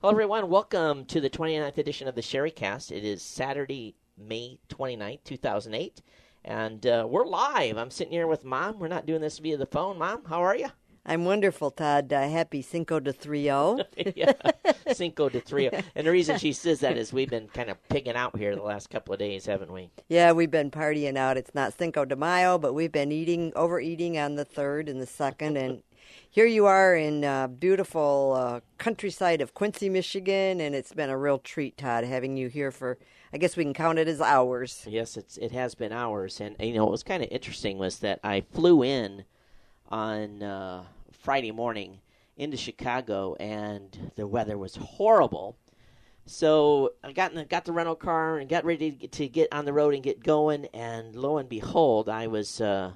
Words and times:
Hello, 0.00 0.12
everyone. 0.12 0.48
Welcome 0.48 1.06
to 1.06 1.20
the 1.20 1.28
29th 1.28 1.76
edition 1.76 2.06
of 2.06 2.14
the 2.14 2.22
Cherie 2.22 2.52
Cast. 2.52 2.92
It 2.92 3.02
is 3.04 3.20
Saturday, 3.20 3.96
May 4.16 4.60
29th, 4.68 5.24
2008. 5.24 6.02
And 6.44 6.86
uh, 6.86 7.04
we're 7.10 7.26
live. 7.26 7.76
I'm 7.76 7.90
sitting 7.90 8.12
here 8.12 8.28
with 8.28 8.44
Mom. 8.44 8.78
We're 8.78 8.86
not 8.86 9.06
doing 9.06 9.20
this 9.20 9.40
via 9.40 9.56
the 9.56 9.66
phone. 9.66 9.98
Mom, 9.98 10.24
how 10.26 10.40
are 10.40 10.54
you? 10.54 10.68
I'm 11.04 11.24
wonderful, 11.24 11.72
Todd. 11.72 12.12
Uh, 12.12 12.28
happy 12.28 12.62
Cinco 12.62 13.00
de 13.00 13.12
Trio. 13.12 13.80
yeah, 14.14 14.34
Cinco 14.92 15.28
de 15.28 15.40
Trio. 15.40 15.72
And 15.96 16.06
the 16.06 16.12
reason 16.12 16.38
she 16.38 16.52
says 16.52 16.78
that 16.78 16.96
is 16.96 17.12
we've 17.12 17.28
been 17.28 17.48
kind 17.48 17.68
of 17.68 17.82
pigging 17.88 18.14
out 18.14 18.38
here 18.38 18.54
the 18.54 18.62
last 18.62 18.90
couple 18.90 19.14
of 19.14 19.18
days, 19.18 19.46
haven't 19.46 19.72
we? 19.72 19.90
Yeah, 20.08 20.30
we've 20.30 20.50
been 20.50 20.70
partying 20.70 21.16
out. 21.16 21.36
It's 21.36 21.56
not 21.56 21.76
Cinco 21.76 22.04
de 22.04 22.14
Mayo, 22.14 22.56
but 22.56 22.72
we've 22.72 22.92
been 22.92 23.10
eating, 23.10 23.52
overeating 23.56 24.16
on 24.16 24.36
the 24.36 24.44
third 24.44 24.88
and 24.88 25.00
the 25.00 25.06
second. 25.06 25.56
And 25.56 25.82
here 26.30 26.46
you 26.46 26.66
are 26.66 26.94
in 26.94 27.24
uh, 27.24 27.48
beautiful 27.48 28.34
uh, 28.36 28.60
countryside 28.78 29.40
of 29.40 29.54
Quincy, 29.54 29.88
Michigan, 29.88 30.60
and 30.60 30.74
it's 30.74 30.92
been 30.92 31.10
a 31.10 31.18
real 31.18 31.38
treat, 31.38 31.76
Todd, 31.76 32.04
having 32.04 32.36
you 32.36 32.48
here 32.48 32.70
for. 32.70 32.98
I 33.32 33.38
guess 33.38 33.56
we 33.56 33.64
can 33.64 33.74
count 33.74 33.98
it 33.98 34.08
as 34.08 34.20
hours. 34.20 34.84
Yes, 34.86 35.16
it's 35.16 35.36
it 35.38 35.52
has 35.52 35.74
been 35.74 35.92
hours, 35.92 36.40
and 36.40 36.54
you 36.60 36.74
know 36.74 36.84
what 36.84 36.92
was 36.92 37.02
kind 37.02 37.22
of 37.22 37.28
interesting 37.30 37.78
was 37.78 37.98
that 37.98 38.20
I 38.22 38.42
flew 38.52 38.82
in 38.82 39.24
on 39.88 40.42
uh, 40.42 40.84
Friday 41.12 41.50
morning 41.50 42.00
into 42.36 42.56
Chicago, 42.56 43.34
and 43.40 44.12
the 44.16 44.26
weather 44.26 44.56
was 44.56 44.76
horrible. 44.76 45.56
So 46.24 46.92
I 47.02 47.12
got 47.12 47.34
the, 47.34 47.44
got 47.46 47.64
the 47.64 47.72
rental 47.72 47.96
car 47.96 48.38
and 48.38 48.48
got 48.48 48.64
ready 48.64 48.90
to 48.90 48.96
get, 48.96 49.12
to 49.12 49.28
get 49.28 49.52
on 49.52 49.64
the 49.64 49.72
road 49.72 49.94
and 49.94 50.02
get 50.02 50.22
going, 50.22 50.66
and 50.66 51.16
lo 51.16 51.38
and 51.38 51.48
behold, 51.48 52.08
I 52.08 52.26
was. 52.26 52.60
Uh, 52.60 52.92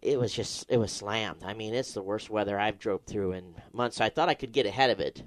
it 0.00 0.18
was 0.18 0.32
just 0.32 0.66
it 0.68 0.78
was 0.78 0.92
slammed. 0.92 1.42
I 1.44 1.54
mean, 1.54 1.74
it's 1.74 1.92
the 1.92 2.02
worst 2.02 2.30
weather 2.30 2.58
I've 2.58 2.78
drove 2.78 3.02
through 3.02 3.32
in 3.32 3.54
months. 3.72 4.00
I 4.00 4.08
thought 4.08 4.28
I 4.28 4.34
could 4.34 4.52
get 4.52 4.66
ahead 4.66 4.90
of 4.90 5.00
it, 5.00 5.22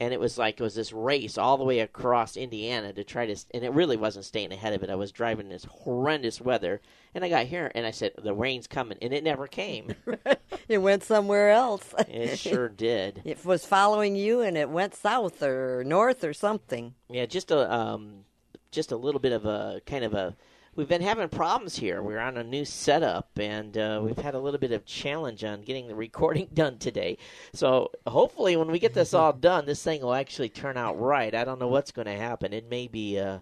and 0.00 0.12
it 0.12 0.20
was 0.20 0.38
like 0.38 0.58
it 0.58 0.62
was 0.62 0.74
this 0.74 0.92
race 0.92 1.36
all 1.36 1.56
the 1.56 1.64
way 1.64 1.80
across 1.80 2.36
Indiana 2.36 2.92
to 2.92 3.04
try 3.04 3.26
to, 3.26 3.36
and 3.52 3.64
it 3.64 3.72
really 3.72 3.96
wasn't 3.96 4.24
staying 4.24 4.52
ahead 4.52 4.72
of 4.72 4.82
it. 4.82 4.90
I 4.90 4.94
was 4.94 5.12
driving 5.12 5.48
this 5.48 5.64
horrendous 5.64 6.40
weather, 6.40 6.80
and 7.14 7.24
I 7.24 7.28
got 7.28 7.46
here 7.46 7.70
and 7.74 7.86
I 7.86 7.90
said 7.90 8.12
the 8.16 8.34
rain's 8.34 8.66
coming, 8.66 8.98
and 9.02 9.12
it 9.12 9.22
never 9.24 9.46
came. 9.46 9.94
it 10.68 10.78
went 10.78 11.04
somewhere 11.04 11.50
else. 11.50 11.94
it 12.08 12.38
sure 12.38 12.68
did. 12.88 13.22
It 13.24 13.44
was 13.44 13.64
following 13.64 14.16
you, 14.16 14.40
and 14.40 14.56
it 14.56 14.70
went 14.70 14.94
south 14.94 15.42
or 15.42 15.84
north 15.84 16.24
or 16.24 16.32
something. 16.32 16.94
Yeah, 17.08 17.26
just 17.26 17.50
a 17.50 17.72
um, 17.72 18.24
just 18.70 18.90
a 18.90 18.96
little 18.96 19.20
bit 19.20 19.32
of 19.32 19.44
a 19.44 19.80
kind 19.86 20.04
of 20.04 20.14
a 20.14 20.34
we've 20.74 20.88
been 20.88 21.02
having 21.02 21.28
problems 21.28 21.76
here. 21.76 22.02
We're 22.02 22.18
on 22.18 22.36
a 22.36 22.44
new 22.44 22.64
setup, 22.64 23.30
and 23.38 23.76
uh, 23.76 24.00
we've 24.02 24.18
had 24.18 24.34
a 24.34 24.38
little 24.38 24.60
bit 24.60 24.72
of 24.72 24.84
challenge 24.84 25.44
on 25.44 25.62
getting 25.62 25.88
the 25.88 25.94
recording 26.06 26.48
done 26.52 26.78
today. 26.78 27.18
So 27.52 27.90
hopefully, 28.06 28.56
when 28.56 28.70
we 28.70 28.78
get 28.78 28.94
this 28.94 29.14
all 29.14 29.32
done, 29.50 29.66
this 29.66 29.82
thing 29.82 30.02
will 30.02 30.14
actually 30.14 30.48
turn 30.48 30.76
out 30.76 31.00
right. 31.00 31.34
I 31.34 31.44
don't 31.44 31.60
know 31.60 31.68
what's 31.68 31.92
going 31.92 32.06
to 32.06 32.16
happen. 32.16 32.52
It 32.52 32.68
may 32.68 32.88
be. 32.88 33.18
Uh, 33.18 33.38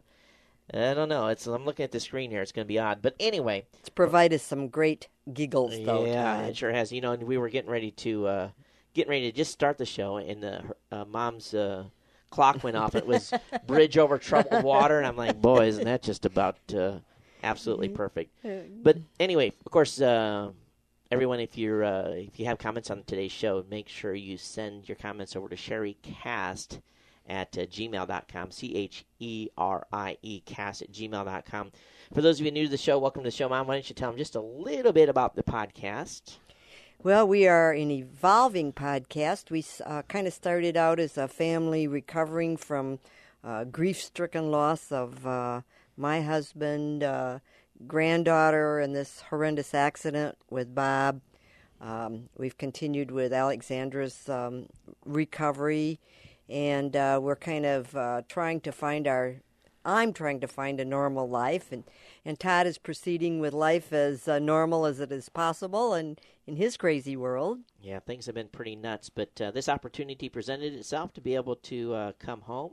I 0.72 0.94
don't 0.94 1.08
know. 1.08 1.26
It's 1.26 1.46
I'm 1.46 1.64
looking 1.64 1.84
at 1.84 1.90
the 1.90 1.98
screen 1.98 2.30
here. 2.30 2.42
It's 2.42 2.52
going 2.52 2.64
to 2.64 2.68
be 2.68 2.78
odd, 2.78 3.02
but 3.02 3.16
anyway, 3.18 3.66
it's 3.80 3.88
provided 3.88 4.40
some 4.40 4.68
great 4.68 5.08
giggles, 5.32 5.74
though. 5.84 6.06
Yeah, 6.06 6.36
Todd. 6.36 6.44
it 6.50 6.56
sure 6.56 6.72
has. 6.72 6.92
You 6.92 7.00
know, 7.00 7.14
we 7.14 7.38
were 7.38 7.48
getting 7.48 7.70
ready 7.70 7.90
to 7.92 8.26
uh, 8.26 8.48
getting 8.94 9.10
ready 9.10 9.30
to 9.30 9.36
just 9.36 9.50
start 9.52 9.78
the 9.78 9.86
show, 9.86 10.18
and 10.18 10.42
the 10.42 10.62
uh, 10.92 11.04
mom's 11.06 11.54
uh, 11.54 11.86
clock 12.30 12.62
went 12.62 12.76
off. 12.76 12.94
It 12.94 13.06
was 13.06 13.32
bridge 13.66 13.98
over 13.98 14.16
troubled 14.16 14.62
water, 14.62 14.98
and 14.98 15.06
I'm 15.08 15.16
like, 15.16 15.40
boy, 15.40 15.66
isn't 15.66 15.84
that 15.84 16.02
just 16.02 16.24
about 16.24 16.56
uh, 16.72 16.98
absolutely 17.42 17.88
perfect. 17.88 18.30
But 18.82 18.98
anyway, 19.18 19.52
of 19.64 19.72
course, 19.72 20.00
uh, 20.00 20.50
everyone, 21.10 21.40
if 21.40 21.58
you're 21.58 21.84
uh, 21.84 22.10
if 22.10 22.38
you 22.38 22.46
have 22.46 22.58
comments 22.58 22.90
on 22.90 23.02
today's 23.04 23.32
show, 23.32 23.64
make 23.70 23.88
sure 23.88 24.14
you 24.14 24.36
send 24.36 24.88
your 24.88 24.96
comments 24.96 25.36
over 25.36 25.48
to 25.48 25.56
CherieCast 25.56 26.80
at 27.28 27.56
uh, 27.56 27.62
gmail.com, 27.62 28.50
C 28.50 28.74
H 28.74 29.04
E 29.18 29.48
R 29.56 29.86
I 29.92 30.16
E 30.22 30.40
cast 30.44 30.82
at 30.82 30.92
gmail.com. 30.92 31.72
For 32.12 32.22
those 32.22 32.40
of 32.40 32.46
you 32.46 32.52
new 32.52 32.64
to 32.64 32.70
the 32.70 32.76
show, 32.76 32.98
welcome 32.98 33.22
to 33.22 33.28
the 33.28 33.36
show, 33.36 33.48
Mom. 33.48 33.66
Why 33.66 33.74
don't 33.74 33.88
you 33.88 33.94
tell 33.94 34.10
them 34.10 34.18
just 34.18 34.34
a 34.34 34.40
little 34.40 34.92
bit 34.92 35.08
about 35.08 35.36
the 35.36 35.42
podcast? 35.42 36.38
Well, 37.02 37.26
we 37.26 37.46
are 37.46 37.72
an 37.72 37.90
evolving 37.90 38.72
podcast. 38.72 39.50
We 39.50 39.64
uh, 39.86 40.02
kind 40.02 40.26
of 40.26 40.34
started 40.34 40.76
out 40.76 41.00
as 41.00 41.16
a 41.16 41.28
family 41.28 41.86
recovering 41.86 42.58
from 42.58 42.98
uh, 43.42 43.64
grief 43.64 44.02
stricken 44.02 44.50
loss 44.50 44.92
of 44.92 45.26
uh, 45.26 45.62
my 46.00 46.22
husband, 46.22 47.04
uh, 47.04 47.38
granddaughter, 47.86 48.80
and 48.80 48.96
this 48.96 49.22
horrendous 49.28 49.74
accident 49.74 50.36
with 50.48 50.74
Bob. 50.74 51.20
Um, 51.80 52.28
we've 52.36 52.58
continued 52.58 53.10
with 53.10 53.32
Alexandra's 53.32 54.28
um, 54.28 54.66
recovery, 55.04 56.00
and 56.48 56.96
uh, 56.96 57.20
we're 57.22 57.36
kind 57.36 57.66
of 57.66 57.94
uh, 57.94 58.22
trying 58.28 58.60
to 58.62 58.72
find 58.72 59.06
our. 59.06 59.36
I'm 59.82 60.12
trying 60.12 60.40
to 60.40 60.48
find 60.48 60.78
a 60.78 60.84
normal 60.84 61.26
life, 61.26 61.72
and, 61.72 61.84
and 62.22 62.38
Todd 62.38 62.66
is 62.66 62.76
proceeding 62.76 63.40
with 63.40 63.54
life 63.54 63.94
as 63.94 64.28
uh, 64.28 64.38
normal 64.38 64.84
as 64.84 65.00
it 65.00 65.10
is 65.10 65.30
possible, 65.30 65.94
and 65.94 66.20
in 66.46 66.56
his 66.56 66.76
crazy 66.76 67.16
world. 67.16 67.60
Yeah, 67.80 68.00
things 68.00 68.26
have 68.26 68.34
been 68.34 68.48
pretty 68.48 68.76
nuts, 68.76 69.08
but 69.08 69.40
uh, 69.40 69.52
this 69.52 69.70
opportunity 69.70 70.28
presented 70.28 70.74
itself 70.74 71.14
to 71.14 71.22
be 71.22 71.34
able 71.34 71.56
to 71.56 71.94
uh, 71.94 72.12
come 72.18 72.42
home 72.42 72.72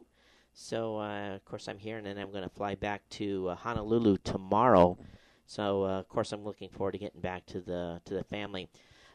so, 0.59 1.00
uh, 1.00 1.35
of 1.35 1.45
course, 1.45 1.68
I'm 1.68 1.78
here, 1.78 1.97
and 1.97 2.06
then 2.07 2.18
I'm 2.18 2.31
going 2.31 2.44
to 2.44 2.50
fly 2.50 2.73
back 2.73 3.07
to 3.12 3.50
uh, 3.50 3.56
Honolulu 3.56 4.18
tomorrow. 4.23 4.97
So, 5.45 5.84
uh, 5.85 6.00
of 6.00 6.09
course, 6.09 6.31
I'm 6.31 6.44
looking 6.44 6.69
forward 6.69 6.94
to 6.94 6.97
getting 6.97 7.22
back 7.22 7.45
to 7.45 7.62
the 7.62 8.01
to 8.06 8.16
the 8.16 8.23
family. 8.23 8.68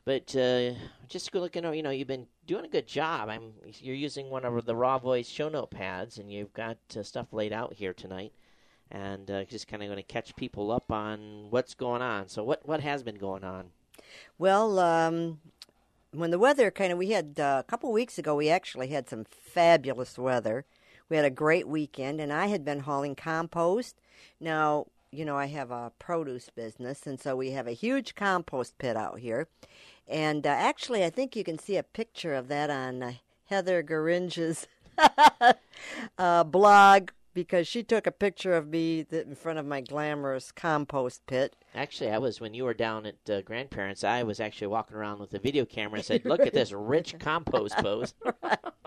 But 0.04 0.36
uh, 0.36 0.74
just 1.08 1.34
looking, 1.34 1.64
you 1.74 1.82
know, 1.82 1.90
you've 1.90 2.06
been 2.06 2.28
doing 2.46 2.64
a 2.64 2.68
good 2.68 2.86
job. 2.86 3.28
I'm 3.28 3.54
you're 3.80 3.96
using 3.96 4.30
one 4.30 4.44
of 4.44 4.64
the 4.64 4.76
Raw 4.76 5.00
Voice 5.00 5.28
show 5.28 5.48
note 5.48 5.72
pads, 5.72 6.16
and 6.18 6.32
you've 6.32 6.52
got 6.52 6.78
uh, 6.96 7.02
stuff 7.02 7.32
laid 7.32 7.52
out 7.52 7.74
here 7.74 7.92
tonight, 7.92 8.32
and 8.92 9.28
uh, 9.28 9.42
just 9.42 9.66
kind 9.66 9.82
of 9.82 9.88
going 9.88 9.96
to 9.96 10.04
catch 10.04 10.36
people 10.36 10.70
up 10.70 10.92
on 10.92 11.48
what's 11.50 11.74
going 11.74 12.02
on. 12.02 12.28
So, 12.28 12.44
what 12.44 12.64
what 12.64 12.80
has 12.82 13.02
been 13.02 13.18
going 13.18 13.42
on? 13.42 13.70
Well, 14.38 14.78
um, 14.78 15.40
when 16.12 16.30
the 16.30 16.38
weather 16.38 16.70
kind 16.70 16.92
of, 16.92 16.98
we 16.98 17.10
had 17.10 17.40
uh, 17.40 17.62
a 17.66 17.68
couple 17.68 17.90
weeks 17.90 18.16
ago, 18.16 18.36
we 18.36 18.48
actually 18.48 18.88
had 18.88 19.08
some 19.08 19.24
fabulous 19.24 20.16
weather. 20.16 20.64
We 21.12 21.16
had 21.16 21.26
a 21.26 21.30
great 21.30 21.68
weekend, 21.68 22.22
and 22.22 22.32
I 22.32 22.46
had 22.46 22.64
been 22.64 22.80
hauling 22.80 23.14
compost. 23.16 24.00
Now, 24.40 24.86
you 25.10 25.26
know, 25.26 25.36
I 25.36 25.44
have 25.44 25.70
a 25.70 25.92
produce 25.98 26.48
business, 26.48 27.06
and 27.06 27.20
so 27.20 27.36
we 27.36 27.50
have 27.50 27.66
a 27.66 27.72
huge 27.72 28.14
compost 28.14 28.78
pit 28.78 28.96
out 28.96 29.18
here. 29.18 29.46
And 30.08 30.46
uh, 30.46 30.48
actually, 30.48 31.04
I 31.04 31.10
think 31.10 31.36
you 31.36 31.44
can 31.44 31.58
see 31.58 31.76
a 31.76 31.82
picture 31.82 32.32
of 32.32 32.48
that 32.48 32.70
on 32.70 33.02
uh, 33.02 33.12
Heather 33.44 33.82
Garinge's 33.82 34.66
uh, 36.18 36.44
blog 36.44 37.10
because 37.34 37.68
she 37.68 37.82
took 37.82 38.06
a 38.06 38.10
picture 38.10 38.54
of 38.54 38.68
me 38.68 39.04
in 39.10 39.34
front 39.34 39.58
of 39.58 39.66
my 39.66 39.82
glamorous 39.82 40.50
compost 40.50 41.26
pit. 41.26 41.54
Actually, 41.74 42.08
I 42.08 42.16
was 42.16 42.40
when 42.40 42.54
you 42.54 42.64
were 42.64 42.72
down 42.72 43.04
at 43.04 43.30
uh, 43.30 43.42
grandparents. 43.42 44.02
I 44.02 44.22
was 44.22 44.40
actually 44.40 44.68
walking 44.68 44.96
around 44.96 45.18
with 45.18 45.34
a 45.34 45.38
video 45.38 45.66
camera 45.66 45.96
and 45.96 46.04
said, 46.06 46.24
"Look 46.24 46.40
at 46.40 46.54
this 46.54 46.72
rich 46.72 47.16
compost 47.18 47.76
pose." 47.76 48.14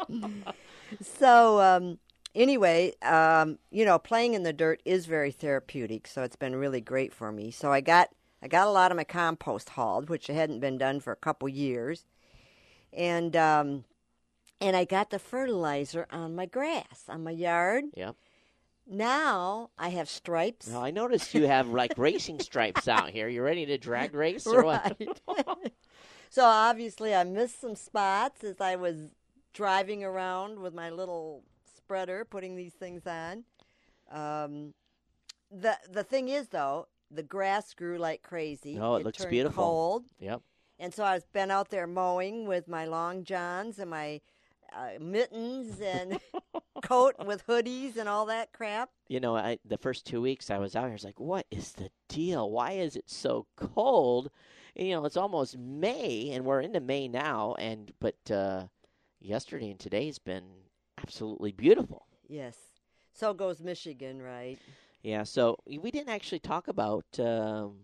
so, 1.02 1.62
um, 1.62 2.00
anyway, 2.36 2.94
um, 3.02 3.58
you 3.72 3.86
know, 3.86 3.98
playing 3.98 4.34
in 4.34 4.44
the 4.44 4.54
dirt 4.54 4.82
is 4.86 5.06
very 5.06 5.32
therapeutic, 5.32 6.08
so 6.08 6.24
it's 6.24 6.36
been 6.36 6.56
really 6.56 6.82
great 6.82 7.14
for 7.14 7.32
me. 7.32 7.52
So 7.52 7.72
I 7.72 7.82
got 7.82 8.10
I 8.42 8.48
got 8.48 8.68
a 8.68 8.72
lot 8.72 8.92
of 8.92 8.98
my 8.98 9.04
compost 9.04 9.70
hauled, 9.70 10.10
which 10.10 10.28
hadn't 10.28 10.60
been 10.60 10.78
done 10.78 11.00
for 11.00 11.14
a 11.14 11.18
couple 11.18 11.50
years, 11.50 12.06
and 12.94 13.36
um, 13.36 13.86
and 14.62 14.76
I 14.76 14.86
got 14.86 15.10
the 15.10 15.20
fertilizer 15.20 16.08
on 16.12 16.36
my 16.36 16.46
grass 16.46 17.06
on 17.10 17.24
my 17.24 17.32
yard. 17.32 17.86
Yep. 17.96 18.16
Now 18.88 19.72
I 19.80 19.90
have 19.90 20.10
stripes. 20.10 20.68
Now 20.68 20.84
I 20.84 20.92
noticed 20.92 21.34
you 21.34 21.48
have 21.48 21.70
like 21.70 21.94
racing 21.98 22.40
stripes 22.40 22.88
out 22.88 23.10
here. 23.10 23.28
You 23.28 23.42
ready 23.42 23.66
to 23.66 23.78
drag 23.78 24.14
race 24.14 24.46
or 24.46 24.62
right. 24.62 25.18
what? 25.26 25.72
so 26.30 26.44
obviously 26.44 27.16
I 27.16 27.24
missed 27.24 27.60
some 27.60 27.76
spots 27.76 28.44
as 28.44 28.62
I 28.62 28.76
was 28.76 29.10
driving 29.54 30.04
around 30.04 30.60
with 30.60 30.76
my 30.76 30.92
little 30.92 31.44
spreader 31.86 32.26
putting 32.26 32.56
these 32.56 32.74
things 32.74 33.04
on. 33.06 33.44
Um, 34.12 34.74
the 35.52 35.78
the 35.92 36.04
thing 36.04 36.30
is 36.30 36.48
though, 36.50 36.88
the 37.12 37.24
grass 37.24 37.74
grew 37.74 37.98
like 37.98 38.24
crazy. 38.24 38.78
Oh, 38.80 38.96
it, 38.96 39.02
it 39.02 39.06
looks 39.06 39.26
beautiful. 39.26 39.64
Cold. 39.64 40.06
Yep. 40.20 40.42
And 40.80 40.94
so 40.94 41.04
I've 41.04 41.32
been 41.32 41.52
out 41.52 41.70
there 41.70 41.88
mowing 41.88 42.48
with 42.48 42.68
my 42.68 42.86
long 42.86 43.24
johns 43.24 43.80
and 43.80 43.90
my 43.90 44.20
uh, 44.76 45.00
mittens 45.00 45.80
and 45.80 46.20
coat 46.84 47.16
with 47.26 47.48
hoodies 47.48 47.96
and 47.98 48.10
all 48.10 48.26
that 48.26 48.52
crap. 48.52 48.90
You 49.08 49.20
know, 49.20 49.38
I, 49.38 49.60
the 49.64 49.78
first 49.78 50.06
two 50.06 50.22
weeks 50.22 50.50
I 50.50 50.58
was 50.58 50.76
out 50.76 50.84
here, 50.84 50.90
I 50.90 50.94
was 50.94 51.06
like, 51.06 51.20
"What 51.20 51.46
is 51.52 51.74
the 51.74 51.90
deal? 52.10 52.50
Why 52.50 52.72
is 52.72 52.96
it 52.96 53.10
so 53.10 53.46
cold?" 53.56 54.32
And, 54.76 54.88
you 54.88 54.96
know, 54.96 55.06
it's 55.06 55.16
almost 55.16 55.58
May, 55.58 56.32
and 56.32 56.44
we're 56.44 56.62
into 56.62 56.82
May 56.82 57.08
now. 57.08 57.56
And 57.60 57.94
but 58.00 58.32
uh, 58.32 58.66
yesterday 59.22 59.70
and 59.70 59.80
today's 59.80 60.20
been 60.20 60.65
absolutely 61.06 61.52
beautiful. 61.52 62.08
Yes. 62.28 62.56
So 63.14 63.34
goes 63.34 63.62
Michigan, 63.62 64.22
right? 64.22 64.58
Yeah. 65.04 65.24
So 65.24 65.58
we 65.68 65.92
didn't 65.92 66.10
actually 66.10 66.40
talk 66.40 66.68
about. 66.68 67.06
Um, 67.20 67.76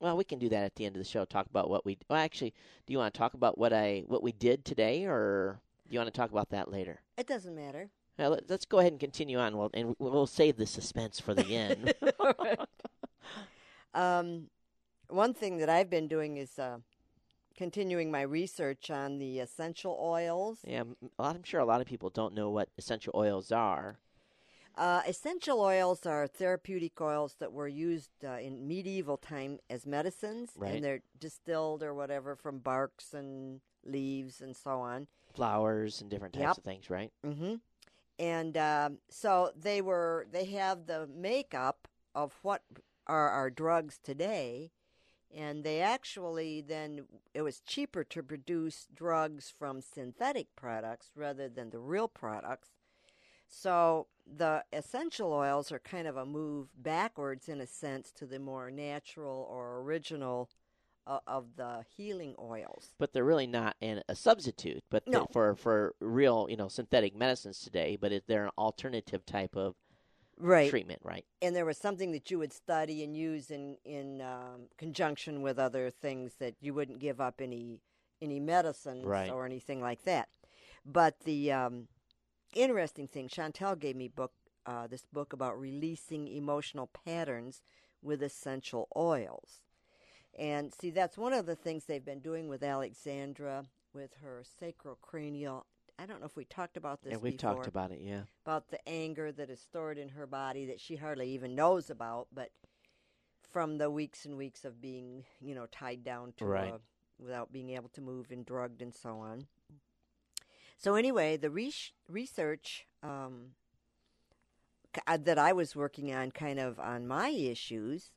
well, 0.00 0.16
we 0.16 0.24
can 0.24 0.38
do 0.38 0.48
that 0.48 0.64
at 0.64 0.74
the 0.76 0.84
end 0.84 0.96
of 0.96 1.00
the 1.00 1.08
show. 1.08 1.24
Talk 1.24 1.46
about 1.46 1.68
what 1.68 1.84
we. 1.84 1.98
Well, 2.08 2.20
actually, 2.20 2.54
do 2.86 2.92
you 2.92 2.98
want 2.98 3.12
to 3.12 3.18
talk 3.18 3.34
about 3.34 3.58
what 3.58 3.72
I 3.72 4.04
what 4.06 4.22
we 4.22 4.32
did 4.32 4.64
today, 4.64 5.06
or 5.06 5.60
Do 5.88 5.94
you 5.94 5.98
want 5.98 6.12
to 6.12 6.16
talk 6.16 6.30
about 6.30 6.50
that 6.50 6.70
later? 6.70 7.00
It 7.18 7.26
doesn't 7.26 7.54
matter. 7.54 7.90
Uh, 8.18 8.28
let, 8.28 8.50
us 8.50 8.64
go 8.64 8.78
ahead 8.78 8.92
and 8.92 9.00
continue 9.00 9.38
on. 9.38 9.56
Well, 9.56 9.70
and 9.74 9.96
we'll 9.98 10.26
save 10.26 10.56
the 10.56 10.66
suspense 10.66 11.18
for 11.18 11.34
the 11.34 11.56
end. 11.56 11.94
um, 13.94 14.48
one 15.08 15.34
thing 15.34 15.58
that 15.58 15.68
I've 15.68 15.90
been 15.90 16.08
doing 16.08 16.36
is 16.36 16.58
uh, 16.58 16.78
continuing 17.62 18.10
my 18.10 18.22
research 18.22 18.90
on 18.90 19.18
the 19.18 19.38
essential 19.38 19.96
oils. 20.02 20.58
Yeah, 20.66 20.82
I'm 21.16 21.44
sure 21.44 21.60
a 21.60 21.64
lot 21.64 21.80
of 21.80 21.86
people 21.86 22.10
don't 22.10 22.34
know 22.34 22.50
what 22.50 22.68
essential 22.76 23.12
oils 23.14 23.52
are. 23.52 24.00
Uh, 24.76 25.02
essential 25.06 25.60
oils 25.60 26.04
are 26.04 26.26
therapeutic 26.26 27.00
oils 27.00 27.36
that 27.38 27.52
were 27.52 27.68
used 27.68 28.10
uh, 28.24 28.32
in 28.32 28.66
medieval 28.66 29.16
time 29.16 29.60
as 29.70 29.86
medicines, 29.86 30.50
right. 30.56 30.74
and 30.74 30.84
they're 30.84 31.02
distilled 31.20 31.84
or 31.84 31.94
whatever 31.94 32.34
from 32.34 32.58
barks 32.58 33.14
and 33.14 33.60
leaves 33.84 34.40
and 34.40 34.56
so 34.56 34.80
on, 34.80 35.06
flowers 35.32 36.00
and 36.00 36.10
different 36.10 36.34
types 36.34 36.42
yep. 36.42 36.58
of 36.58 36.64
things, 36.64 36.90
right? 36.90 37.12
Mm-hmm. 37.24 37.54
And 38.18 38.56
um, 38.56 38.98
so 39.08 39.52
they 39.54 39.80
were 39.80 40.26
they 40.32 40.46
have 40.46 40.86
the 40.86 41.06
makeup 41.06 41.86
of 42.12 42.36
what 42.42 42.62
are 43.06 43.28
our 43.28 43.50
drugs 43.50 44.00
today, 44.02 44.72
and 45.34 45.64
they 45.64 45.80
actually 45.80 46.60
then 46.60 47.06
it 47.34 47.42
was 47.42 47.60
cheaper 47.60 48.04
to 48.04 48.22
produce 48.22 48.86
drugs 48.94 49.52
from 49.56 49.80
synthetic 49.80 50.46
products 50.56 51.10
rather 51.16 51.48
than 51.48 51.70
the 51.70 51.78
real 51.78 52.08
products 52.08 52.70
so 53.48 54.06
the 54.26 54.64
essential 54.72 55.32
oils 55.32 55.70
are 55.70 55.78
kind 55.78 56.06
of 56.06 56.16
a 56.16 56.24
move 56.24 56.68
backwards 56.76 57.48
in 57.48 57.60
a 57.60 57.66
sense 57.66 58.10
to 58.12 58.26
the 58.26 58.38
more 58.38 58.70
natural 58.70 59.46
or 59.50 59.80
original 59.80 60.48
uh, 61.06 61.18
of 61.26 61.56
the 61.56 61.84
healing 61.96 62.34
oils. 62.40 62.94
But 62.98 63.12
they're 63.12 63.24
really 63.24 63.46
not 63.46 63.76
an, 63.82 64.02
a 64.08 64.14
substitute, 64.14 64.84
but 64.90 65.06
no. 65.06 65.26
for 65.32 65.54
for 65.56 65.94
real, 66.00 66.46
you 66.48 66.56
know, 66.56 66.68
synthetic 66.68 67.14
medicines 67.16 67.60
today. 67.60 67.98
But 68.00 68.12
it, 68.12 68.24
they're 68.26 68.44
an 68.44 68.52
alternative 68.56 69.26
type 69.26 69.56
of 69.56 69.74
right. 70.42 70.70
treatment, 70.70 71.00
right? 71.02 71.24
And 71.40 71.54
there 71.54 71.64
was 71.64 71.78
something 71.78 72.12
that 72.12 72.30
you 72.30 72.38
would 72.38 72.52
study 72.52 73.02
and 73.02 73.16
use 73.16 73.50
in 73.50 73.76
in 73.84 74.20
um, 74.20 74.68
conjunction 74.76 75.42
with 75.42 75.58
other 75.58 75.90
things 75.90 76.34
that 76.38 76.54
you 76.60 76.74
wouldn't 76.74 76.98
give 76.98 77.20
up 77.20 77.40
any 77.40 77.80
any 78.20 78.40
medicines 78.40 79.04
right. 79.04 79.30
or 79.30 79.44
anything 79.44 79.80
like 79.80 80.04
that. 80.04 80.28
But 80.84 81.20
the 81.24 81.52
um, 81.52 81.88
interesting 82.54 83.08
thing. 83.08 83.28
Chantel 83.28 83.78
gave 83.78 83.96
me 83.96 84.08
book 84.08 84.32
uh, 84.66 84.86
this 84.86 85.04
book 85.12 85.32
about 85.32 85.58
releasing 85.58 86.28
emotional 86.28 86.88
patterns 87.04 87.62
with 88.02 88.22
essential 88.22 88.88
oils. 88.96 89.62
And 90.38 90.72
see, 90.72 90.90
that's 90.90 91.18
one 91.18 91.32
of 91.32 91.46
the 91.46 91.56
things 91.56 91.84
they've 91.84 92.04
been 92.04 92.20
doing 92.20 92.48
with 92.48 92.62
Alexandra 92.62 93.64
with 93.92 94.10
her 94.22 94.42
sacrocranial. 94.60 95.64
I 96.02 96.06
don't 96.06 96.18
know 96.18 96.26
if 96.26 96.36
we 96.36 96.44
talked 96.44 96.76
about 96.76 97.02
this. 97.02 97.12
Yeah, 97.12 97.18
we've 97.18 97.36
before, 97.36 97.54
talked 97.54 97.66
about 97.68 97.92
it. 97.92 98.00
Yeah, 98.02 98.22
about 98.44 98.70
the 98.70 98.88
anger 98.88 99.30
that 99.30 99.50
is 99.50 99.60
stored 99.60 99.98
in 99.98 100.08
her 100.08 100.26
body 100.26 100.66
that 100.66 100.80
she 100.80 100.96
hardly 100.96 101.30
even 101.30 101.54
knows 101.54 101.90
about, 101.90 102.26
but 102.34 102.50
from 103.52 103.78
the 103.78 103.88
weeks 103.88 104.24
and 104.24 104.36
weeks 104.36 104.64
of 104.64 104.80
being, 104.80 105.24
you 105.40 105.54
know, 105.54 105.66
tied 105.70 106.02
down 106.02 106.32
to 106.38 106.44
right. 106.44 106.74
a, 106.74 106.80
without 107.22 107.52
being 107.52 107.70
able 107.70 107.88
to 107.90 108.00
move 108.00 108.32
and 108.32 108.44
drugged 108.44 108.82
and 108.82 108.92
so 108.92 109.18
on. 109.18 109.46
So 110.76 110.96
anyway, 110.96 111.36
the 111.36 111.50
re- 111.50 111.72
research 112.08 112.86
um, 113.04 113.50
uh, 115.06 115.18
that 115.18 115.38
I 115.38 115.52
was 115.52 115.76
working 115.76 116.12
on, 116.12 116.32
kind 116.32 116.58
of 116.58 116.80
on 116.80 117.06
my 117.06 117.28
issues, 117.28 118.10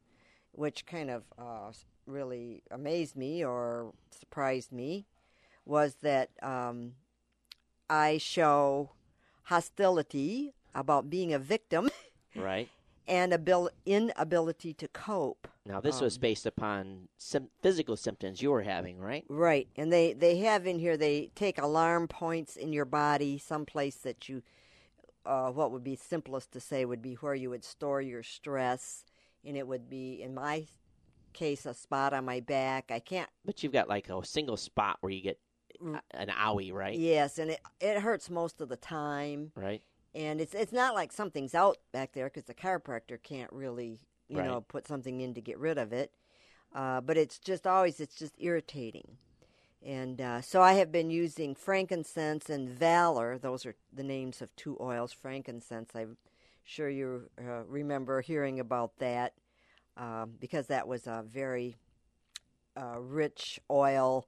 which 0.54 0.88
kind 0.88 1.12
of 1.12 1.24
uh, 1.38 1.72
really 2.08 2.64
amazed 2.72 3.16
me 3.16 3.46
or 3.46 3.94
surprised 4.10 4.72
me, 4.72 5.06
was 5.66 5.98
that 6.02 6.32
um, 6.42 6.94
I 7.90 8.18
show 8.18 8.92
hostility 9.44 10.54
about 10.74 11.10
being 11.10 11.34
a 11.34 11.40
victim, 11.40 11.90
right, 12.36 12.70
and 13.08 13.34
abil- 13.34 13.70
inability 13.86 14.74
to 14.74 14.88
cope. 14.88 15.48
Now 15.66 15.80
this 15.82 15.98
um, 15.98 16.04
was 16.04 16.18
based 16.18 16.46
upon 16.46 17.08
sim- 17.18 17.50
physical 17.62 17.96
symptoms 17.96 18.42
you 18.42 18.52
were 18.52 18.64
having, 18.64 19.00
right? 19.00 19.24
Right, 19.30 19.68
and 19.76 19.92
they 19.92 20.14
they 20.14 20.38
have 20.40 20.68
in 20.68 20.80
here 20.80 20.98
they 20.98 21.32
take 21.36 21.60
alarm 21.60 22.08
points 22.08 22.56
in 22.56 22.74
your 22.74 22.86
body, 22.86 23.38
someplace 23.38 23.96
that 23.98 24.28
you, 24.30 24.42
uh, 25.26 25.52
what 25.52 25.72
would 25.72 25.84
be 25.84 25.96
simplest 25.96 26.52
to 26.54 26.60
say 26.60 26.86
would 26.86 27.02
be 27.02 27.16
where 27.16 27.36
you 27.36 27.50
would 27.50 27.64
store 27.64 28.02
your 28.02 28.24
stress, 28.24 29.06
and 29.46 29.56
it 29.56 29.68
would 29.68 29.90
be 29.90 30.22
in 30.22 30.34
my 30.34 30.66
case 31.34 31.66
a 31.66 31.74
spot 31.74 32.14
on 32.14 32.26
my 32.26 32.40
back. 32.40 32.90
I 32.90 33.00
can't. 33.00 33.30
But 33.44 33.62
you've 33.62 33.74
got 33.74 33.90
like 33.90 34.10
a 34.10 34.26
single 34.26 34.58
spot 34.58 34.98
where 35.02 35.12
you 35.12 35.22
get 35.22 35.40
an 36.12 36.30
owie, 36.30 36.74
right? 36.74 36.98
Yes, 36.98 37.38
and 37.38 37.52
it 37.52 37.62
it 37.80 38.00
hurts 38.00 38.30
most 38.30 38.62
of 38.62 38.70
the 38.70 38.78
time. 38.78 39.52
Right. 39.56 39.82
And 40.14 40.40
it's 40.40 40.54
it's 40.54 40.74
not 40.74 40.94
like 40.94 41.12
something's 41.12 41.56
out 41.56 41.78
back 41.92 42.14
there 42.14 42.26
because 42.26 42.46
the 42.46 42.54
chiropractor 42.54 43.22
can't 43.22 43.52
really 43.52 44.00
you 44.28 44.38
right. 44.38 44.48
know 44.48 44.62
put 44.62 44.88
something 44.88 45.22
in 45.22 45.34
to 45.34 45.42
get 45.42 45.60
rid 45.60 45.78
of 45.78 45.94
it. 45.94 46.12
Uh, 46.74 47.02
but 47.02 47.18
it's 47.18 47.40
just 47.40 47.66
always 47.66 48.00
it's 48.00 48.16
just 48.16 48.36
irritating. 48.40 49.18
And 49.86 50.20
uh, 50.20 50.42
so 50.42 50.62
I 50.62 50.74
have 50.74 50.92
been 50.92 51.12
using 51.12 51.54
frankincense 51.54 52.50
and 52.50 52.68
valor. 52.68 53.38
Those 53.38 53.68
are 53.68 53.76
the 53.94 54.04
names 54.04 54.42
of 54.42 54.56
two 54.56 54.78
oils. 54.82 55.14
Frankincense, 55.14 55.92
I'm 55.96 56.18
sure 56.64 56.90
you 56.90 57.30
uh, 57.40 57.64
remember 57.68 58.22
hearing 58.22 58.60
about 58.60 58.98
that 58.98 59.34
um, 59.96 60.34
because 60.40 60.68
that 60.68 60.88
was 60.88 61.06
a 61.06 61.24
very 61.26 61.76
uh, 62.76 63.00
rich 63.00 63.60
oil 63.70 64.28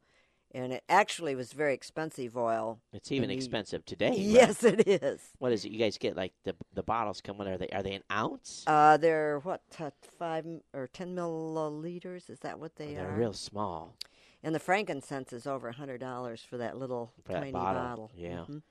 and 0.52 0.74
it 0.74 0.84
actually 0.90 1.36
was 1.36 1.54
very 1.54 1.74
expensive 1.74 2.38
oil. 2.38 2.80
It's 2.94 3.12
even 3.12 3.30
expensive 3.30 3.86
today. 3.86 4.10
Right? 4.10 4.20
Yes, 4.20 4.64
it 4.64 4.88
is. 4.88 5.22
What 5.40 5.52
is 5.52 5.66
it? 5.66 5.72
You 5.72 5.80
guys 5.80 5.98
get 5.98 6.16
like 6.16 6.34
the 6.44 6.56
the 6.74 6.84
bottles 6.84 7.22
come 7.22 7.38
what 7.38 7.48
are 7.48 7.58
they? 7.58 7.68
Are 7.70 7.84
they 7.84 7.94
an 7.94 8.04
ounce? 8.12 8.64
Uh, 8.68 8.98
they're 8.98 9.40
what 9.40 9.62
uh, 9.80 9.92
five 10.18 10.46
or 10.74 10.88
ten 10.88 11.16
milliliters? 11.16 12.30
Is 12.30 12.40
that 12.40 12.60
what 12.60 12.76
they 12.76 12.94
are? 12.96 13.02
they're 13.02 13.12
are? 13.12 13.18
real 13.18 13.34
small. 13.34 13.96
And 14.44 14.54
the 14.54 14.60
frankincense 14.60 15.34
is 15.34 15.48
over 15.48 15.68
a 15.70 15.74
hundred 15.74 16.00
dollars 16.00 16.42
for 16.42 16.58
that 16.58 16.78
little 16.78 17.12
for 17.26 17.34
that 17.34 17.40
tiny 17.40 17.52
bottle. 17.52 17.82
bottle. 17.82 18.12
Yeah. 18.16 18.46
Mhm. 18.48 18.62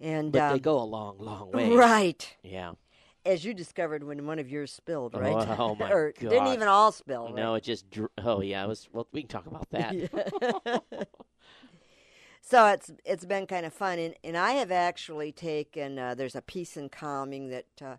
And 0.00 0.32
but 0.32 0.42
um, 0.42 0.52
they 0.54 0.60
go 0.60 0.78
a 0.80 0.84
long, 0.84 1.18
long 1.18 1.52
way. 1.52 1.70
right, 1.70 2.36
Yeah. 2.42 2.72
As 3.24 3.44
you 3.44 3.54
discovered 3.54 4.02
when 4.04 4.26
one 4.26 4.38
of 4.38 4.50
yours 4.50 4.72
spilled, 4.72 5.14
right? 5.14 5.32
Oh, 5.32 5.56
oh 5.58 5.74
my 5.74 5.90
or 5.92 6.12
gosh. 6.12 6.30
didn't 6.30 6.48
even 6.48 6.68
all 6.68 6.92
spill. 6.92 7.26
right? 7.26 7.34
No, 7.34 7.54
it 7.54 7.62
just. 7.64 7.90
Dr- 7.90 8.10
oh 8.18 8.40
yeah, 8.40 8.64
it 8.64 8.68
was. 8.68 8.88
Well, 8.92 9.06
we 9.12 9.22
can 9.22 9.28
talk 9.28 9.46
about 9.46 9.68
that. 9.70 10.82
So 12.44 12.66
it's 12.66 12.90
it's 13.04 13.24
been 13.24 13.46
kind 13.46 13.64
of 13.64 13.72
fun, 13.72 13.98
and, 14.00 14.14
and 14.24 14.36
I 14.36 14.52
have 14.52 14.72
actually 14.72 15.30
taken. 15.30 15.98
Uh, 15.98 16.14
there's 16.14 16.34
a 16.34 16.42
peace 16.42 16.76
and 16.76 16.90
calming 16.90 17.48
that 17.50 17.66
uh, 17.80 17.96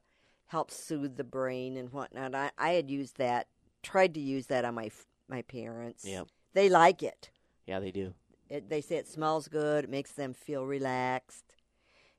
helps 0.48 0.76
soothe 0.76 1.16
the 1.16 1.24
brain 1.24 1.78
and 1.78 1.92
whatnot. 1.94 2.36
I, 2.36 2.52
I 2.58 2.72
had 2.72 2.92
used 2.92 3.18
that, 3.18 3.48
tried 3.82 4.14
to 4.16 4.20
use 4.20 4.48
that 4.48 4.66
on 4.66 4.76
my 4.76 4.92
my 5.30 5.44
parents. 5.44 6.04
Yeah. 6.06 6.24
they 6.54 6.68
like 6.68 7.02
it. 7.02 7.30
yeah, 7.66 7.80
they 7.80 7.92
do. 7.92 8.14
it. 8.50 8.70
They 8.70 8.82
say 8.82 8.98
it 8.98 9.08
smells 9.08 9.48
good. 9.48 9.86
It 9.86 9.90
makes 9.90 10.12
them 10.12 10.34
feel 10.34 10.66
relaxed, 10.66 11.56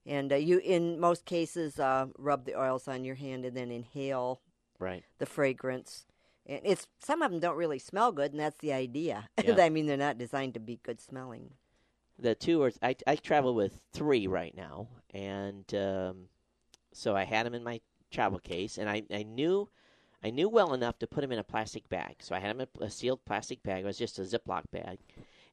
and 0.07 0.33
uh, 0.33 0.37
you 0.37 0.59
in 0.59 0.99
most 1.01 1.25
cases 1.25 1.79
uh, 1.79 2.07
rub 2.19 2.45
the 2.45 2.59
oils 2.59 2.89
on 2.89 3.05
your 3.05 3.15
hand 3.17 3.45
and 3.45 3.57
then 3.57 3.71
inhale 3.71 4.41
Right. 4.79 5.05
the 5.19 5.27
fragrance. 5.27 6.07
And 6.47 6.61
it's 6.65 6.87
some 7.01 7.23
of 7.23 7.31
them 7.31 7.41
don't 7.41 7.57
really 7.57 7.79
smell 7.79 8.13
good, 8.13 8.33
and 8.33 8.41
that's 8.41 8.59
the 8.59 8.73
idea. 8.73 9.29
Yeah. 9.45 9.57
I 9.59 9.71
mean, 9.71 9.87
they're 9.87 9.97
not 9.97 10.19
designed 10.19 10.55
to 10.55 10.61
be 10.61 10.79
good 10.83 11.01
smelling. 11.01 11.51
The 12.19 12.35
two 12.35 12.63
are. 12.63 12.73
I 12.83 12.97
I 13.07 13.17
travel 13.17 13.55
with 13.55 13.81
three 13.93 14.27
right 14.27 14.55
now, 14.57 14.89
and 15.13 15.65
um, 15.75 16.29
so 16.93 17.17
I 17.17 17.25
had 17.25 17.45
them 17.47 17.55
in 17.55 17.65
my 17.65 17.81
travel 18.11 18.39
case, 18.39 18.79
and 18.79 18.89
I 18.89 19.03
I 19.13 19.23
knew. 19.23 19.69
I 20.23 20.31
knew 20.31 20.49
well 20.49 20.73
enough 20.73 20.99
to 21.01 21.07
put 21.07 21.21
them 21.21 21.33
in 21.33 21.39
a 21.39 21.45
plastic 21.45 21.87
bag, 21.91 22.17
so 22.21 22.35
I 22.35 22.39
had 22.39 22.57
them 22.57 22.67
in 22.81 22.87
a 22.87 22.89
sealed 22.91 23.23
plastic 23.27 23.63
bag. 23.63 23.83
It 23.83 23.87
was 23.87 23.99
just 23.99 24.19
a 24.19 24.23
Ziploc 24.23 24.63
bag, 24.71 24.99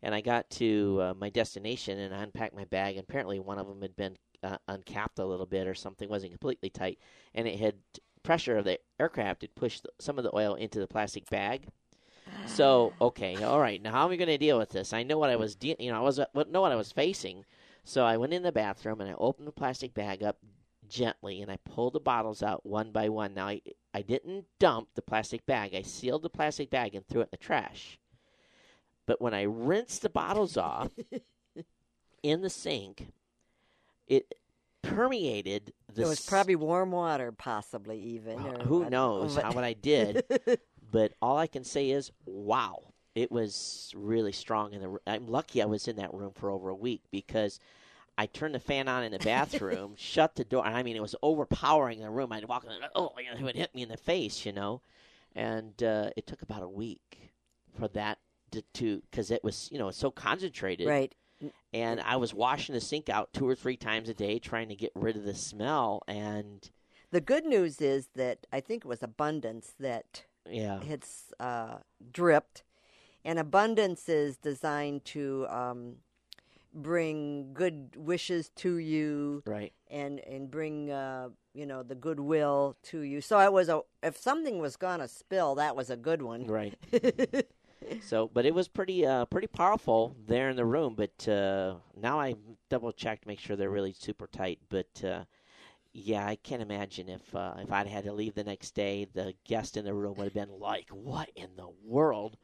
and 0.01 0.15
I 0.15 0.21
got 0.21 0.49
to 0.51 0.99
uh, 1.01 1.13
my 1.19 1.29
destination 1.29 1.99
and 1.99 2.15
I 2.15 2.23
unpacked 2.23 2.55
my 2.55 2.63
bag. 2.63 2.95
And 2.95 3.03
apparently, 3.03 3.37
one 3.39 3.59
of 3.59 3.67
them 3.67 3.81
had 3.81 3.97
been 3.97 4.15
uh, 4.43 4.57
uncapped 4.67 5.19
a 5.19 5.25
little 5.25 5.45
bit, 5.45 5.67
or 5.67 5.73
something 5.73 6.09
wasn't 6.09 6.31
completely 6.31 6.69
tight, 6.69 6.99
and 7.33 7.47
it 7.47 7.59
had 7.59 7.75
pressure 8.23 8.57
of 8.57 8.65
the 8.65 8.79
aircraft 8.99 9.41
had 9.41 9.55
pushed 9.55 9.87
some 9.99 10.17
of 10.17 10.23
the 10.23 10.35
oil 10.35 10.55
into 10.55 10.79
the 10.79 10.87
plastic 10.87 11.29
bag. 11.29 11.67
So 12.45 12.93
okay, 13.01 13.41
all 13.43 13.59
right. 13.59 13.81
Now 13.81 13.91
how 13.91 14.05
am 14.05 14.11
I 14.11 14.15
going 14.15 14.27
to 14.27 14.37
deal 14.37 14.57
with 14.57 14.69
this? 14.69 14.93
I 14.93 15.03
know 15.03 15.17
what 15.17 15.29
I 15.29 15.35
was, 15.35 15.55
de- 15.55 15.75
you 15.79 15.91
know, 15.91 15.97
I 15.97 16.01
was 16.01 16.19
what 16.33 16.49
know 16.49 16.61
what 16.61 16.71
I 16.71 16.75
was 16.75 16.91
facing. 16.91 17.45
So 17.83 18.05
I 18.05 18.17
went 18.17 18.33
in 18.33 18.43
the 18.43 18.51
bathroom 18.51 19.01
and 19.01 19.09
I 19.09 19.15
opened 19.17 19.47
the 19.47 19.51
plastic 19.51 19.93
bag 19.93 20.21
up 20.21 20.37
gently 20.87 21.41
and 21.41 21.49
I 21.49 21.57
pulled 21.57 21.93
the 21.93 21.99
bottles 21.99 22.43
out 22.43 22.65
one 22.65 22.91
by 22.91 23.09
one. 23.09 23.33
Now 23.33 23.47
I 23.47 23.61
I 23.93 24.01
didn't 24.01 24.45
dump 24.59 24.89
the 24.95 25.01
plastic 25.01 25.45
bag. 25.45 25.73
I 25.73 25.81
sealed 25.81 26.23
the 26.23 26.29
plastic 26.29 26.69
bag 26.69 26.95
and 26.95 27.07
threw 27.07 27.21
it 27.21 27.25
in 27.25 27.29
the 27.31 27.37
trash. 27.37 27.99
But 29.07 29.21
when 29.21 29.33
I 29.33 29.43
rinsed 29.43 30.03
the 30.03 30.09
bottles 30.09 30.57
off 30.57 30.91
in 32.23 32.41
the 32.41 32.49
sink, 32.49 33.07
it 34.11 34.35
permeated 34.81 35.73
the 35.93 36.01
it 36.01 36.07
was 36.07 36.19
probably 36.25 36.57
warm 36.57 36.91
water, 36.91 37.31
possibly 37.31 37.97
even. 37.97 38.43
well, 38.43 38.61
or- 38.61 38.65
who 38.65 38.89
knows 38.89 39.37
know, 39.37 39.41
how 39.41 39.53
what 39.53 39.63
I 39.63 39.73
did? 39.73 40.23
but 40.91 41.13
all 41.21 41.37
I 41.37 41.47
can 41.47 41.63
say 41.63 41.91
is, 41.91 42.11
wow, 42.25 42.93
it 43.15 43.31
was 43.31 43.93
really 43.95 44.33
strong. 44.33 44.73
In 44.73 44.81
the, 44.81 44.97
I'm 45.07 45.27
lucky 45.27 45.61
I 45.61 45.65
was 45.65 45.87
in 45.87 45.95
that 45.95 46.13
room 46.13 46.33
for 46.35 46.49
over 46.49 46.67
a 46.67 46.75
week 46.75 47.03
because 47.09 47.57
I 48.17 48.25
turned 48.25 48.53
the 48.53 48.59
fan 48.59 48.89
on 48.89 49.03
in 49.03 49.13
the 49.13 49.19
bathroom, 49.19 49.93
shut 49.97 50.35
the 50.35 50.43
door. 50.43 50.65
I 50.65 50.83
mean, 50.83 50.97
it 50.97 51.01
was 51.01 51.15
overpowering 51.23 52.01
the 52.01 52.09
room. 52.09 52.33
I'd 52.33 52.45
walk 52.45 52.65
in, 52.65 52.71
oh, 52.93 53.13
it 53.17 53.41
would 53.41 53.55
hit 53.55 53.73
me 53.73 53.81
in 53.81 53.89
the 53.89 53.97
face, 53.97 54.45
you 54.45 54.51
know. 54.51 54.81
And 55.37 55.81
uh, 55.81 56.09
it 56.17 56.27
took 56.27 56.41
about 56.41 56.63
a 56.63 56.67
week 56.67 57.31
for 57.79 57.87
that 57.89 58.19
to, 58.73 59.01
because 59.09 59.31
it 59.31 59.41
was, 59.41 59.69
you 59.71 59.79
know, 59.79 59.89
so 59.91 60.11
concentrated. 60.11 60.85
Right. 60.85 61.15
And 61.73 62.01
I 62.01 62.17
was 62.17 62.33
washing 62.33 62.75
the 62.75 62.81
sink 62.81 63.09
out 63.09 63.33
two 63.33 63.47
or 63.47 63.55
three 63.55 63.77
times 63.77 64.09
a 64.09 64.13
day, 64.13 64.39
trying 64.39 64.69
to 64.69 64.75
get 64.75 64.91
rid 64.95 65.15
of 65.15 65.23
the 65.23 65.35
smell. 65.35 66.03
And 66.07 66.69
the 67.11 67.21
good 67.21 67.45
news 67.45 67.81
is 67.81 68.09
that 68.15 68.45
I 68.51 68.59
think 68.59 68.85
it 68.85 68.87
was 68.87 69.03
abundance 69.03 69.73
that 69.79 70.23
yeah 70.49 70.81
had 70.83 71.03
uh, 71.39 71.75
dripped, 72.11 72.63
and 73.23 73.37
abundance 73.37 74.09
is 74.09 74.37
designed 74.37 75.05
to 75.05 75.45
um, 75.49 75.95
bring 76.73 77.53
good 77.53 77.95
wishes 77.95 78.49
to 78.55 78.77
you, 78.77 79.43
right, 79.45 79.73
and 79.89 80.19
and 80.21 80.49
bring 80.49 80.89
uh, 80.89 81.29
you 81.53 81.65
know 81.65 81.83
the 81.83 81.95
goodwill 81.95 82.77
to 82.83 83.01
you. 83.01 83.21
So 83.21 83.39
it 83.39 83.51
was 83.51 83.69
a 83.69 83.81
if 84.01 84.17
something 84.17 84.59
was 84.59 84.77
gonna 84.77 85.07
spill, 85.07 85.55
that 85.55 85.75
was 85.75 85.89
a 85.89 85.97
good 85.97 86.21
one, 86.21 86.47
right. 86.47 86.73
so, 88.01 88.29
but 88.33 88.45
it 88.45 88.53
was 88.53 88.67
pretty 88.67 89.05
uh, 89.05 89.25
pretty 89.25 89.47
powerful 89.47 90.15
there 90.27 90.49
in 90.49 90.55
the 90.55 90.65
room. 90.65 90.95
But 90.95 91.27
uh, 91.27 91.75
now 91.95 92.19
I 92.19 92.35
double 92.69 92.91
checked, 92.91 93.23
to 93.23 93.27
make 93.27 93.39
sure 93.39 93.55
they're 93.55 93.69
really 93.69 93.93
super 93.93 94.27
tight. 94.27 94.59
But 94.69 95.03
uh, 95.03 95.23
yeah, 95.93 96.25
I 96.25 96.35
can't 96.35 96.61
imagine 96.61 97.09
if 97.09 97.35
uh, 97.35 97.55
if 97.59 97.71
I'd 97.71 97.87
had 97.87 98.05
to 98.05 98.13
leave 98.13 98.35
the 98.35 98.43
next 98.43 98.71
day, 98.71 99.07
the 99.13 99.33
guest 99.45 99.77
in 99.77 99.85
the 99.85 99.93
room 99.93 100.15
would 100.17 100.25
have 100.25 100.33
been 100.33 100.59
like, 100.59 100.89
"What 100.89 101.29
in 101.35 101.49
the 101.55 101.69
world?" 101.83 102.37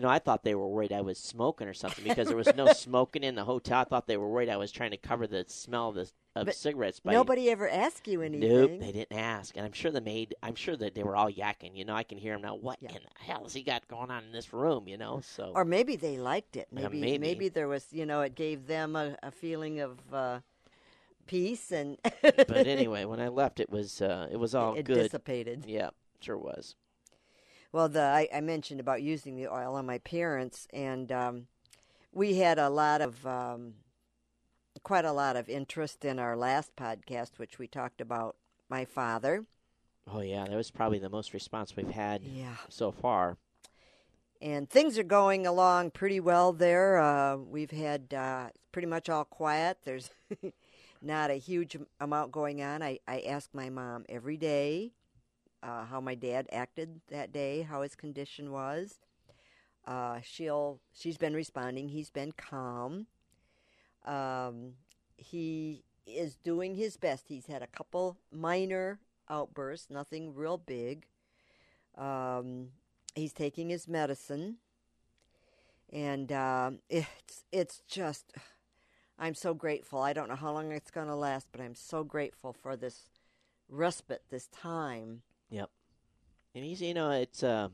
You 0.00 0.06
know, 0.06 0.12
I 0.12 0.18
thought 0.18 0.44
they 0.44 0.54
were 0.54 0.66
worried 0.66 0.94
I 0.94 1.02
was 1.02 1.18
smoking 1.18 1.68
or 1.68 1.74
something 1.74 2.02
because 2.02 2.28
there 2.28 2.36
was 2.36 2.54
no 2.56 2.68
smoking 2.72 3.22
in 3.22 3.34
the 3.34 3.44
hotel. 3.44 3.80
I 3.80 3.84
thought 3.84 4.06
they 4.06 4.16
were 4.16 4.30
worried 4.30 4.48
I 4.48 4.56
was 4.56 4.72
trying 4.72 4.92
to 4.92 4.96
cover 4.96 5.26
the 5.26 5.44
smell 5.46 5.90
of, 5.90 5.94
the, 5.96 6.10
of 6.34 6.46
But 6.46 6.54
cigarettes. 6.54 7.00
By, 7.00 7.12
Nobody 7.12 7.50
ever 7.50 7.68
asked 7.68 8.08
you 8.08 8.22
anything. 8.22 8.48
Nope, 8.48 8.80
they 8.80 8.92
didn't 8.92 9.18
ask, 9.18 9.54
and 9.58 9.66
I'm 9.66 9.72
sure 9.72 9.90
the 9.90 10.00
maid. 10.00 10.34
I'm 10.42 10.54
sure 10.54 10.74
that 10.74 10.94
they 10.94 11.02
were 11.02 11.16
all 11.16 11.30
yakking. 11.30 11.76
You 11.76 11.84
know, 11.84 11.94
I 11.94 12.02
can 12.02 12.16
hear 12.16 12.32
them 12.32 12.40
now. 12.40 12.54
What 12.54 12.78
Yeah. 12.80 12.92
in 12.92 13.02
the 13.02 13.22
hell 13.22 13.42
has 13.42 13.52
he 13.52 13.62
got 13.62 13.86
going 13.88 14.10
on 14.10 14.24
in 14.24 14.32
this 14.32 14.54
room? 14.54 14.88
You 14.88 14.96
know, 14.96 15.20
so 15.20 15.52
Or 15.54 15.66
maybe 15.66 15.96
they 15.96 16.16
liked 16.16 16.56
it. 16.56 16.68
Yeah, 16.74 16.88
Maybe 16.88 17.18
maybe. 17.18 17.50
there 17.50 17.68
was, 17.68 17.84
you 17.90 18.06
know, 18.06 18.22
it 18.22 18.34
gave 18.34 18.68
them 18.68 18.96
a, 18.96 19.18
a 19.22 19.30
feeling 19.30 19.80
of 19.80 19.98
uh, 20.14 20.40
peace 21.26 21.72
and 21.72 21.98
but 22.22 22.66
anyway, 22.66 23.04
when 23.04 23.20
I 23.20 23.28
left, 23.28 23.60
it 23.60 23.68
was 23.68 24.00
uh, 24.00 24.28
it 24.32 24.38
was 24.38 24.54
all 24.54 24.76
it 24.76 24.84
good. 24.86 24.94
dissipated. 25.02 25.66
Yeah, 25.66 25.90
sure 26.22 26.38
was. 26.38 26.74
Well, 27.72 27.88
the 27.88 28.02
I, 28.02 28.28
I 28.34 28.40
mentioned 28.40 28.80
about 28.80 29.02
using 29.02 29.36
the 29.36 29.46
oil 29.48 29.74
on 29.76 29.86
my 29.86 29.98
parents, 29.98 30.66
and 30.72 31.10
um, 31.12 31.46
we 32.12 32.34
had 32.38 32.58
a 32.58 32.68
lot 32.68 33.00
of 33.00 33.24
um, 33.26 33.74
quite 34.82 35.04
a 35.04 35.12
lot 35.12 35.36
of 35.36 35.48
interest 35.48 36.04
in 36.04 36.18
our 36.18 36.36
last 36.36 36.74
podcast, 36.76 37.38
which 37.38 37.58
we 37.58 37.66
talked 37.68 38.00
about 38.00 38.36
my 38.68 38.84
father. 38.84 39.44
Oh 40.12 40.20
yeah, 40.20 40.44
that 40.46 40.56
was 40.56 40.70
probably 40.70 40.98
the 40.98 41.08
most 41.10 41.32
response 41.32 41.76
we've 41.76 41.90
had 41.90 42.22
Yeah, 42.24 42.56
so 42.68 42.90
far. 42.90 43.36
and 44.42 44.68
things 44.68 44.98
are 44.98 45.04
going 45.04 45.46
along 45.46 45.90
pretty 45.92 46.18
well 46.18 46.52
there. 46.52 46.98
Uh, 46.98 47.36
we've 47.36 47.70
had 47.70 48.12
uh, 48.12 48.48
pretty 48.72 48.88
much 48.88 49.08
all 49.08 49.24
quiet. 49.24 49.78
There's 49.84 50.10
not 51.02 51.30
a 51.30 51.34
huge 51.34 51.76
amount 52.00 52.32
going 52.32 52.62
on. 52.62 52.82
I, 52.82 52.98
I 53.06 53.20
ask 53.20 53.50
my 53.54 53.70
mom 53.70 54.04
every 54.08 54.36
day 54.36 54.92
uh, 55.62 55.84
how 55.84 56.00
my 56.00 56.14
dad 56.14 56.48
acted 56.52 57.00
that 57.08 57.32
day, 57.32 57.62
how 57.62 57.82
his 57.82 57.94
condition 57.94 58.52
was. 58.52 58.98
Uh, 59.86 60.20
she'll 60.22 60.80
she's 60.92 61.16
been 61.16 61.34
responding. 61.34 61.88
He's 61.88 62.10
been 62.10 62.32
calm. 62.32 63.06
Um, 64.04 64.74
he 65.16 65.84
is 66.06 66.36
doing 66.36 66.74
his 66.74 66.96
best. 66.96 67.28
He's 67.28 67.46
had 67.46 67.62
a 67.62 67.66
couple 67.66 68.18
minor 68.30 69.00
outbursts, 69.28 69.90
nothing 69.90 70.34
real 70.34 70.58
big. 70.58 71.06
Um, 71.96 72.68
he's 73.14 73.32
taking 73.32 73.70
his 73.70 73.88
medicine, 73.88 74.56
and 75.92 76.30
um 76.32 76.78
it's 76.88 77.44
it's 77.52 77.82
just 77.88 78.32
I'm 79.18 79.34
so 79.34 79.52
grateful. 79.52 80.00
I 80.00 80.14
don't 80.14 80.30
know 80.30 80.34
how 80.34 80.52
long 80.52 80.72
it's 80.72 80.90
going 80.90 81.08
to 81.08 81.14
last, 81.14 81.48
but 81.52 81.60
I'm 81.60 81.74
so 81.74 82.02
grateful 82.04 82.54
for 82.54 82.74
this 82.74 83.10
respite, 83.68 84.22
this 84.30 84.46
time. 84.46 85.20
Yep. 85.50 85.70
And 86.54 86.64
he's, 86.64 86.80
you 86.82 86.94
know, 86.94 87.10
it's, 87.10 87.42
uh, 87.42 87.68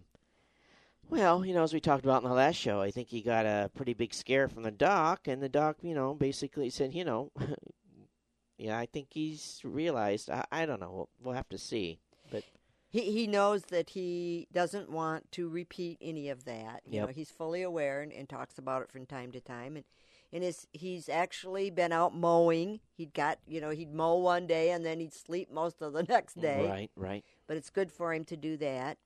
well, 1.08 1.44
you 1.44 1.54
know, 1.54 1.62
as 1.62 1.72
we 1.72 1.80
talked 1.80 2.04
about 2.04 2.22
in 2.22 2.28
the 2.28 2.34
last 2.34 2.56
show, 2.56 2.80
I 2.80 2.90
think 2.90 3.08
he 3.08 3.20
got 3.22 3.46
a 3.46 3.70
pretty 3.74 3.94
big 3.94 4.12
scare 4.12 4.48
from 4.48 4.64
the 4.64 4.70
doc, 4.72 5.28
and 5.28 5.42
the 5.42 5.48
doc, 5.48 5.76
you 5.82 5.94
know, 5.94 6.14
basically 6.14 6.68
said, 6.68 6.94
you 6.94 7.04
know, 7.04 7.30
yeah, 8.58 8.78
I 8.78 8.86
think 8.86 9.08
he's 9.12 9.60
realized. 9.64 10.30
I, 10.30 10.44
I 10.50 10.66
don't 10.66 10.80
know. 10.80 10.90
We'll, 10.92 11.08
we'll 11.22 11.34
have 11.34 11.48
to 11.50 11.58
see. 11.58 12.00
But 12.30 12.44
He 12.88 13.12
he 13.12 13.26
knows 13.26 13.64
that 13.64 13.90
he 13.90 14.48
doesn't 14.52 14.90
want 14.90 15.30
to 15.32 15.48
repeat 15.48 15.98
any 16.00 16.28
of 16.28 16.44
that. 16.44 16.82
You 16.84 16.92
Yep. 16.96 17.06
know, 17.06 17.12
he's 17.12 17.30
fully 17.30 17.62
aware 17.62 18.00
and, 18.00 18.12
and 18.12 18.28
talks 18.28 18.58
about 18.58 18.82
it 18.82 18.90
from 18.90 19.06
time 19.06 19.32
to 19.32 19.40
time. 19.40 19.76
And 19.76 19.84
and 20.32 20.42
his, 20.42 20.66
he's 20.72 21.08
actually 21.08 21.70
been 21.70 21.92
out 21.92 22.14
mowing. 22.14 22.80
He'd 22.96 23.14
got 23.14 23.38
you 23.46 23.60
know 23.60 23.70
he'd 23.70 23.92
mow 23.92 24.16
one 24.16 24.46
day 24.46 24.70
and 24.70 24.84
then 24.84 24.98
he'd 25.00 25.14
sleep 25.14 25.50
most 25.52 25.82
of 25.82 25.92
the 25.92 26.02
next 26.08 26.40
day. 26.40 26.66
right, 26.68 26.90
right. 26.96 27.24
But 27.46 27.56
it's 27.56 27.70
good 27.70 27.92
for 27.92 28.12
him 28.12 28.24
to 28.26 28.36
do 28.36 28.56
that. 28.58 28.98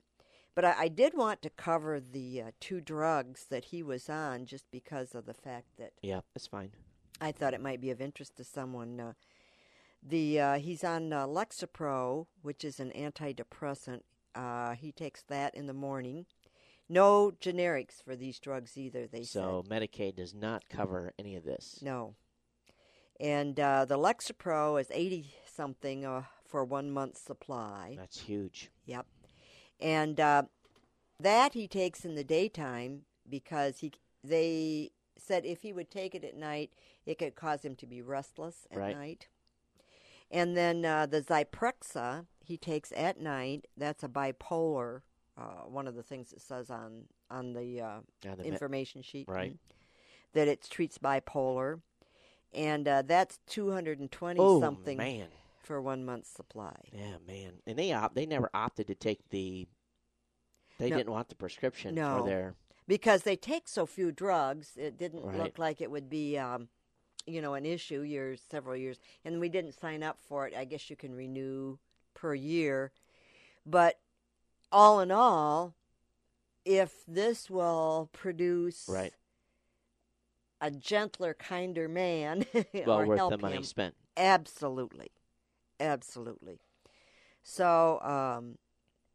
But 0.53 0.65
I, 0.65 0.75
I 0.79 0.87
did 0.87 1.13
want 1.15 1.41
to 1.43 1.49
cover 1.49 1.99
the 1.99 2.41
uh, 2.41 2.51
two 2.59 2.81
drugs 2.81 3.45
that 3.49 3.65
he 3.65 3.81
was 3.83 4.09
on, 4.09 4.45
just 4.45 4.65
because 4.71 5.15
of 5.15 5.25
the 5.25 5.33
fact 5.33 5.67
that 5.77 5.93
Yeah, 6.01 6.21
that's 6.33 6.47
fine. 6.47 6.71
I 7.21 7.31
thought 7.31 7.53
it 7.53 7.61
might 7.61 7.79
be 7.79 7.91
of 7.91 8.01
interest 8.01 8.35
to 8.37 8.43
someone. 8.43 8.99
Uh, 8.99 9.13
the 10.03 10.39
uh, 10.39 10.53
he's 10.57 10.83
on 10.83 11.13
uh, 11.13 11.27
Lexapro, 11.27 12.25
which 12.41 12.65
is 12.65 12.79
an 12.79 12.91
antidepressant. 12.95 14.01
Uh, 14.33 14.73
he 14.73 14.91
takes 14.91 15.21
that 15.23 15.53
in 15.55 15.67
the 15.67 15.73
morning. 15.73 16.25
No 16.89 17.31
generics 17.39 18.03
for 18.03 18.15
these 18.15 18.39
drugs 18.39 18.77
either. 18.77 19.07
They 19.07 19.23
So 19.23 19.63
Medicaid 19.69 20.15
does 20.15 20.33
not 20.33 20.67
cover 20.67 21.13
any 21.19 21.35
of 21.35 21.43
this. 21.43 21.79
no. 21.81 22.15
And 23.19 23.59
uh, 23.59 23.85
the 23.85 23.97
Lexapro 23.99 24.81
is 24.81 24.87
eighty 24.91 25.31
something 25.45 26.05
uh, 26.05 26.23
for 26.51 26.63
one 26.65 26.91
month's 26.91 27.21
supply. 27.21 27.95
That's 27.97 28.19
huge. 28.19 28.69
Yep. 28.85 29.05
And 29.79 30.19
uh, 30.19 30.43
that 31.19 31.53
he 31.53 31.67
takes 31.67 32.03
in 32.05 32.13
the 32.15 32.23
daytime 32.23 33.01
because 33.27 33.79
he 33.79 33.93
they 34.23 34.91
said 35.17 35.45
if 35.45 35.61
he 35.63 35.73
would 35.73 35.89
take 35.89 36.13
it 36.13 36.23
at 36.23 36.35
night, 36.35 36.71
it 37.05 37.17
could 37.17 37.35
cause 37.35 37.63
him 37.63 37.75
to 37.77 37.87
be 37.87 38.01
restless 38.01 38.67
at 38.69 38.77
Right. 38.77 38.95
night. 38.97 39.27
And 40.29 40.55
then 40.55 40.85
uh, 40.85 41.05
the 41.07 41.21
Zyprexa 41.21 42.25
he 42.43 42.57
takes 42.57 42.91
at 42.95 43.19
night. 43.19 43.65
That's 43.77 44.03
a 44.03 44.07
bipolar. 44.09 45.01
Uh, 45.37 45.63
one 45.67 45.87
of 45.87 45.95
the 45.95 46.03
things 46.03 46.33
it 46.33 46.41
says 46.41 46.69
on 46.69 47.05
on 47.29 47.53
the, 47.53 47.81
uh, 47.81 47.99
Yeah, 48.23 48.35
the 48.35 48.43
me- 48.43 48.49
information 48.49 49.01
sheet, 49.01 49.27
right. 49.29 49.53
mm, 49.53 49.57
That 50.33 50.47
it 50.49 50.67
treats 50.69 50.97
bipolar, 50.97 51.79
and 52.53 52.85
uh, 52.87 53.01
that's 53.03 53.39
two 53.47 53.71
hundred 53.71 53.99
and 53.99 54.11
twenty 54.11 54.41
oh, 54.41 54.59
something 54.59 54.97
man. 54.97 55.27
For 55.61 55.81
one 55.81 56.03
month's 56.05 56.29
supply. 56.29 56.75
Yeah, 56.91 57.17
man. 57.25 57.53
And 57.65 57.77
they 57.77 57.91
opt, 57.93 58.15
they 58.15 58.25
never 58.25 58.49
opted 58.53 58.87
to 58.87 58.95
take 58.95 59.29
the. 59.29 59.67
They 60.77 60.89
No. 60.89 60.97
didn't 60.97 61.11
want 61.11 61.29
the 61.29 61.35
prescription 61.35 61.95
No. 61.95 62.19
for 62.19 62.25
their. 62.25 62.55
because 62.87 63.23
they 63.23 63.35
take 63.35 63.67
so 63.67 63.85
few 63.85 64.11
drugs, 64.11 64.75
it 64.75 64.97
didn't 64.97 65.23
Right. 65.23 65.37
look 65.37 65.57
like 65.59 65.79
it 65.81 65.91
would 65.91 66.09
be, 66.09 66.37
um, 66.37 66.69
you 67.25 67.41
know, 67.41 67.53
an 67.53 67.65
issue 67.65 68.01
years, 68.01 68.41
several 68.49 68.75
years. 68.75 68.99
And 69.23 69.39
we 69.39 69.47
didn't 69.49 69.73
sign 69.73 70.01
up 70.03 70.19
for 70.19 70.47
it. 70.47 70.55
I 70.55 70.65
guess 70.65 70.89
you 70.89 70.95
can 70.95 71.13
renew 71.13 71.77
per 72.13 72.33
year, 72.33 72.91
but 73.65 73.99
all 74.71 74.99
in 74.99 75.11
all, 75.11 75.75
if 76.65 77.05
this 77.07 77.49
will 77.49 78.09
produce 78.11 78.89
Right. 78.89 79.13
a 80.59 80.71
gentler, 80.71 81.33
kinder 81.33 81.87
man, 81.87 82.45
Well 82.73 82.99
or 83.01 83.05
worth 83.05 83.17
help 83.17 83.31
the 83.31 83.37
money 83.37 83.57
him, 83.57 83.63
spent. 83.63 83.95
Absolutely. 84.17 85.11
Absolutely. 85.81 86.59
So, 87.43 87.99
um, 88.01 88.57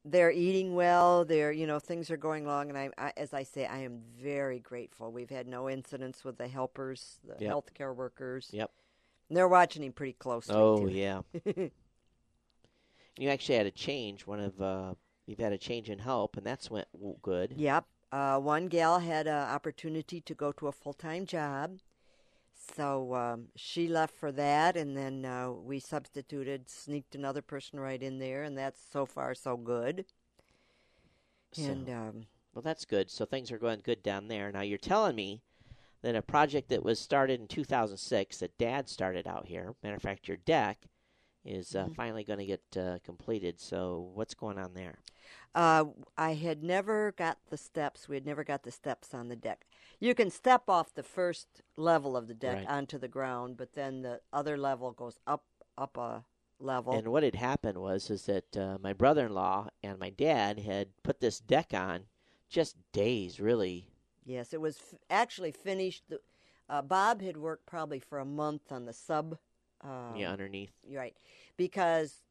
they're 0.04 0.30
eating 0.30 0.74
well. 0.74 1.24
They're, 1.24 1.50
you 1.52 1.66
know, 1.66 1.78
things 1.78 2.10
are 2.10 2.16
going 2.16 2.44
along. 2.46 2.68
And 2.68 2.78
I, 2.78 2.90
I, 2.96 3.12
as 3.16 3.34
I 3.34 3.42
say, 3.42 3.66
I 3.66 3.78
am 3.78 4.00
very 4.22 4.60
grateful. 4.60 5.10
We've 5.10 5.30
had 5.30 5.48
no 5.48 5.68
incidents 5.68 6.24
with 6.24 6.38
the 6.38 6.46
helpers, 6.48 7.18
the 7.24 7.44
Yep. 7.44 7.52
healthcare 7.52 7.94
workers. 7.94 8.50
Yep. 8.52 8.70
And 9.28 9.36
they're 9.36 9.48
watching 9.48 9.82
him 9.82 9.92
pretty 9.92 10.12
closely. 10.12 10.54
Oh 10.54 10.86
too. 10.86 10.92
yeah. 10.92 11.22
you 13.18 13.28
actually 13.28 13.56
had 13.56 13.66
a 13.66 13.72
change. 13.72 14.26
One 14.26 14.40
of 14.40 14.60
uh, 14.60 14.94
you've 15.26 15.40
had 15.40 15.52
a 15.52 15.58
change 15.58 15.90
in 15.90 15.98
help, 15.98 16.36
and 16.36 16.46
that's 16.46 16.70
went 16.70 16.86
good. 17.22 17.54
Yep. 17.56 17.84
Uh, 18.12 18.38
one 18.38 18.68
gal 18.68 19.00
had 19.00 19.26
an 19.26 19.48
opportunity 19.50 20.20
to 20.20 20.34
go 20.34 20.52
to 20.52 20.68
a 20.68 20.72
full 20.72 20.92
time 20.94 21.26
job. 21.26 21.78
So 22.74 23.14
um, 23.14 23.48
she 23.56 23.88
left 23.88 24.14
for 24.14 24.30
that, 24.32 24.76
and 24.76 24.96
then 24.96 25.24
uh, 25.24 25.50
we 25.52 25.80
substituted, 25.80 26.68
sneaked 26.68 27.14
another 27.14 27.42
person 27.42 27.80
right 27.80 28.02
in 28.02 28.18
there, 28.18 28.42
and 28.42 28.56
that's 28.58 28.80
so 28.92 29.06
far 29.06 29.34
so 29.34 29.56
good. 29.56 30.04
So, 31.52 31.74
And 31.74 31.88
um, 31.90 32.26
well, 32.54 32.62
that's 32.62 32.84
good. 32.84 33.10
So 33.10 33.24
things 33.26 33.52
are 33.52 33.58
going 33.58 33.80
good 33.80 34.02
down 34.02 34.28
there. 34.28 34.52
Now 34.52 34.62
you're 34.62 34.78
telling 34.78 35.16
me 35.16 35.42
that 36.02 36.16
a 36.16 36.22
project 36.22 36.68
that 36.70 36.84
was 36.84 37.00
started 37.00 37.40
in 37.40 37.48
2006 37.48 38.38
that 38.40 38.58
Dad 38.58 38.88
started 38.88 39.26
out 39.26 39.46
here. 39.46 39.74
Matter 39.82 39.96
of 39.96 40.02
fact, 40.02 40.28
your 40.28 40.38
deck 40.38 40.86
is 41.44 41.74
uh, 41.76 41.88
Mhm. 41.88 41.96
finally 41.96 42.24
going 42.24 42.40
to 42.40 42.46
get 42.46 42.62
uh, 42.76 42.98
completed. 43.04 43.60
So 43.60 44.10
what's 44.14 44.34
going 44.34 44.58
on 44.58 44.74
there? 44.74 45.00
Uh, 45.54 45.86
I 46.16 46.34
had 46.34 46.62
never 46.62 47.12
got 47.12 47.38
the 47.48 47.56
steps. 47.56 48.08
We 48.08 48.16
had 48.16 48.26
never 48.26 48.44
got 48.44 48.62
the 48.62 48.70
steps 48.70 49.14
on 49.14 49.28
the 49.28 49.36
deck. 49.36 49.66
You 49.98 50.14
can 50.14 50.30
step 50.30 50.64
off 50.68 50.94
the 50.94 51.02
first 51.02 51.62
level 51.76 52.16
of 52.16 52.28
the 52.28 52.34
deck 52.34 52.56
Right. 52.56 52.68
onto 52.68 52.98
the 52.98 53.08
ground, 53.08 53.56
but 53.56 53.72
then 53.72 54.02
the 54.02 54.20
other 54.32 54.56
level 54.56 54.92
goes 54.92 55.18
up 55.26 55.44
up 55.78 55.96
a 55.98 56.24
level. 56.58 56.94
And 56.94 57.08
what 57.08 57.22
had 57.22 57.34
happened 57.34 57.78
was 57.78 58.08
is 58.10 58.24
that 58.26 58.56
uh, 58.56 58.78
my 58.80 58.92
brother-in-law 58.94 59.68
and 59.82 59.98
my 59.98 60.08
dad 60.10 60.58
had 60.60 60.88
put 61.02 61.20
this 61.20 61.38
deck 61.38 61.72
on 61.74 62.04
just 62.48 62.76
days, 62.92 63.38
really. 63.40 63.90
yes, 64.24 64.52
it 64.54 64.60
was 64.60 64.78
f- 64.78 64.98
actually 65.10 65.50
finished. 65.52 66.04
The, 66.08 66.20
uh, 66.68 66.80
Bob 66.82 67.20
had 67.20 67.36
worked 67.36 67.66
probably 67.66 67.98
for 68.00 68.18
a 68.18 68.24
month 68.24 68.72
on 68.72 68.86
the 68.86 68.92
sub. 68.94 69.36
Uh, 69.84 70.12
yeah, 70.16 70.30
underneath. 70.32 70.72
Right. 70.90 71.14
Because 71.58 72.22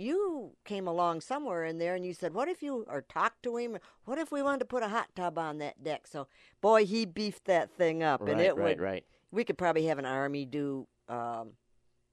you 0.00 0.52
came 0.64 0.86
along 0.86 1.20
somewhere 1.20 1.64
in 1.64 1.78
there 1.78 1.94
and 1.94 2.04
you 2.04 2.14
said, 2.14 2.34
What 2.34 2.48
if 2.48 2.62
you, 2.62 2.84
or 2.88 3.02
talked 3.02 3.42
to 3.44 3.56
him, 3.56 3.78
what 4.04 4.18
if 4.18 4.32
we 4.32 4.42
wanted 4.42 4.60
to 4.60 4.64
put 4.64 4.82
a 4.82 4.88
hot 4.88 5.08
tub 5.14 5.38
on 5.38 5.58
that 5.58 5.82
deck? 5.82 6.06
So, 6.06 6.26
boy, 6.60 6.86
he 6.86 7.04
beefed 7.04 7.44
that 7.46 7.70
thing 7.70 8.02
up. 8.02 8.20
Right, 8.20 8.32
and 8.32 8.40
it 8.40 8.56
right, 8.56 8.64
would, 8.64 8.80
right. 8.80 9.04
we 9.30 9.44
could 9.44 9.58
probably 9.58 9.86
have 9.86 9.98
an 9.98 10.06
army 10.06 10.44
do, 10.44 10.86
um, 11.08 11.50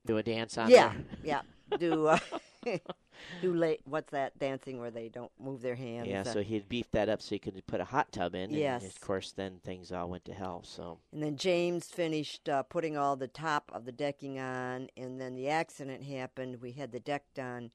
Do 0.05 0.17
a 0.17 0.23
dance 0.23 0.57
on 0.57 0.69
it. 0.69 0.73
yeah, 0.73 0.93
there. 0.93 1.03
yeah, 1.71 1.77
do, 1.77 2.07
uh, 2.07 2.19
do 3.41 3.53
late, 3.53 3.81
what's 3.85 4.11
that 4.11 4.37
dancing 4.39 4.79
where 4.79 4.91
they 4.91 5.09
don't 5.09 5.31
move 5.39 5.61
their 5.61 5.75
hands? 5.75 6.07
Yeah, 6.07 6.21
uh, 6.21 6.23
so 6.23 6.41
he 6.41 6.55
had 6.55 6.69
beefed 6.69 6.91
that 6.93 7.09
up 7.09 7.21
so 7.21 7.35
he 7.35 7.39
could 7.39 7.65
put 7.67 7.81
a 7.81 7.85
hot 7.85 8.11
tub 8.11 8.35
in. 8.35 8.43
And 8.43 8.53
Yes. 8.53 8.85
of 8.85 9.01
course, 9.01 9.31
then 9.31 9.59
things 9.63 9.91
all 9.91 10.09
went 10.09 10.25
to 10.25 10.33
hell. 10.33 10.63
So 10.63 10.99
And 11.11 11.23
then 11.23 11.37
James 11.37 11.87
finished 11.87 12.47
uh, 12.49 12.63
putting 12.63 12.97
all 12.97 13.15
the 13.15 13.27
top 13.27 13.71
of 13.73 13.85
the 13.85 13.91
decking 13.91 14.39
on, 14.39 14.89
and 14.97 15.19
then 15.19 15.35
the 15.35 15.49
accident 15.49 16.03
happened. 16.03 16.61
We 16.61 16.73
had 16.73 16.91
the 16.91 16.99
deck 16.99 17.23
done, 17.33 17.71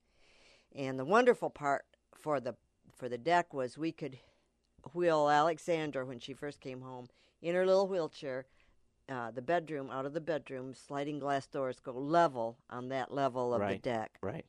and 0.74 0.98
the 0.98 1.04
wonderful 1.04 1.50
part 1.50 1.84
for 2.14 2.40
the 2.40 2.54
for 2.94 3.08
the 3.08 3.18
deck 3.18 3.52
was 3.52 3.78
we 3.78 3.90
could 3.92 4.18
wheel 4.92 5.28
Alexandra 5.28 6.04
when 6.04 6.18
she 6.18 6.34
first 6.34 6.60
came 6.60 6.82
home 6.82 7.08
in 7.40 7.54
her 7.54 7.66
little 7.66 7.88
wheelchair. 7.88 8.46
Uh, 9.08 9.30
the 9.32 9.42
bedroom 9.42 9.90
out 9.90 10.06
of 10.06 10.12
the 10.12 10.20
bedroom, 10.20 10.72
sliding 10.74 11.18
glass 11.18 11.46
doors 11.46 11.80
go 11.80 11.92
level 11.92 12.56
on 12.70 12.88
that 12.88 13.12
level 13.12 13.52
of 13.52 13.60
the 13.60 13.66
Right. 13.66 13.82
deck. 13.82 14.18
right. 14.22 14.46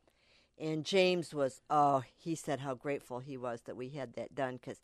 And 0.59 0.85
James 0.85 1.33
was, 1.33 1.61
oh, 1.69 2.03
he 2.17 2.35
said 2.35 2.59
how 2.59 2.75
grateful 2.75 3.19
he 3.19 3.37
was 3.37 3.61
that 3.61 3.75
we 3.75 3.89
had 3.89 4.13
that 4.13 4.35
done 4.35 4.57
because 4.57 4.81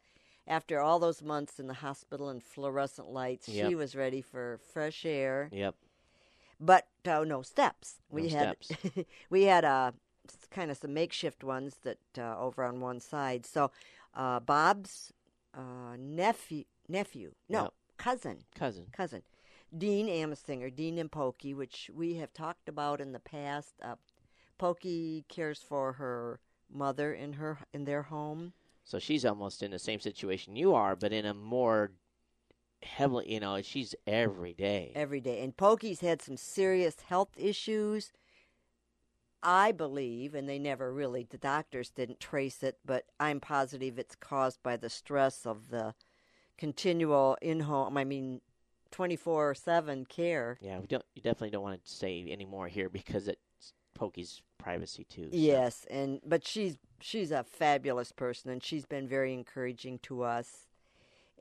after 0.47 0.79
all 0.79 0.99
those 0.99 1.21
months 1.21 1.59
in 1.59 1.67
the 1.67 1.75
hospital 1.75 2.29
and 2.29 2.43
fluorescent 2.43 3.09
lights, 3.11 3.47
Yep. 3.49 3.69
she 3.69 3.75
was 3.75 3.95
ready 3.95 4.21
for 4.21 4.59
fresh 4.73 5.05
air. 5.05 5.49
Yep. 5.51 5.75
But 6.59 6.87
uh, 7.05 7.23
no 7.23 7.41
steps. 7.41 7.99
We 8.09 8.23
No 8.23 8.29
had 8.29 8.55
steps. 8.61 9.05
we 9.29 9.43
had 9.43 9.63
uh, 9.63 9.91
kind 10.51 10.71
of 10.71 10.77
some 10.77 10.93
makeshift 10.93 11.43
ones 11.43 11.75
that 11.83 11.99
uh, 12.17 12.37
over 12.37 12.63
on 12.63 12.81
one 12.81 12.99
side. 12.99 13.45
So 13.45 13.71
uh, 14.13 14.39
Bob's 14.39 15.13
uh, 15.53 15.95
nephew, 15.97 16.65
nephew, 16.87 17.33
no 17.47 17.63
Yep. 17.63 17.73
cousin, 17.97 18.37
Cousin. 18.55 18.87
cousin, 18.91 19.21
Dean 19.77 20.07
Amasinger, 20.07 20.75
Dean 20.75 20.97
and 20.97 21.11
Pokey, 21.11 21.53
which 21.53 21.89
we 21.93 22.15
have 22.15 22.33
talked 22.33 22.67
about 22.67 22.99
in 22.99 23.11
the 23.13 23.19
past. 23.19 23.75
Pokey 24.59 25.25
cares 25.27 25.63
for 25.67 25.93
her 25.93 26.39
mother 26.71 27.11
in 27.11 27.33
her 27.33 27.57
in 27.73 27.85
their 27.85 28.03
home. 28.03 28.53
So 28.83 28.99
she's 28.99 29.25
almost 29.25 29.63
in 29.63 29.71
the 29.71 29.79
same 29.79 29.99
situation 29.99 30.55
you 30.55 30.75
are, 30.75 30.95
but 30.95 31.11
in 31.11 31.25
a 31.25 31.33
more 31.33 31.91
heavily, 32.83 33.33
you 33.33 33.39
know, 33.39 33.61
she's 33.61 33.95
every 34.05 34.53
day. 34.53 34.91
every 34.95 35.21
day. 35.21 35.41
And 35.41 35.55
Pokey's 35.55 36.01
had 36.01 36.21
some 36.21 36.37
serious 36.37 36.97
health 37.07 37.29
issues. 37.37 38.11
I 39.41 39.71
believe, 39.71 40.35
and 40.35 40.49
they 40.49 40.59
never 40.59 40.93
really, 40.93 41.25
the 41.29 41.37
doctors 41.37 41.89
didn't 41.89 42.19
trace 42.19 42.61
it, 42.61 42.77
but 42.85 43.05
I'm 43.21 43.39
positive 43.39 43.97
it's 43.97 44.15
caused 44.15 44.61
by 44.61 44.75
the 44.75 44.89
stress 44.89 45.45
of 45.45 45.69
the 45.69 45.93
continual 46.57 47.37
in 47.41 47.61
home, 47.61 47.97
I 47.97 48.03
mean, 48.03 48.41
24 48.91 49.55
7 49.55 50.05
care. 50.05 50.57
Yeah, 50.61 50.79
we 50.79 50.87
don't. 50.87 51.05
You 51.15 51.21
definitely 51.21 51.51
don't 51.51 51.63
want 51.63 51.83
to 51.83 51.91
say 51.91 52.25
any 52.29 52.45
more 52.45 52.67
here 52.67 52.89
because 52.89 53.27
it's 53.27 53.73
Pokey's 53.93 54.41
privacy 54.57 55.03
too. 55.05 55.29
so- 55.31 55.37
Yes, 55.37 55.85
and 55.89 56.19
but 56.25 56.45
she's 56.45 56.77
she's 57.01 57.31
a 57.31 57.43
fabulous 57.43 58.11
person, 58.11 58.51
and 58.51 58.63
she's 58.63 58.85
been 58.85 59.07
very 59.07 59.33
encouraging 59.33 59.99
to 59.99 60.23
us. 60.23 60.65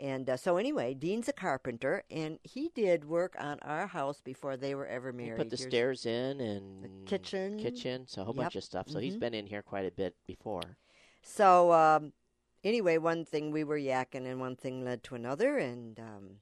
And 0.01 0.31
uh, 0.31 0.37
so, 0.37 0.59
anyway, 0.59 0.95
Dean's 0.95 1.29
a 1.29 1.33
carpenter, 1.33 2.05
and 2.09 2.39
he 2.45 2.71
did 2.73 3.05
work 3.05 3.35
on 3.37 3.59
our 3.63 3.89
house 3.89 4.21
before 4.21 4.57
they 4.57 4.73
were 4.77 4.87
ever 4.87 5.11
He 5.11 5.17
married. 5.17 5.37
put 5.39 5.51
the 5.51 5.57
Here's- 5.57 5.71
stairs 5.71 6.07
in 6.07 6.41
and 6.41 7.05
kitchen. 7.07 7.59
kitchen, 7.59 8.07
so 8.07 8.23
a 8.23 8.25
whole 8.25 8.35
Yep. 8.37 8.45
bunch 8.45 8.55
of 8.57 8.63
stuff. 8.63 8.89
So 8.89 9.01
he's 9.01 9.17
Mhm. 9.17 9.21
been 9.21 9.35
in 9.35 9.47
here 9.47 9.63
quite 9.63 9.87
a 9.87 9.91
bit 9.91 10.15
before. 10.25 10.77
So 11.23 11.73
um, 11.73 12.13
anyway, 12.63 12.99
one 12.99 13.25
thing 13.25 13.51
we 13.51 13.65
were 13.65 13.77
yakking, 13.79 14.25
and 14.25 14.39
one 14.39 14.55
thing 14.55 14.85
led 14.85 15.03
to 15.03 15.17
another, 15.17 15.59
and 15.59 15.99
um, 15.99 16.41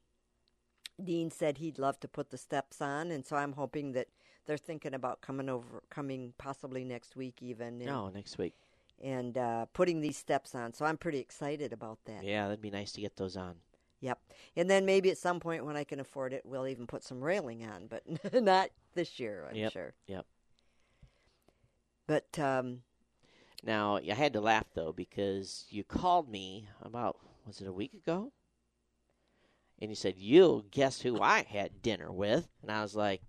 Dean 1.03 1.31
said 1.31 1.57
he'd 1.57 1.79
love 1.79 1.99
to 2.01 2.09
put 2.09 2.29
the 2.29 2.39
steps 2.39 2.83
on, 2.83 3.11
and 3.11 3.25
so 3.25 3.37
I'm 3.37 3.55
hoping 3.55 3.93
that 3.93 4.09
they're 4.47 4.57
thinking 4.57 4.95
about 4.95 5.21
coming 5.21 5.49
over, 5.49 5.83
coming 5.91 6.33
possibly 6.39 6.85
next 6.85 7.17
week 7.17 7.43
even, 7.43 7.69
and, 7.81 7.87
No, 7.87 8.09
next 8.09 8.39
week. 8.39 8.55
and 9.03 9.37
uh, 9.37 9.67
putting 9.73 10.01
these 10.01 10.17
steps 10.17 10.55
on. 10.55 10.73
So 10.73 10.85
I'm 10.85 10.97
pretty 10.97 11.19
excited 11.19 11.73
about 11.73 11.99
that. 12.07 12.25
Yeah, 12.25 12.45
that'd 12.45 12.63
be 12.63 12.71
nice 12.71 12.93
to 12.93 13.01
get 13.01 13.17
those 13.17 13.37
on. 13.37 13.57
Yep. 14.01 14.19
And 14.57 14.69
then 14.71 14.85
maybe 14.87 15.11
at 15.11 15.19
some 15.19 15.41
point 15.41 15.65
when 15.65 15.77
I 15.77 15.85
can 15.85 16.01
afford 16.01 16.33
it, 16.33 16.43
we'll 16.45 16.67
even 16.69 16.87
put 16.87 17.03
some 17.03 17.21
railing 17.23 17.65
on, 17.65 17.87
but 17.89 18.03
not 18.43 18.71
this 18.95 19.19
year, 19.19 19.47
I'm 19.51 19.57
Yep. 19.57 19.73
sure. 19.73 19.95
Yep. 20.07 20.27
But 22.07 22.39
um, 22.39 22.83
Now 23.65 23.97
I 23.97 24.15
had 24.15 24.33
to 24.35 24.41
laugh 24.41 24.67
though 24.75 24.93
because 24.93 25.67
you 25.71 25.83
called 25.83 26.29
me 26.31 26.69
about 26.83 27.17
was 27.47 27.61
it 27.61 27.67
a 27.69 27.73
week 27.73 27.95
ago, 27.95 28.33
and 29.81 29.91
you 29.91 29.95
said 29.97 30.15
you'll 30.17 30.63
guess 30.71 31.01
who 31.01 31.21
I 31.21 31.43
had 31.49 31.81
dinner 31.83 32.13
with, 32.13 32.49
and 32.63 32.71
I 32.71 32.83
was 32.83 32.95
like, 32.97 33.23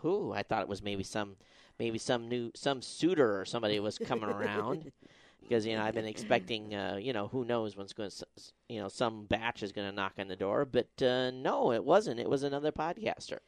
who? 0.00 0.32
I 0.32 0.42
thought 0.42 0.62
it 0.62 0.68
was 0.68 0.82
maybe 0.82 1.02
some 1.02 1.36
maybe 1.78 1.98
some 1.98 2.28
new 2.28 2.50
some 2.54 2.82
suitor 2.82 3.40
or 3.40 3.44
somebody 3.44 3.78
was 3.80 3.98
coming 3.98 4.30
around. 4.30 4.90
Because 5.42 5.66
you 5.66 5.74
know 5.76 5.82
I've 5.82 5.94
been 5.94 6.04
expecting, 6.06 6.72
uh, 6.72 6.98
you 7.02 7.12
know, 7.12 7.26
who 7.26 7.44
knows 7.44 7.76
when's 7.76 7.92
going 7.92 8.10
to, 8.10 8.26
you 8.68 8.80
know, 8.80 8.86
some 8.86 9.24
batch 9.24 9.64
is 9.64 9.72
going 9.72 9.90
to 9.90 9.94
knock 9.94 10.12
on 10.18 10.28
the 10.28 10.36
door, 10.36 10.64
but 10.64 10.88
uh, 11.02 11.32
no, 11.32 11.72
it 11.72 11.84
wasn't. 11.84 12.20
It 12.20 12.30
was 12.30 12.44
another 12.44 12.70
podcaster. 12.70 13.38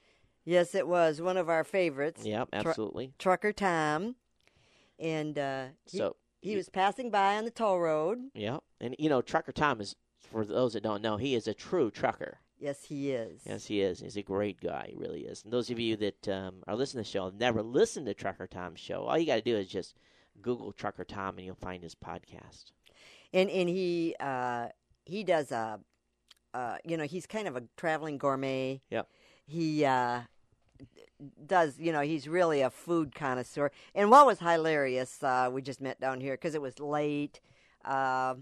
yes, 0.45 0.75
it 0.75 0.89
was 0.89 1.23
one 1.23 1.37
of 1.37 1.49
our 1.49 1.63
favorites. 1.63 2.27
Yep, 2.27 2.51
Tru- 2.51 2.59
absolutely. 2.69 3.13
Trucker 3.17 3.53
Tom, 3.53 4.17
and 4.99 5.39
uh, 5.39 5.67
he, 5.87 5.99
so 5.99 6.17
he 6.43 6.57
was 6.57 6.69
passing 6.69 7.11
by 7.11 7.37
on 7.37 7.45
the 7.45 7.51
toll 7.53 7.79
road. 7.79 8.19
Yep, 8.35 8.65
and 8.81 8.97
you 8.99 9.09
know, 9.09 9.23
Trucker 9.23 9.53
Tom 9.53 9.81
is 9.81 9.95
for 10.33 10.45
those 10.45 10.73
that 10.73 10.83
don't 10.83 11.01
know, 11.01 11.17
he 11.17 11.37
is 11.37 11.47
a 11.47 11.55
true 11.55 11.93
trucker. 11.93 12.41
Yes, 12.65 12.83
he 12.83 13.11
is. 13.13 13.43
Yes, 13.45 13.67
he 13.67 13.83
is. 13.83 14.01
He's 14.01 14.17
a 14.17 14.23
great 14.23 14.59
guy. 14.59 14.87
He 14.89 14.97
really 14.97 15.21
is. 15.21 15.45
And 15.45 15.53
those 15.53 15.69
of 15.69 15.79
you 15.79 15.97
that 15.97 16.29
um, 16.29 16.63
are 16.67 16.75
listening 16.75 17.05
to 17.05 17.11
the 17.11 17.13
show, 17.13 17.27
have 17.27 17.35
never 17.35 17.63
listened 17.63 18.07
to 18.07 18.15
Trucker 18.15 18.47
Tom's 18.47 18.81
show, 18.81 19.03
all 19.03 19.19
you 19.19 19.27
got 19.27 19.35
to 19.35 19.43
do 19.43 19.55
is 19.55 19.69
just 19.69 19.95
Google 20.41 20.73
Trucker 20.73 21.05
Tom, 21.05 21.37
and 21.37 21.45
you'll 21.45 21.57
find 21.57 21.83
his 21.83 21.95
podcast. 21.95 22.73
and 23.35 23.51
and 23.51 23.69
he 23.69 24.17
uh, 24.19 24.69
he 25.05 25.25
does 25.25 25.53
a, 25.53 25.79
uh, 26.55 26.77
you 26.87 26.97
know, 26.97 27.05
he's 27.05 27.27
kind 27.27 27.47
of 27.47 27.55
a 27.55 27.65
traveling 27.77 28.17
gourmet. 28.17 28.81
Yep. 28.89 29.09
He 29.47 29.85
uh, 29.85 30.21
does, 31.47 31.79
you 31.79 31.93
know, 31.93 32.01
he's 32.01 32.27
really 32.27 32.63
a 32.63 32.71
food 32.71 33.15
connoisseur. 33.15 33.73
And 33.95 34.11
what 34.11 34.25
was 34.25 34.39
hilarious, 34.39 35.23
uh, 35.23 35.51
we 35.53 35.61
just 35.61 35.83
met 35.83 36.01
down 36.01 36.19
here 36.23 36.33
because 36.33 36.55
it 36.55 36.63
was 36.63 36.81
late. 36.81 37.43
Uh, 37.85 38.37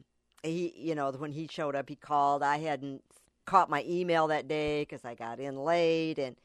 he, 0.45 0.73
you 0.77 0.95
know, 0.95 1.11
when 1.11 1.33
he 1.33 1.49
showed 1.51 1.75
up, 1.75 1.89
he 1.89 1.97
called. 1.97 2.45
I 2.45 2.59
hadn't 2.59 3.03
caught 3.45 3.71
my 3.71 3.85
email 3.87 4.27
that 4.29 4.49
day 4.49 4.83
because 4.83 5.05
I 5.05 5.15
got 5.15 5.41
in 5.41 5.57
late, 5.57 6.19
and 6.19 6.37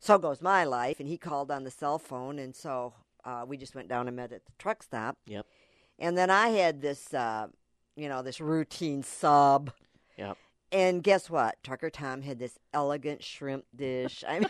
so 0.00 0.18
goes 0.18 0.42
my 0.42 0.64
life. 0.64 1.00
And 1.00 1.08
he 1.08 1.18
called 1.18 1.50
on 1.50 1.64
the 1.64 1.70
cell 1.70 1.98
phone, 1.98 2.38
and 2.38 2.54
so 2.54 2.94
uh, 3.24 3.44
we 3.46 3.56
just 3.56 3.74
went 3.74 3.88
down 3.88 4.08
and 4.08 4.16
met 4.16 4.32
at 4.32 4.44
the 4.44 4.52
truck 4.58 4.82
stop. 4.82 5.16
Yep. 5.26 5.46
And 5.98 6.16
then 6.16 6.30
I 6.30 6.48
had 6.48 6.80
this, 6.80 7.12
uh, 7.14 7.48
you 7.96 8.08
know, 8.08 8.22
this 8.22 8.40
routine 8.40 9.02
sub. 9.02 9.72
Yep. 10.16 10.36
And 10.72 11.02
guess 11.02 11.28
what? 11.28 11.62
Trucker 11.62 11.90
Tom 11.90 12.22
had 12.22 12.38
this 12.38 12.58
elegant 12.72 13.22
shrimp 13.22 13.64
dish. 13.76 14.24
I 14.26 14.40
mean, 14.40 14.48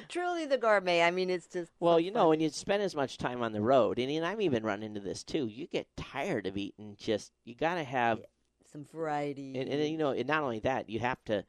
truly 0.08 0.46
the 0.46 0.56
gourmet. 0.58 1.02
I 1.02 1.10
mean, 1.10 1.28
it's 1.28 1.46
just. 1.46 1.70
Well, 1.78 1.94
so 1.94 1.98
you 1.98 2.10
know, 2.10 2.30
when 2.30 2.40
you 2.40 2.48
spend 2.48 2.82
as 2.82 2.94
much 2.94 3.18
time 3.18 3.42
on 3.42 3.52
the 3.52 3.60
road, 3.60 3.98
and, 3.98 4.10
and 4.10 4.24
I've 4.24 4.40
even 4.40 4.62
run 4.62 4.82
into 4.82 5.00
this 5.00 5.22
too, 5.22 5.46
you 5.46 5.66
get 5.66 5.86
tired 5.96 6.46
of 6.46 6.56
eating. 6.56 6.96
Just 6.98 7.32
you 7.44 7.54
got 7.54 7.74
to 7.74 7.84
have 7.84 8.20
some 8.72 8.84
variety. 8.84 9.58
and, 9.58 9.68
and 9.68 9.88
you 9.88 9.98
know, 9.98 10.10
and 10.10 10.26
not 10.26 10.42
only 10.42 10.60
that, 10.60 10.88
you 10.88 11.00
have 11.00 11.22
to. 11.26 11.44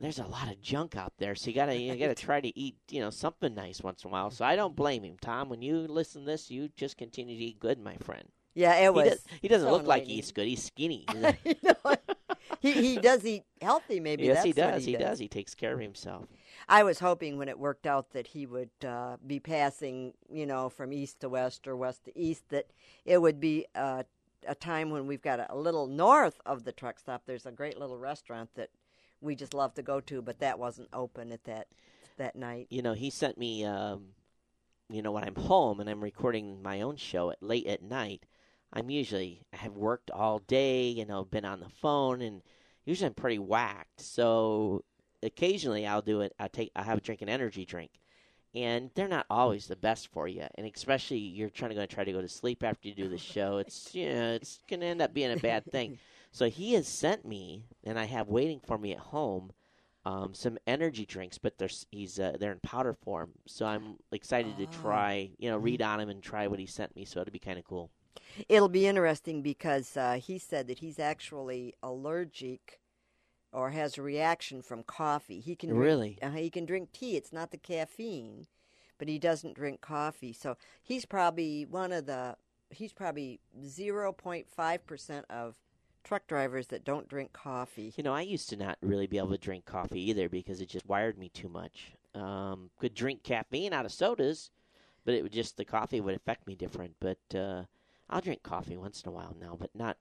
There's 0.00 0.20
a 0.20 0.26
lot 0.26 0.48
of 0.48 0.60
junk 0.60 0.96
out 0.96 1.14
there, 1.18 1.34
so 1.34 1.50
you 1.50 1.56
gotta 1.56 1.76
you 1.76 1.96
gotta 1.96 2.14
try 2.14 2.40
to 2.40 2.56
eat 2.56 2.76
you 2.88 3.00
know 3.00 3.10
something 3.10 3.52
nice 3.52 3.80
once 3.82 4.04
in 4.04 4.10
a 4.10 4.12
while. 4.12 4.30
So 4.30 4.44
I 4.44 4.54
don't 4.54 4.76
blame 4.76 5.02
him, 5.02 5.16
Tom. 5.20 5.48
When 5.48 5.60
you 5.60 5.78
listen 5.88 6.22
to 6.22 6.26
this, 6.26 6.50
you 6.52 6.68
just 6.76 6.96
continue 6.96 7.36
to 7.36 7.44
eat 7.44 7.58
good, 7.58 7.80
my 7.80 7.96
friend. 7.96 8.28
yeah, 8.54 8.74
it 8.76 8.82
He, 8.84 8.90
was. 8.90 9.08
does, 9.08 9.24
he 9.42 9.48
doesn't 9.48 9.66
so 9.68 9.72
look 9.72 9.86
like 9.86 10.04
he 10.04 10.14
eats 10.14 10.30
good. 10.30 10.46
He's 10.46 10.62
skinny. 10.62 11.04
You 11.44 11.54
know, 11.64 11.96
he 12.60 12.72
he 12.72 12.96
does 12.98 13.24
eat 13.26 13.42
healthy. 13.60 13.98
Maybe 13.98 14.24
yes, 14.24 14.44
he 14.44 14.52
does. 14.52 14.84
He, 14.84 14.96
does. 14.96 15.18
He 15.18 15.26
takes 15.28 15.54
care 15.54 15.74
of 15.74 15.80
himself. 15.80 16.26
I 16.68 16.82
was 16.84 17.00
hoping 17.00 17.36
when 17.38 17.48
it 17.48 17.58
worked 17.58 17.86
out 17.86 18.10
that 18.12 18.28
he 18.28 18.46
would 18.46 18.70
uh, 18.86 19.16
be 19.26 19.40
passing, 19.40 20.14
you 20.30 20.46
know, 20.46 20.68
from 20.68 20.92
east 20.92 21.20
to 21.20 21.28
west 21.28 21.66
or 21.66 21.76
west 21.76 22.04
to 22.04 22.16
east. 22.18 22.44
That 22.50 22.66
it 23.04 23.20
would 23.20 23.40
be 23.40 23.66
uh, 23.74 24.04
a 24.46 24.54
time 24.54 24.90
when 24.90 25.06
we've 25.06 25.22
got 25.22 25.40
a, 25.40 25.52
a 25.52 25.56
little 25.56 25.86
north 25.86 26.40
of 26.46 26.64
the 26.64 26.72
truck 26.72 26.98
stop. 26.98 27.22
There's 27.26 27.46
a 27.46 27.52
great 27.52 27.78
little 27.78 27.98
restaurant 27.98 28.50
that 28.54 28.70
we 29.20 29.34
just 29.34 29.54
love 29.54 29.74
to 29.74 29.82
go 29.82 30.00
to, 30.00 30.22
but 30.22 30.40
that 30.40 30.58
wasn't 30.58 30.88
open 30.92 31.32
at 31.32 31.44
that 31.44 31.68
that 32.18 32.36
night. 32.36 32.66
You 32.70 32.82
know, 32.82 32.94
he 32.94 33.10
sent 33.10 33.38
me. 33.38 33.64
Um, 33.64 34.10
you 34.90 35.02
know, 35.02 35.12
when 35.12 35.24
I'm 35.24 35.34
home 35.34 35.80
and 35.80 35.90
I'm 35.90 36.02
recording 36.02 36.62
my 36.62 36.80
own 36.80 36.96
show 36.96 37.30
at 37.30 37.42
late 37.42 37.66
at 37.66 37.82
night, 37.82 38.24
I'm 38.72 38.88
usually 38.88 39.42
I 39.52 39.58
have 39.58 39.76
worked 39.76 40.10
all 40.10 40.38
day. 40.38 40.88
You 40.88 41.04
know, 41.04 41.24
been 41.24 41.44
on 41.44 41.60
the 41.60 41.68
phone, 41.68 42.22
and 42.22 42.42
usually 42.84 43.08
I'm 43.08 43.14
pretty 43.14 43.38
whacked. 43.38 44.00
So 44.00 44.84
occasionally 45.22 45.86
I'll 45.86 46.02
do 46.02 46.20
it. 46.20 46.32
I 46.38 46.48
take 46.48 46.72
I 46.74 46.82
have 46.82 46.98
a 46.98 47.00
drink 47.00 47.22
an 47.22 47.28
energy 47.28 47.64
drink, 47.64 47.90
and 48.58 48.90
they're 48.94 49.06
not 49.06 49.26
always 49.30 49.68
the 49.68 49.76
best 49.76 50.08
for 50.08 50.26
you. 50.26 50.44
And 50.56 50.70
especially 50.74 51.18
you're 51.18 51.48
trying 51.48 51.70
to 51.70 51.76
go 51.76 51.86
try 51.86 52.02
to 52.02 52.12
go 52.12 52.20
to 52.20 52.28
sleep 52.28 52.64
after 52.64 52.88
you 52.88 52.94
do 52.94 53.08
the 53.08 53.18
show. 53.18 53.58
It's 53.58 53.94
you 53.94 54.12
know, 54.12 54.32
it's 54.32 54.58
gonna 54.68 54.86
end 54.86 55.00
up 55.00 55.14
being 55.14 55.32
a 55.32 55.36
bad 55.36 55.64
thing. 55.70 55.98
So 56.30 56.50
he 56.50 56.74
has 56.74 56.86
sent 56.86 57.24
me, 57.24 57.64
and 57.84 57.98
I 57.98 58.04
have 58.04 58.28
waiting 58.28 58.60
for 58.60 58.76
me 58.76 58.92
at 58.92 58.98
home. 58.98 59.50
Um, 60.04 60.34
some 60.34 60.58
energy 60.66 61.06
drinks, 61.06 61.38
but 61.38 61.56
they're 61.56 61.70
he's 61.90 62.20
uh, 62.20 62.36
they're 62.38 62.52
in 62.52 62.60
powder 62.60 62.92
form, 62.92 63.30
so 63.46 63.64
I'm 63.64 63.96
excited 64.12 64.58
to 64.58 64.66
try. 64.66 65.30
You 65.38 65.50
know, 65.50 65.56
read 65.56 65.80
on 65.80 66.00
him 66.00 66.10
and 66.10 66.22
try 66.22 66.46
what 66.46 66.58
he 66.58 66.66
sent 66.66 66.94
me. 66.94 67.06
So 67.06 67.20
it'll 67.20 67.32
be 67.32 67.38
kind 67.38 67.58
of 67.58 67.64
cool. 67.64 67.90
It'll 68.46 68.68
be 68.68 68.86
interesting 68.86 69.40
because 69.40 69.96
uh, 69.96 70.20
he 70.22 70.38
said 70.38 70.68
that 70.68 70.80
he's 70.80 70.98
actually 70.98 71.74
allergic 71.82 72.78
or 73.58 73.70
has 73.70 73.98
a 73.98 74.02
reaction 74.02 74.62
from 74.62 74.84
coffee. 74.84 75.40
He 75.40 75.56
can 75.56 75.74
Really? 75.74 76.16
drink, 76.20 76.34
uh, 76.34 76.38
he 76.38 76.48
can 76.48 76.64
drink 76.64 76.92
tea. 76.92 77.16
It's 77.16 77.32
not 77.32 77.50
the 77.50 77.58
caffeine, 77.58 78.46
but 78.98 79.08
he 79.08 79.18
doesn't 79.18 79.54
drink 79.54 79.80
coffee. 79.80 80.32
So 80.32 80.56
he's 80.82 81.04
probably 81.04 81.66
one 81.66 81.90
of 81.92 82.06
the 82.06 82.36
he's 82.70 82.92
probably 82.92 83.40
zero 83.64 84.12
point 84.12 84.48
five 84.48 84.86
percent 84.86 85.26
of 85.28 85.56
truck 86.04 86.26
drivers 86.28 86.68
that 86.68 86.84
don't 86.84 87.08
drink 87.08 87.32
coffee. 87.32 87.92
You 87.96 88.04
know, 88.04 88.14
I 88.14 88.20
used 88.22 88.48
to 88.50 88.56
not 88.56 88.78
really 88.80 89.08
be 89.08 89.18
able 89.18 89.30
to 89.30 89.38
drink 89.38 89.64
coffee 89.64 90.08
either 90.08 90.28
because 90.28 90.60
it 90.60 90.68
just 90.68 90.86
wired 90.86 91.18
me 91.18 91.28
too 91.28 91.48
much. 91.48 91.92
Um, 92.14 92.70
could 92.78 92.94
drink 92.94 93.24
caffeine 93.24 93.72
out 93.72 93.84
of 93.84 93.92
sodas, 93.92 94.50
but 95.04 95.14
it 95.14 95.22
would 95.22 95.32
just 95.32 95.56
the 95.56 95.64
coffee 95.64 96.00
would 96.00 96.14
affect 96.14 96.46
me 96.46 96.54
different. 96.54 96.94
But 97.00 97.18
uh, 97.34 97.64
I'll 98.08 98.20
drink 98.20 98.44
coffee 98.44 98.76
once 98.76 99.02
in 99.02 99.08
a 99.08 99.12
while 99.12 99.36
now, 99.40 99.56
but 99.58 99.70
not. 99.74 99.96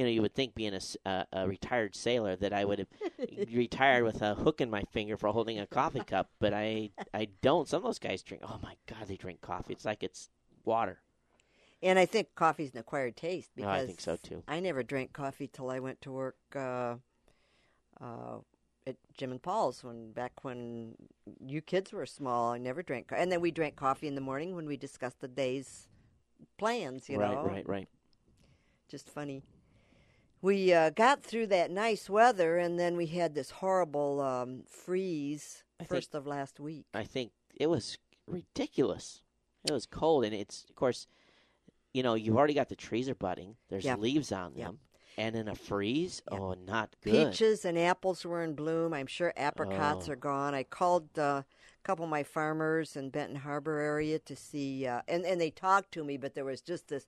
You 0.00 0.06
know, 0.06 0.12
you 0.12 0.22
would 0.22 0.34
think 0.34 0.54
being 0.54 0.72
a 1.04 1.46
retired 1.46 1.94
sailor 1.94 2.34
that 2.36 2.54
I 2.54 2.64
would 2.64 2.78
have 2.78 2.88
retired 3.52 4.02
with 4.02 4.22
a 4.22 4.34
hook 4.34 4.62
in 4.62 4.70
my 4.70 4.82
finger 4.92 5.18
for 5.18 5.28
holding 5.28 5.58
a 5.58 5.66
coffee 5.66 6.00
cup, 6.00 6.30
but 6.40 6.54
I 6.54 6.88
I 7.12 7.28
don't. 7.42 7.68
Some 7.68 7.80
of 7.80 7.82
those 7.82 7.98
guys 7.98 8.22
drink. 8.22 8.42
Oh 8.46 8.58
my 8.62 8.76
God, 8.86 9.08
they 9.08 9.16
drink 9.16 9.42
coffee. 9.42 9.74
It's 9.74 9.84
like 9.84 10.02
it's 10.02 10.30
water. 10.64 11.00
And 11.82 11.98
I 11.98 12.06
think 12.06 12.34
coffee's 12.34 12.72
an 12.72 12.78
acquired 12.78 13.14
taste 13.14 13.50
Oh, 13.50 13.56
because 13.56 13.82
I 13.82 13.86
think 13.86 14.00
so, 14.00 14.16
too. 14.16 14.42
I 14.48 14.58
never 14.60 14.82
drank 14.82 15.12
coffee 15.12 15.48
till 15.52 15.70
I 15.70 15.80
went 15.80 16.00
to 16.00 16.12
work 16.12 16.38
uh, 16.56 16.94
uh, 18.00 18.38
at 18.86 18.96
Jim 19.18 19.32
and 19.32 19.42
Paul's 19.42 19.84
when 19.84 20.12
back 20.12 20.32
when 20.40 20.94
you 21.44 21.60
kids 21.60 21.92
were 21.92 22.06
small. 22.06 22.52
I 22.52 22.58
never 22.58 22.82
drank, 22.82 23.08
co- 23.08 23.16
and 23.16 23.30
then 23.30 23.42
we 23.42 23.50
drank 23.50 23.76
coffee 23.76 24.08
in 24.08 24.14
the 24.14 24.22
morning 24.22 24.56
when 24.56 24.64
we 24.64 24.78
discussed 24.78 25.20
the 25.20 25.28
day's 25.28 25.88
plans. 26.56 27.10
You 27.10 27.18
right, 27.18 27.34
know, 27.34 27.44
right, 27.44 27.68
right. 27.68 27.88
just 28.88 29.10
funny. 29.10 29.42
We 30.42 30.72
uh, 30.72 30.90
got 30.90 31.22
through 31.22 31.48
that 31.48 31.70
nice 31.70 32.08
weather, 32.08 32.56
and 32.58 32.78
then 32.78 32.96
we 32.96 33.06
had 33.06 33.34
this 33.34 33.50
horrible 33.50 34.20
um, 34.20 34.62
freeze 34.68 35.64
I 35.78 35.84
think- 35.84 35.88
first 35.98 36.14
of 36.14 36.26
last 36.26 36.58
week. 36.58 36.86
I 36.94 37.04
think 37.04 37.32
it 37.54 37.68
was 37.68 37.98
ridiculous. 38.26 39.20
It 39.68 39.72
was 39.72 39.84
cold, 39.86 40.24
and 40.24 40.34
it's 40.34 40.64
of 40.68 40.74
course, 40.76 41.06
you 41.92 42.02
know, 42.02 42.14
you've 42.14 42.36
already 42.36 42.54
got 42.54 42.68
the 42.70 42.76
trees 42.76 43.08
are 43.08 43.14
budding. 43.14 43.56
There's 43.68 43.84
Yep. 43.84 43.98
leaves 43.98 44.32
on 44.32 44.54
Yep. 44.56 44.66
them, 44.66 44.78
and 45.18 45.36
in 45.36 45.48
a 45.48 45.54
freeze, 45.54 46.22
Yep. 46.30 46.40
oh, 46.40 46.54
not 46.54 46.96
good. 47.02 47.32
Peaches 47.32 47.66
and 47.66 47.78
apples 47.78 48.24
were 48.24 48.42
in 48.42 48.54
bloom. 48.54 48.94
I'm 48.94 49.06
sure 49.06 49.34
apricots 49.36 50.08
Oh. 50.08 50.12
are 50.12 50.16
gone. 50.16 50.54
I 50.54 50.62
called 50.62 51.18
uh, 51.18 51.42
a 51.42 51.44
couple 51.82 52.04
of 52.04 52.10
my 52.10 52.22
farmers 52.22 52.96
in 52.96 53.10
Benton 53.10 53.36
Harbor 53.36 53.78
area 53.78 54.18
to 54.20 54.34
see, 54.34 54.86
uh, 54.86 55.02
and 55.06 55.26
and 55.26 55.38
they 55.38 55.50
talked 55.50 55.92
to 55.92 56.04
me, 56.04 56.16
but 56.16 56.32
there 56.34 56.46
was 56.46 56.62
just 56.62 56.88
this. 56.88 57.06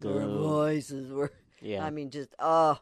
Their 0.00 0.12
Gloom. 0.12 0.42
voices 0.42 1.10
were. 1.12 1.32
Yeah. 1.64 1.84
I 1.84 1.90
mean, 1.90 2.10
just 2.10 2.34
oh. 2.38 2.78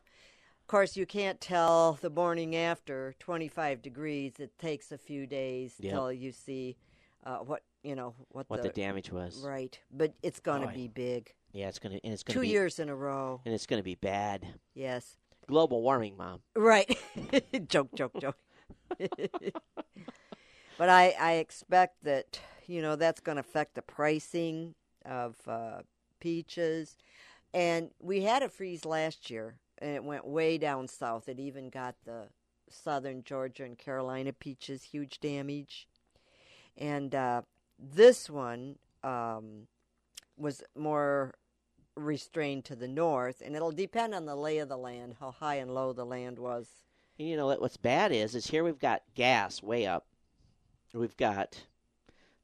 Of 0.60 0.68
course, 0.68 0.96
you 0.96 1.04
can't 1.04 1.38
tell 1.40 1.98
the 2.00 2.08
morning 2.08 2.56
after 2.56 3.14
25 3.18 3.82
degrees. 3.82 4.34
It 4.38 4.56
takes 4.58 4.90
a 4.90 4.96
few 4.96 5.26
days 5.26 5.74
Yep. 5.80 5.92
till 5.92 6.12
you 6.12 6.32
see 6.32 6.76
uh, 7.24 7.38
what 7.38 7.62
you 7.82 7.94
know 7.94 8.14
what, 8.30 8.48
what 8.48 8.62
the, 8.62 8.70
damage 8.70 9.10
was. 9.12 9.42
right. 9.44 9.78
But 9.90 10.14
it's 10.22 10.40
going 10.40 10.62
to 10.62 10.68
Boy. 10.68 10.74
be 10.74 10.88
big. 10.88 11.34
Yeah, 11.52 11.68
it's 11.68 11.78
gonna 11.78 11.98
and 12.02 12.12
it's 12.12 12.22
gonna 12.22 12.34
Two 12.36 12.40
be, 12.42 12.48
years 12.48 12.78
in 12.78 12.88
a 12.88 12.94
row. 12.96 13.40
and 13.44 13.52
it's 13.54 13.66
gonna 13.66 13.82
be 13.82 13.96
bad. 13.96 14.46
Yes. 14.74 15.16
Global 15.46 15.82
warming, 15.82 16.16
mom. 16.16 16.40
Right. 16.56 16.96
joke, 17.68 17.90
joke, 17.94 18.12
joke. 18.20 18.38
but 20.78 20.88
I, 20.88 21.14
I 21.20 21.32
expect 21.34 22.04
that, 22.04 22.40
you 22.66 22.80
know, 22.82 22.96
that's 22.96 23.20
going 23.20 23.36
to 23.36 23.40
affect 23.40 23.74
the 23.74 23.82
pricing 23.82 24.74
of 25.04 25.36
uh, 25.46 25.82
peaches. 26.20 26.96
And 27.54 27.90
we 28.00 28.22
had 28.22 28.42
a 28.42 28.48
freeze 28.48 28.84
last 28.84 29.30
year, 29.30 29.56
and 29.78 29.94
it 29.94 30.04
went 30.04 30.26
way 30.26 30.58
down 30.58 30.88
south. 30.88 31.28
It 31.28 31.38
even 31.38 31.68
got 31.68 31.96
the 32.04 32.28
southern 32.70 33.22
Georgia 33.22 33.64
and 33.64 33.76
Carolina 33.76 34.32
peaches 34.32 34.82
huge 34.82 35.20
damage. 35.20 35.86
And 36.76 37.14
uh, 37.14 37.42
this 37.78 38.30
one 38.30 38.76
um, 39.04 39.66
was 40.38 40.62
more 40.76 41.34
restrained 41.94 42.64
to 42.66 42.76
the 42.76 42.88
north, 42.88 43.42
and 43.44 43.54
it'll 43.54 43.72
depend 43.72 44.14
on 44.14 44.24
the 44.24 44.36
lay 44.36 44.58
of 44.58 44.68
the 44.68 44.78
land, 44.78 45.16
how 45.20 45.30
high 45.30 45.56
and 45.56 45.74
low 45.74 45.92
the 45.92 46.06
land 46.06 46.38
was. 46.38 46.68
You 47.18 47.36
know? 47.36 47.48
What's 47.48 47.76
bad 47.76 48.12
is, 48.12 48.34
is 48.34 48.46
here 48.46 48.64
we've 48.64 48.78
got 48.78 49.02
gas 49.14 49.62
way 49.62 49.86
up. 49.86 50.06
We've 50.94 51.16
got 51.16 51.60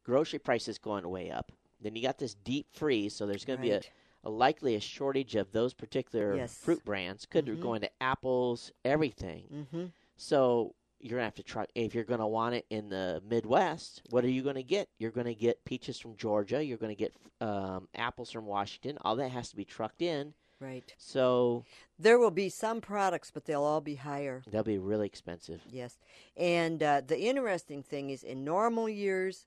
grocery 0.05 0.39
prices 0.39 0.79
going 0.79 1.09
way 1.09 1.31
up. 1.31 1.53
Then 1.81 1.97
you 1.97 2.03
got 2.03 2.19
this 2.19 2.35
deep 2.35 2.67
freeze, 2.73 3.15
so 3.15 3.27
there's 3.27 3.45
going 3.45 3.59
to 3.59 3.63
be 3.63 3.71
a 3.71 3.81
likely 4.25 4.75
a 4.75 4.81
shortage 4.81 5.35
of 5.37 5.53
those 5.53 5.75
particular 5.75 6.37
Yes. 6.37 6.57
fruit 6.59 6.85
brands. 6.85 7.27
Could 7.27 7.61
go 7.61 7.75
into 7.75 7.91
apples, 8.01 8.73
everything. 8.85 9.45
Mm-hmm. 9.53 9.85
So 10.17 10.75
you're 11.01 11.19
gonna 11.19 11.25
have 11.25 11.35
to 11.37 11.43
try 11.45 11.65
if 11.75 11.95
you're 11.95 12.05
gonna 12.05 12.27
want 12.27 12.55
it 12.57 12.67
in 12.71 12.89
the 12.89 13.23
Midwest. 13.29 14.03
What 14.11 14.25
are 14.25 14.31
you 14.31 14.43
gonna 14.43 14.63
get? 14.65 14.89
You're 14.99 15.13
gonna 15.13 15.35
get 15.35 15.65
peaches 15.65 15.99
from 15.99 16.17
Georgia. 16.17 16.63
You're 16.65 16.79
gonna 16.79 16.95
get 16.97 17.15
um, 17.41 17.89
apples 17.95 18.31
from 18.33 18.47
Washington. 18.47 18.99
All 19.03 19.15
that 19.17 19.31
has 19.31 19.51
to 19.51 19.57
be 19.57 19.65
trucked 19.65 20.03
in. 20.03 20.35
Right. 20.61 20.93
So 20.99 21.65
There 22.01 22.19
will 22.19 22.33
be 22.33 22.49
some 22.49 22.81
products, 22.81 23.31
but 23.31 23.45
they'll 23.45 23.63
all 23.63 23.81
be 23.81 23.95
higher. 23.95 24.43
they'll 24.51 24.65
be 24.65 24.79
really 24.79 25.07
expensive. 25.07 25.63
Yes. 25.71 25.99
And 26.37 26.83
uh, 26.83 27.03
the 27.07 27.21
interesting 27.21 27.85
thing 27.85 28.11
is, 28.11 28.25
in 28.25 28.43
normal 28.43 28.89
years, 28.89 29.47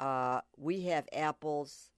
uh, 0.00 0.42
we 0.58 0.82
have 0.82 1.08
apples 1.14 1.88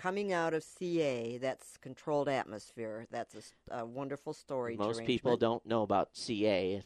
coming 0.00 0.32
out 0.32 0.54
of 0.54 0.62
CA. 0.62 1.36
That's 1.36 1.76
controlled 1.76 2.28
atmosphere. 2.28 3.06
That's 3.10 3.52
a 3.70 3.84
wonderful 3.84 4.32
story. 4.32 4.76
Most 4.76 5.04
people 5.04 5.36
don't 5.36 5.64
know 5.66 5.82
about 5.82 6.10
CA. 6.12 6.82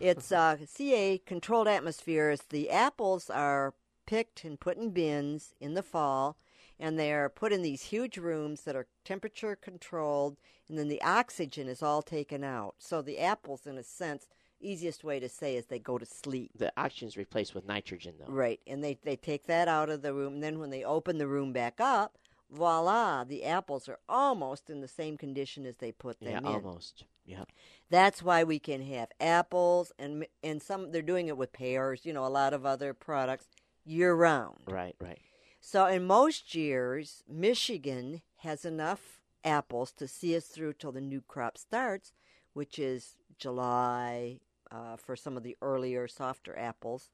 It's 0.00 0.32
uh, 0.32 0.56
CA 0.66 1.18
controlled 1.18 1.68
atmosphere. 1.68 2.30
Is 2.30 2.42
the 2.50 2.70
apples 2.70 3.30
are 3.30 3.74
picked 4.06 4.44
and 4.44 4.58
put 4.58 4.76
in 4.76 4.90
bins 4.90 5.54
in 5.60 5.74
the 5.74 5.82
fall, 5.84 6.36
and 6.80 6.98
they 6.98 7.12
are 7.12 7.28
put 7.28 7.52
in 7.52 7.62
these 7.62 7.84
huge 7.84 8.18
rooms 8.18 8.62
that 8.62 8.74
are 8.74 8.88
temperature 9.04 9.54
controlled, 9.54 10.36
and 10.68 10.76
then 10.76 10.88
the 10.88 11.02
oxygen 11.02 11.68
is 11.68 11.80
all 11.80 12.02
taken 12.02 12.42
out. 12.42 12.74
So 12.78 13.02
the 13.02 13.20
apples, 13.20 13.66
in 13.66 13.78
a 13.78 13.84
sense, 13.84 14.26
easiest 14.60 15.04
way 15.04 15.20
to 15.20 15.28
say 15.28 15.54
is 15.54 15.66
they 15.66 15.78
go 15.78 15.96
to 15.96 16.06
sleep. 16.06 16.50
The 16.56 16.72
oxygen 16.76 17.06
is 17.06 17.16
replaced 17.16 17.54
with 17.54 17.66
nitrogen, 17.66 18.14
though. 18.18 18.32
Right, 18.32 18.58
and 18.66 18.82
they 18.82 18.98
they 19.04 19.14
take 19.14 19.46
that 19.46 19.68
out 19.68 19.90
of 19.90 20.02
the 20.02 20.12
room. 20.12 20.34
And 20.34 20.42
then 20.42 20.58
when 20.58 20.70
they 20.70 20.82
open 20.82 21.18
the 21.18 21.28
room 21.28 21.52
back 21.52 21.80
up, 21.80 22.18
voila, 22.52 23.24
the 23.24 23.44
apples 23.44 23.88
are 23.88 23.98
almost 24.08 24.70
in 24.70 24.80
the 24.80 24.88
same 24.88 25.16
condition 25.16 25.66
as 25.66 25.76
they 25.78 25.92
put 25.92 26.20
them 26.20 26.30
Yeah, 26.30 26.38
in. 26.38 26.46
almost. 26.46 27.04
Yeah. 27.24 27.44
That's 27.90 28.22
why 28.22 28.44
we 28.44 28.58
can 28.58 28.82
have 28.82 29.08
apples 29.20 29.92
and 29.98 30.26
and 30.42 30.60
some 30.62 30.90
they're 30.92 31.02
doing 31.02 31.28
it 31.28 31.36
with 31.36 31.52
pears, 31.52 32.04
you 32.04 32.12
know, 32.12 32.26
a 32.26 32.28
lot 32.28 32.52
of 32.52 32.66
other 32.66 32.94
products 32.94 33.46
year 33.84 34.14
round. 34.14 34.60
Right. 34.66 34.96
Right. 35.00 35.18
So 35.60 35.86
in 35.86 36.04
most 36.04 36.54
years, 36.54 37.22
Michigan 37.28 38.22
has 38.38 38.64
enough 38.64 39.20
apples 39.44 39.92
to 39.92 40.08
see 40.08 40.36
us 40.36 40.46
through 40.46 40.74
till 40.74 40.92
the 40.92 41.00
new 41.00 41.20
crop 41.20 41.56
starts, 41.56 42.12
which 42.52 42.78
is 42.78 43.16
July 43.38 44.40
uh, 44.70 44.96
for 44.96 45.14
some 45.16 45.36
of 45.36 45.42
the 45.42 45.56
earlier, 45.62 46.08
softer 46.08 46.58
apples, 46.58 47.10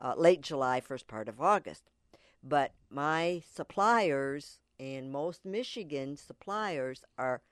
uh, 0.00 0.14
late 0.16 0.40
July, 0.42 0.80
first 0.80 1.08
part 1.08 1.28
of 1.28 1.40
August. 1.40 1.90
But 2.42 2.72
my 2.90 3.42
suppliers 3.54 4.58
and 4.80 5.12
most 5.12 5.44
Michigan 5.44 6.16
suppliers 6.16 7.04
are 7.16 7.42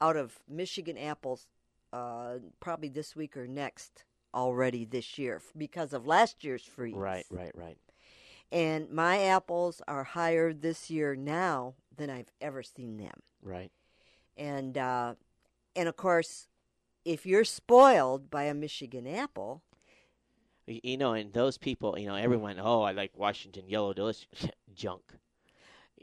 out 0.00 0.16
of 0.16 0.40
Michigan 0.48 0.98
apples 0.98 1.46
uh, 1.92 2.38
probably 2.58 2.88
this 2.88 3.14
week 3.14 3.36
or 3.36 3.46
next 3.46 4.04
already 4.34 4.84
this 4.84 5.16
year 5.16 5.40
because 5.56 5.92
of 5.92 6.06
last 6.06 6.42
year's 6.42 6.64
freeze. 6.64 6.96
Right, 6.96 7.24
right, 7.30 7.52
right. 7.54 7.78
And 8.50 8.90
my 8.90 9.20
apples 9.20 9.80
are 9.86 10.04
higher 10.04 10.52
this 10.52 10.90
year 10.90 11.14
now 11.14 11.74
than 11.96 12.10
I've 12.10 12.30
ever 12.40 12.62
seen 12.62 12.96
them. 12.98 13.22
Right. 13.42 13.70
And 14.36 14.76
uh, 14.76 15.14
and 15.76 15.88
of 15.88 15.96
course, 15.96 16.48
if 17.04 17.24
you're 17.24 17.44
spoiled 17.44 18.30
by 18.30 18.44
a 18.44 18.54
Michigan 18.54 19.06
apple, 19.06 19.62
You 20.66 20.96
know, 20.96 21.12
and 21.12 21.32
those 21.32 21.58
people, 21.58 21.98
you 21.98 22.06
know, 22.06 22.14
everyone, 22.14 22.58
oh, 22.58 22.82
I 22.82 22.92
like 22.92 23.12
Washington 23.16 23.68
Yellow 23.68 23.92
Delicious 23.92 24.26
junk, 24.74 25.02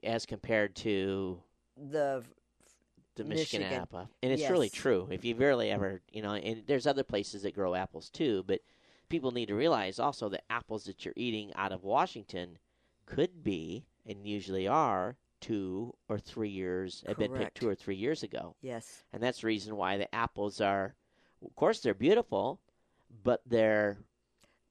as 0.04 0.26
compared 0.26 0.76
to 0.78 1.42
the 1.76 2.24
the 3.16 3.24
Michigan, 3.24 3.62
Michigan. 3.62 3.82
apple. 3.82 4.10
And 4.24 4.32
it's 4.32 4.50
really 4.50 4.70
true. 4.70 5.08
If 5.10 5.26
you've 5.26 5.40
really 5.40 5.70
ever, 5.72 6.02
you 6.12 6.22
know, 6.22 6.34
and 6.34 6.64
there's 6.68 6.88
other 6.88 7.04
places 7.04 7.42
that 7.44 7.56
grow 7.56 7.76
apples 7.76 8.10
too, 8.10 8.44
but 8.48 8.62
people 9.10 9.32
need 9.32 9.48
to 9.48 9.56
realize 9.56 10.00
also 10.00 10.30
that 10.30 10.44
apples 10.50 10.86
that 10.86 11.04
you're 11.04 11.14
eating 11.18 11.52
out 11.56 11.72
of 11.72 11.84
Washington 11.84 12.58
could 13.06 13.44
be, 13.44 13.86
and 14.06 14.26
usually 14.26 14.68
are, 14.68 15.18
two 15.42 15.94
or 16.08 16.18
three 16.20 16.50
years, 16.50 17.04
have 17.08 17.18
been 17.18 17.34
picked 17.34 17.56
two 17.56 17.68
or 17.68 17.76
three 17.76 17.96
years 17.96 18.24
ago. 18.24 18.56
yes, 18.62 19.04
And 19.12 19.22
that's 19.22 19.42
the 19.42 19.48
reason 19.48 19.76
why 19.76 19.98
the 19.98 20.14
apples 20.16 20.62
are, 20.62 20.96
of 21.44 21.56
course, 21.56 21.82
they're 21.82 21.94
beautiful, 21.94 22.60
but 23.24 23.42
they're, 23.46 23.98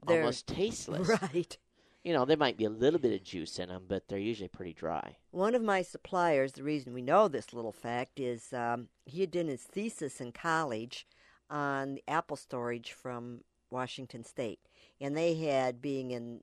They're- 0.06 0.20
almost 0.20 0.46
tasteless. 0.46 1.08
right. 1.22 1.56
You 2.02 2.14
know, 2.14 2.24
there 2.24 2.38
might 2.38 2.56
be 2.56 2.64
a 2.64 2.70
little 2.70 2.98
bit 2.98 3.12
of 3.12 3.22
juice 3.22 3.58
in 3.58 3.68
them, 3.68 3.84
but 3.86 4.08
they're 4.08 4.18
usually 4.18 4.48
pretty 4.48 4.72
dry. 4.72 5.16
One 5.32 5.54
of 5.54 5.62
my 5.62 5.82
suppliers, 5.82 6.52
the 6.52 6.62
reason 6.62 6.94
we 6.94 7.02
know 7.02 7.28
this 7.28 7.52
little 7.52 7.72
fact 7.72 8.18
is 8.18 8.54
um, 8.54 8.88
he 9.04 9.20
had 9.20 9.30
done 9.30 9.48
his 9.48 9.62
thesis 9.64 10.18
in 10.18 10.32
college 10.32 11.06
on 11.50 11.96
the 11.96 12.02
apple 12.08 12.38
storage 12.38 12.92
from 12.92 13.42
Washington 13.70 14.24
State, 14.24 14.60
and 14.98 15.14
they 15.14 15.34
had 15.34 15.82
being 15.82 16.10
in 16.10 16.40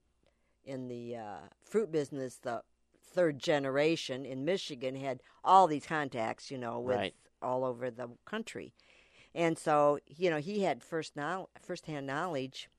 in 0.63 0.89
the 0.89 1.15
uh, 1.15 1.37
fruit 1.63 1.91
business, 1.91 2.35
the 2.35 2.61
third 3.01 3.39
generation 3.39 4.25
in 4.25 4.45
Michigan 4.45 4.95
had 4.95 5.23
all 5.43 5.65
these 5.65 5.85
contacts, 5.87 6.51
you 6.51 6.57
know, 6.57 6.79
with 6.79 6.97
Right. 6.97 7.15
all 7.41 7.63
over 7.65 7.89
the 7.89 8.09
country, 8.25 8.73
and 9.33 9.57
so 9.57 9.97
you 10.05 10.29
know 10.29 10.37
he 10.39 10.61
had 10.63 10.83
first 10.83 11.15
now 11.15 11.47
firsthand 11.59 12.05
knowledge 12.05 12.69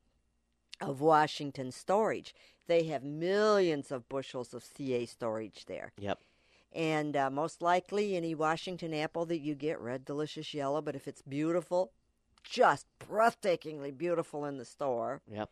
of 0.81 1.01
Washington 1.01 1.71
storage. 1.71 2.33
They 2.67 2.83
have 2.83 3.03
millions 3.03 3.91
of 3.91 4.07
bushels 4.09 4.53
of 4.53 4.63
CA 4.63 5.05
storage 5.05 5.65
there. 5.65 5.91
Yep. 5.99 6.19
And 6.71 7.17
uh, 7.17 7.29
most 7.31 7.61
likely, 7.63 8.15
any 8.15 8.35
Washington 8.35 8.93
apple 8.93 9.25
that 9.25 9.39
you 9.39 9.55
get, 9.55 9.79
red, 9.79 10.05
delicious 10.05 10.53
yellow, 10.53 10.81
but 10.81 10.95
if 10.95 11.07
it's 11.07 11.23
beautiful, 11.23 11.91
just 12.43 12.85
breathtakingly 12.99 13.95
beautiful 13.97 14.45
in 14.45 14.57
the 14.57 14.65
store, 14.65 15.21
Yep. 15.31 15.49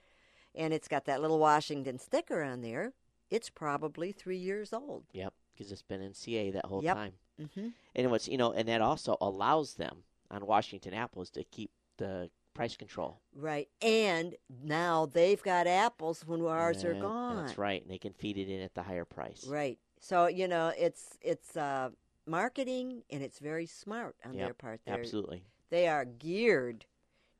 and 0.54 0.74
it's 0.74 0.88
got 0.88 1.06
that 1.06 1.22
little 1.22 1.40
Washington 1.40 1.98
sticker 1.98 2.44
on 2.44 2.62
there, 2.62 2.94
it's 3.32 3.50
probably 3.50 4.12
three 4.12 4.38
years 4.38 4.72
old. 4.72 5.06
Yep, 5.12 5.34
because 5.54 5.72
it's 5.72 5.82
been 5.82 6.02
in 6.02 6.14
CA 6.14 6.52
that 6.52 6.66
whole 6.66 6.84
Yep. 6.84 6.96
time. 6.96 7.14
Mm-hmm. 7.42 7.68
And 7.96 8.12
what's 8.12 8.28
you 8.28 8.38
know, 8.38 8.52
and 8.54 8.68
that 8.68 8.82
also 8.82 9.18
allows 9.20 9.74
them 9.74 10.04
on 10.30 10.46
Washington 10.46 10.94
apples 10.94 11.30
to 11.32 11.44
keep 11.44 11.72
the 11.98 12.30
price 12.58 12.76
control. 12.76 13.20
Right. 13.36 13.70
And 13.82 14.36
now 14.64 15.06
they've 15.06 15.42
got 15.42 15.68
apples 15.68 16.26
when 16.26 16.42
ours 16.42 16.84
are 16.84 16.94
gone. 16.94 17.46
That's 17.46 17.58
right, 17.58 17.82
and 17.82 17.92
they 17.92 17.98
can 17.98 18.14
feed 18.14 18.38
it 18.38 18.50
in 18.50 18.62
at 18.62 18.74
the 18.74 18.84
higher 18.84 19.06
price. 19.06 19.46
Right. 19.48 19.80
So 20.00 20.28
you 20.28 20.48
know, 20.48 20.74
it's 20.78 21.18
it's 21.22 21.56
uh, 21.56 21.90
marketing, 22.26 23.04
and 23.10 23.24
it's 23.24 23.40
very 23.40 23.66
smart 23.66 24.16
on 24.26 24.34
Yep, 24.34 24.46
their 24.46 24.54
part. 24.54 24.82
They're, 24.86 25.00
Absolutely. 25.00 25.44
They 25.70 25.88
are 25.88 26.06
geared 26.06 26.86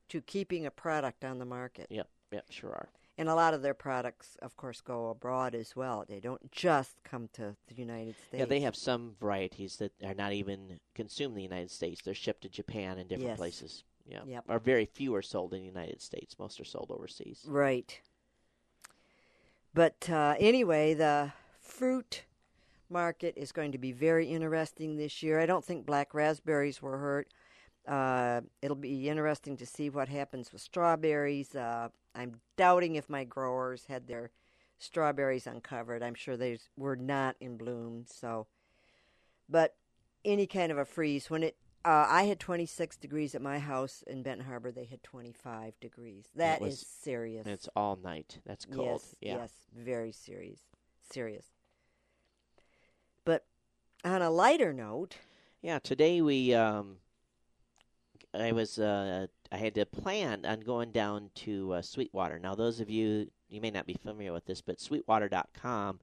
to 0.08 0.20
keeping 0.20 0.66
a 0.66 0.70
product 0.70 1.24
on 1.24 1.38
the 1.38 1.44
market. 1.44 1.86
Yep. 1.90 2.08
Yep. 2.32 2.44
Sure 2.50 2.70
are. 2.70 2.88
And 3.16 3.28
a 3.28 3.34
lot 3.34 3.52
of 3.52 3.62
their 3.62 3.74
products, 3.74 4.36
of 4.42 4.56
course, 4.56 4.80
go 4.80 5.08
abroad 5.08 5.56
as 5.56 5.74
well. 5.74 6.04
They 6.08 6.20
don't 6.20 6.52
just 6.52 7.02
come 7.02 7.28
to 7.32 7.56
the 7.66 7.74
United 7.74 8.14
States. 8.14 8.38
Yeah, 8.38 8.44
they 8.44 8.60
have 8.60 8.76
some 8.76 9.16
varieties 9.18 9.76
that 9.78 9.92
are 10.04 10.14
not 10.14 10.32
even 10.32 10.78
consumed 10.94 11.32
in 11.32 11.36
the 11.36 11.42
United 11.42 11.72
States. 11.72 12.00
They're 12.00 12.14
shipped 12.14 12.42
to 12.42 12.48
Japan 12.48 12.96
and 12.96 13.08
different 13.08 13.30
Yes. 13.30 13.38
places. 13.38 13.84
Yeah. 14.08 14.20
Yep. 14.26 14.44
Or 14.48 14.58
very 14.58 14.86
few 14.86 15.14
are 15.14 15.22
sold 15.22 15.52
in 15.52 15.60
the 15.60 15.66
United 15.66 16.00
States. 16.00 16.38
Most 16.38 16.58
are 16.60 16.64
sold 16.64 16.90
overseas. 16.90 17.44
Right. 17.46 18.00
But 19.74 20.08
uh, 20.10 20.34
anyway, 20.38 20.94
the 20.94 21.32
fruit 21.60 22.24
market 22.90 23.34
is 23.36 23.52
going 23.52 23.72
to 23.72 23.78
be 23.78 23.92
very 23.92 24.26
interesting 24.26 24.96
this 24.96 25.22
year. 25.22 25.38
I 25.38 25.46
don't 25.46 25.64
think 25.64 25.84
black 25.84 26.14
raspberries 26.14 26.80
were 26.80 26.96
hurt. 26.98 27.28
Uh, 27.86 28.40
it'll 28.62 28.76
be 28.76 29.08
interesting 29.08 29.56
to 29.58 29.66
see 29.66 29.90
what 29.90 30.08
happens 30.08 30.52
with 30.52 30.62
strawberries. 30.62 31.54
Uh, 31.54 31.88
I'm 32.14 32.40
doubting 32.56 32.96
if 32.96 33.08
my 33.08 33.24
growers 33.24 33.84
had 33.88 34.06
their 34.06 34.30
strawberries 34.78 35.46
uncovered. 35.46 36.02
I'm 36.02 36.14
sure 36.14 36.36
they 36.36 36.58
were 36.76 36.96
not 36.96 37.36
in 37.40 37.56
bloom. 37.56 38.04
So, 38.06 38.46
but 39.48 39.74
any 40.24 40.46
kind 40.46 40.72
of 40.72 40.78
a 40.78 40.84
freeze 40.84 41.30
when 41.30 41.42
it. 41.42 41.56
Uh, 41.84 42.06
I 42.08 42.24
had 42.24 42.38
26 42.40 42.96
degrees 42.96 43.34
at 43.34 43.40
my 43.42 43.58
house 43.58 44.02
in 44.06 44.22
Benton 44.22 44.46
Harbor. 44.46 44.70
They 44.72 44.84
had 44.84 45.02
25 45.02 45.78
degrees. 45.80 46.26
That 46.34 46.58
That 46.60 46.66
is 46.66 46.72
was- 46.80 46.86
serious. 46.86 47.46
And 47.46 47.54
it's 47.54 47.68
all 47.76 47.96
night. 47.96 48.40
That's 48.44 48.64
cold. 48.66 49.00
Yes, 49.00 49.14
yeah. 49.20 49.36
yes, 49.36 49.52
very 49.74 50.12
serious, 50.12 50.60
serious. 51.10 51.46
But 53.24 53.44
on 54.04 54.22
a 54.22 54.30
lighter 54.30 54.72
note, 54.72 55.16
Yeah, 55.62 55.78
today 55.78 56.20
we 56.20 56.54
um 56.54 56.98
I 58.34 58.52
was 58.52 58.78
uh 58.78 59.26
I 59.50 59.56
had 59.56 59.74
to 59.76 59.86
plan 59.86 60.44
on 60.44 60.60
going 60.60 60.92
down 60.92 61.30
to 61.36 61.72
uh, 61.74 61.82
Sweetwater. 61.82 62.38
Now 62.38 62.54
those 62.54 62.80
of 62.80 62.90
you 62.90 63.30
you 63.48 63.60
may 63.60 63.70
not 63.70 63.86
be 63.86 63.94
familiar 63.94 64.32
with 64.32 64.44
this, 64.46 64.60
but 64.60 64.80
sweetwater.com 64.80 66.00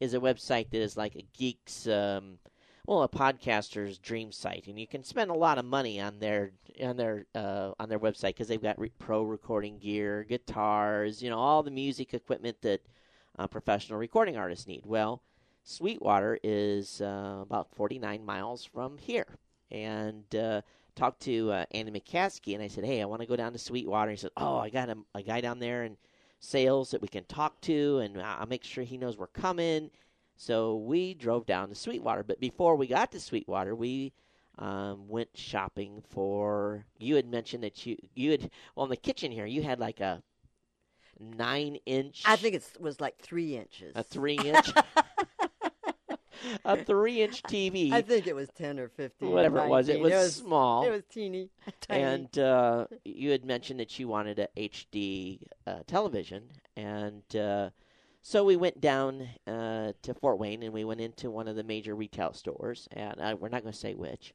is 0.00 0.14
a 0.14 0.18
website 0.20 0.70
that 0.70 0.80
is 0.82 0.96
like 0.96 1.14
a 1.14 1.22
geek's 1.32 1.86
um 1.86 2.38
well, 2.86 3.02
a 3.02 3.08
podcaster's 3.08 3.98
dream 3.98 4.32
site, 4.32 4.66
and 4.66 4.78
you 4.78 4.86
can 4.86 5.04
spend 5.04 5.30
a 5.30 5.34
lot 5.34 5.58
of 5.58 5.64
money 5.64 6.00
on 6.00 6.18
their 6.18 6.52
on 6.82 6.96
their 6.96 7.26
uh, 7.34 7.72
on 7.78 7.88
their 7.88 8.00
website 8.00 8.28
because 8.28 8.48
they've 8.48 8.62
got 8.62 8.78
re- 8.78 8.90
pro 8.98 9.22
recording 9.22 9.78
gear, 9.78 10.24
guitars, 10.24 11.22
you 11.22 11.30
know, 11.30 11.38
all 11.38 11.62
the 11.62 11.70
music 11.70 12.12
equipment 12.14 12.60
that 12.62 12.80
uh, 13.38 13.46
professional 13.46 13.98
recording 13.98 14.36
artists 14.36 14.66
need. 14.66 14.84
Well, 14.84 15.22
Sweetwater 15.64 16.38
is 16.42 17.00
uh, 17.00 17.38
about 17.40 17.74
49 17.74 18.24
miles 18.24 18.64
from 18.64 18.98
here. 18.98 19.38
And 19.70 20.34
uh, 20.34 20.62
talked 20.94 21.20
to 21.22 21.50
uh, 21.50 21.64
Andy 21.70 21.92
McCaskey, 21.92 22.54
and 22.54 22.62
I 22.62 22.68
said, 22.68 22.84
"Hey, 22.84 23.00
I 23.00 23.06
want 23.06 23.22
to 23.22 23.28
go 23.28 23.36
down 23.36 23.52
to 23.52 23.58
Sweetwater." 23.58 24.10
He 24.10 24.16
said, 24.16 24.32
"Oh, 24.36 24.58
I 24.58 24.68
got 24.68 24.90
a, 24.90 24.98
a 25.14 25.22
guy 25.22 25.40
down 25.40 25.60
there 25.60 25.84
in 25.84 25.96
sales 26.40 26.90
that 26.90 27.00
we 27.00 27.08
can 27.08 27.24
talk 27.24 27.60
to, 27.62 27.98
and 27.98 28.20
I'll 28.20 28.46
make 28.46 28.64
sure 28.64 28.84
he 28.84 28.98
knows 28.98 29.16
we're 29.16 29.28
coming." 29.28 29.90
So 30.42 30.74
we 30.74 31.14
drove 31.14 31.46
down 31.46 31.68
to 31.68 31.74
Sweetwater. 31.76 32.24
But 32.24 32.40
before 32.40 32.74
we 32.74 32.88
got 32.88 33.12
to 33.12 33.20
Sweetwater, 33.20 33.76
we 33.76 34.12
um, 34.58 35.06
went 35.06 35.28
shopping 35.34 36.02
for. 36.10 36.84
You 36.98 37.14
had 37.14 37.28
mentioned 37.30 37.62
that 37.62 37.86
you 37.86 37.96
you 38.16 38.32
had 38.32 38.50
well 38.74 38.84
in 38.84 38.90
the 38.90 38.96
kitchen 38.96 39.30
here. 39.30 39.46
You 39.46 39.62
had 39.62 39.78
like 39.78 40.00
a 40.00 40.20
nine 41.20 41.76
inch. 41.86 42.22
I 42.24 42.34
think 42.34 42.56
it 42.56 42.68
was 42.80 43.00
like 43.00 43.18
three 43.18 43.56
inches. 43.56 43.92
a 43.94 44.02
three 44.02 44.34
inch. 44.44 44.68
a 46.64 46.76
three 46.76 47.22
inch 47.22 47.44
TV. 47.44 47.92
I 47.92 48.02
think 48.02 48.26
it 48.26 48.34
was 48.34 48.48
ten 48.48 48.80
or 48.80 48.88
fifteen. 48.88 49.30
Whatever 49.30 49.60
it 49.60 49.68
was, 49.68 49.88
it 49.88 50.02
19. 50.02 50.10
was 50.10 50.34
small. 50.34 50.84
It 50.84 50.90
was 50.90 51.04
teeny, 51.08 51.50
tiny. 51.80 52.02
and 52.02 52.38
uh, 52.40 52.86
you 53.04 53.30
had 53.30 53.44
mentioned 53.44 53.78
that 53.78 53.96
you 53.96 54.08
wanted 54.08 54.40
a 54.40 54.48
HD 54.56 55.38
uh, 55.68 55.84
television, 55.86 56.50
and 56.76 57.36
uh, 57.36 57.70
so 58.22 58.44
we 58.44 58.56
went 58.56 58.80
down 58.80 59.28
uh, 59.46 59.92
to 60.02 60.14
Fort 60.14 60.38
Wayne, 60.38 60.62
and 60.62 60.72
we 60.72 60.84
went 60.84 61.00
into 61.00 61.30
one 61.30 61.48
of 61.48 61.56
the 61.56 61.64
major 61.64 61.94
retail 61.94 62.32
stores, 62.32 62.88
and 62.92 63.20
uh, 63.20 63.36
we're 63.38 63.48
not 63.48 63.62
going 63.62 63.72
to 63.72 63.78
say 63.78 63.94
which, 63.94 64.32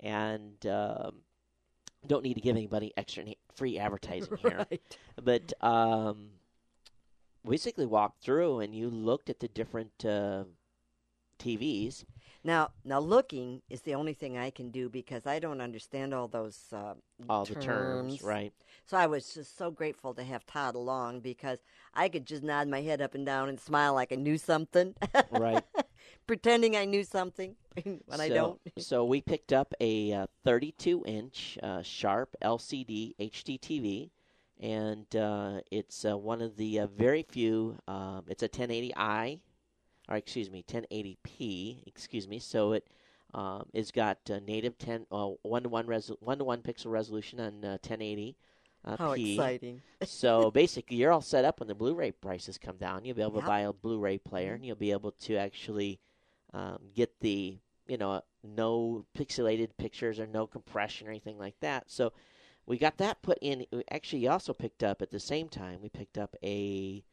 and 0.00 0.66
um, 0.66 1.16
don't 2.06 2.24
need 2.24 2.34
to 2.34 2.40
give 2.40 2.56
anybody 2.56 2.92
extra 2.96 3.24
free 3.54 3.78
advertising 3.78 4.36
here, 4.42 4.66
right. 4.70 4.82
but 5.22 5.52
um, 5.60 6.30
basically 7.48 7.86
walked 7.86 8.22
through, 8.22 8.58
and 8.60 8.74
you 8.74 8.90
looked 8.90 9.30
at 9.30 9.38
the 9.38 9.48
different 9.48 10.04
uh, 10.04 10.42
TVs. 11.38 12.04
Now, 12.44 12.70
now 12.84 13.00
looking 13.00 13.62
is 13.68 13.82
the 13.82 13.94
only 13.94 14.14
thing 14.14 14.38
I 14.38 14.50
can 14.50 14.70
do 14.70 14.88
because 14.88 15.26
I 15.26 15.38
don't 15.38 15.60
understand 15.60 16.14
all 16.14 16.28
those 16.28 16.58
uh, 16.72 16.94
All 17.28 17.44
the 17.44 17.54
terms, 17.56 18.22
right? 18.22 18.52
So 18.86 18.96
I 18.96 19.06
was 19.06 19.34
just 19.34 19.56
so 19.58 19.70
grateful 19.70 20.14
to 20.14 20.22
have 20.22 20.46
Todd 20.46 20.74
along 20.74 21.20
because 21.20 21.58
I 21.94 22.08
could 22.08 22.26
just 22.26 22.42
nod 22.42 22.68
my 22.68 22.80
head 22.82 23.00
up 23.00 23.14
and 23.14 23.26
down 23.26 23.48
and 23.48 23.60
smile 23.60 23.94
like 23.94 24.12
I 24.12 24.16
knew 24.16 24.38
something, 24.38 24.94
Right. 25.30 25.64
pretending 26.26 26.76
I 26.76 26.84
knew 26.84 27.04
something 27.04 27.56
when 28.06 28.20
I 28.20 28.28
so, 28.28 28.34
don't. 28.34 28.60
so 28.78 29.04
we 29.04 29.20
picked 29.20 29.52
up 29.52 29.74
a 29.80 30.12
uh, 30.12 30.26
32 30.44 31.04
inch 31.06 31.58
uh, 31.62 31.82
Sharp 31.82 32.34
LCD 32.42 33.14
HD 33.18 33.58
TV, 33.58 34.10
and 34.60 35.14
uh, 35.16 35.60
it's 35.70 36.04
uh, 36.04 36.16
one 36.16 36.40
of 36.42 36.56
the 36.56 36.80
uh, 36.80 36.86
very 36.86 37.22
few. 37.22 37.78
Um, 37.86 38.24
it's 38.28 38.42
a 38.42 38.48
1080i, 38.48 39.40
or 40.08 40.16
excuse 40.16 40.50
me, 40.50 40.64
1080p. 40.66 41.86
Excuse 41.86 42.26
me. 42.28 42.38
So 42.38 42.72
it 42.72 42.88
Um, 43.34 43.66
it's 43.74 43.90
got 43.90 44.18
uh, 44.30 44.38
native 44.40 44.78
10 44.78 45.06
uh, 45.12 45.32
one 45.42 45.62
to 45.64 45.68
one 45.68 45.86
resol- 45.86 46.16
one 46.20 46.38
to 46.38 46.44
one 46.44 46.62
pixel 46.62 46.90
resolution 46.90 47.38
on 47.40 47.62
uh, 47.62 47.76
1080. 47.82 48.36
Uh, 48.84 48.96
How 48.96 49.14
P. 49.14 49.34
exciting! 49.34 49.82
so 50.04 50.50
basically, 50.50 50.96
you're 50.96 51.12
all 51.12 51.20
set 51.20 51.44
up 51.44 51.60
when 51.60 51.68
the 51.68 51.74
Blu-ray 51.74 52.12
prices 52.12 52.56
come 52.56 52.76
down. 52.78 53.04
You'll 53.04 53.16
be 53.16 53.22
able 53.22 53.40
to 53.40 53.46
buy 53.46 53.60
a 53.60 53.72
Blu-ray 53.72 54.18
player, 54.18 54.54
and 54.54 54.64
you'll 54.64 54.76
be 54.76 54.92
able 54.92 55.12
to 55.12 55.36
actually 55.36 56.00
um, 56.54 56.78
get 56.94 57.20
the 57.20 57.58
you 57.86 57.98
know 57.98 58.22
no 58.42 59.04
pixelated 59.16 59.70
pictures 59.76 60.18
or 60.18 60.26
no 60.26 60.46
compression 60.46 61.06
or 61.06 61.10
anything 61.10 61.38
like 61.38 61.56
that. 61.60 61.90
So 61.90 62.12
we 62.66 62.78
got 62.78 62.96
that 62.98 63.20
put 63.20 63.38
in. 63.42 63.66
We 63.72 63.82
Actually, 63.90 64.28
also 64.28 64.54
picked 64.54 64.82
up 64.82 65.02
at 65.02 65.10
the 65.10 65.20
same 65.20 65.48
time. 65.48 65.80
We 65.82 65.88
picked 65.90 66.16
up 66.16 66.36
a 66.42 67.04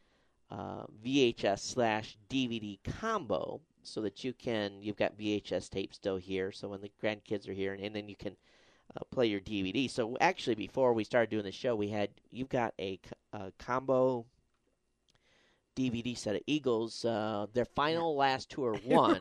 uh, 0.51 0.86
VHS 1.03 1.60
slash 1.60 2.17
DVD 2.29 2.79
combo, 2.99 3.62
so 3.84 4.01
that 4.01 4.23
you 4.23 4.34
can 4.34 4.81
you've 4.81 4.97
got 4.97 5.17
VHS 5.17 5.69
tape 5.69 5.93
still 5.93 6.17
here. 6.17 6.51
So 6.51 6.69
when 6.69 6.81
the 6.81 6.91
grandkids 7.01 7.47
are 7.47 7.53
here, 7.53 7.73
and, 7.73 7.84
and 7.84 7.95
then 7.95 8.08
you 8.10 8.15
can 8.15 8.36
uh, 8.95 9.03
play 9.12 9.27
your 9.27 9.41
DVD. 9.41 9.89
So 9.89 10.17
actually, 10.21 10.55
before 10.55 10.93
we 10.93 11.03
started 11.03 11.29
doing 11.29 11.45
the 11.45 11.51
show, 11.51 11.75
we 11.75 11.89
had 11.89 12.10
you've 12.31 12.49
got 12.49 12.73
a, 12.79 12.99
a 13.34 13.51
combo 13.58 14.25
DVD 15.75 16.17
set 16.17 16.36
of 16.36 16.41
Eagles. 16.47 17.03
Uh, 17.03 17.47
their 17.53 17.65
final 17.65 18.15
last 18.15 18.49
tour 18.49 18.75
one, 18.86 19.19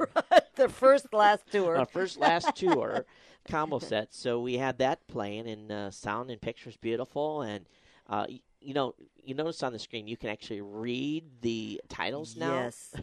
the 0.57 0.69
first 0.69 1.13
last 1.13 1.51
tour. 1.51 1.77
uh, 1.77 1.85
first 1.85 2.19
last 2.19 2.55
tour 2.57 3.05
combo 3.49 3.79
set. 3.79 4.15
So 4.15 4.41
we 4.41 4.55
had 4.55 4.79
that 4.79 5.07
playing, 5.09 5.49
and 5.49 5.71
uh, 5.73 5.91
sound 5.91 6.31
and 6.31 6.41
pictures 6.41 6.77
beautiful. 6.77 7.43
And 7.43 7.67
uh, 8.09 8.27
you 8.65 8.75
know, 8.75 8.95
you 9.23 9.35
notice 9.35 9.63
on 9.63 9.73
the 9.73 9.79
screen 9.79 10.07
you 10.09 10.17
can 10.17 10.31
actually 10.31 10.61
read 10.63 11.25
the 11.43 11.81
titles 11.89 12.37
now. 12.37 12.65
Yes. 12.65 12.95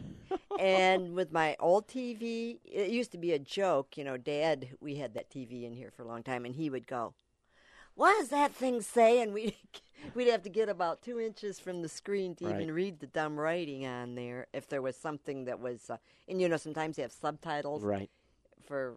and 0.58 1.14
with 1.14 1.32
my 1.32 1.56
old 1.60 1.88
TV, 1.88 2.60
it 2.64 2.90
used 2.90 3.12
to 3.12 3.18
be 3.18 3.32
a 3.32 3.38
joke. 3.38 3.96
You 3.96 4.04
know, 4.04 4.16
Dad, 4.16 4.70
we 4.80 4.96
had 4.96 5.14
that 5.14 5.30
TV 5.30 5.64
in 5.66 5.72
here 5.74 5.90
for 5.90 6.02
a 6.02 6.06
long 6.08 6.22
time, 6.22 6.44
and 6.44 6.54
he 6.54 6.70
would 6.70 6.86
go, 6.86 7.14
"What 7.94 8.18
does 8.18 8.28
that 8.30 8.52
thing 8.52 8.80
say?" 8.82 9.20
And 9.20 9.32
we 9.32 9.56
we'd 10.14 10.28
have 10.28 10.42
to 10.42 10.50
get 10.50 10.68
about 10.68 11.02
two 11.02 11.20
inches 11.20 11.58
from 11.60 11.82
the 11.82 11.88
screen 11.88 12.34
to 12.36 12.44
Right. 12.44 12.54
even 12.54 12.72
read 12.72 13.00
the 13.00 13.06
dumb 13.06 13.38
writing 13.38 13.86
on 13.86 14.14
there. 14.14 14.46
If 14.52 14.68
there 14.68 14.82
was 14.82 14.96
something 14.96 15.44
that 15.44 15.60
was, 15.60 15.90
uh, 15.90 15.98
and 16.28 16.40
you 16.40 16.48
know, 16.48 16.56
sometimes 16.56 16.96
they 16.96 17.02
have 17.02 17.12
subtitles 17.12 17.82
Right. 17.82 18.10
for 18.64 18.96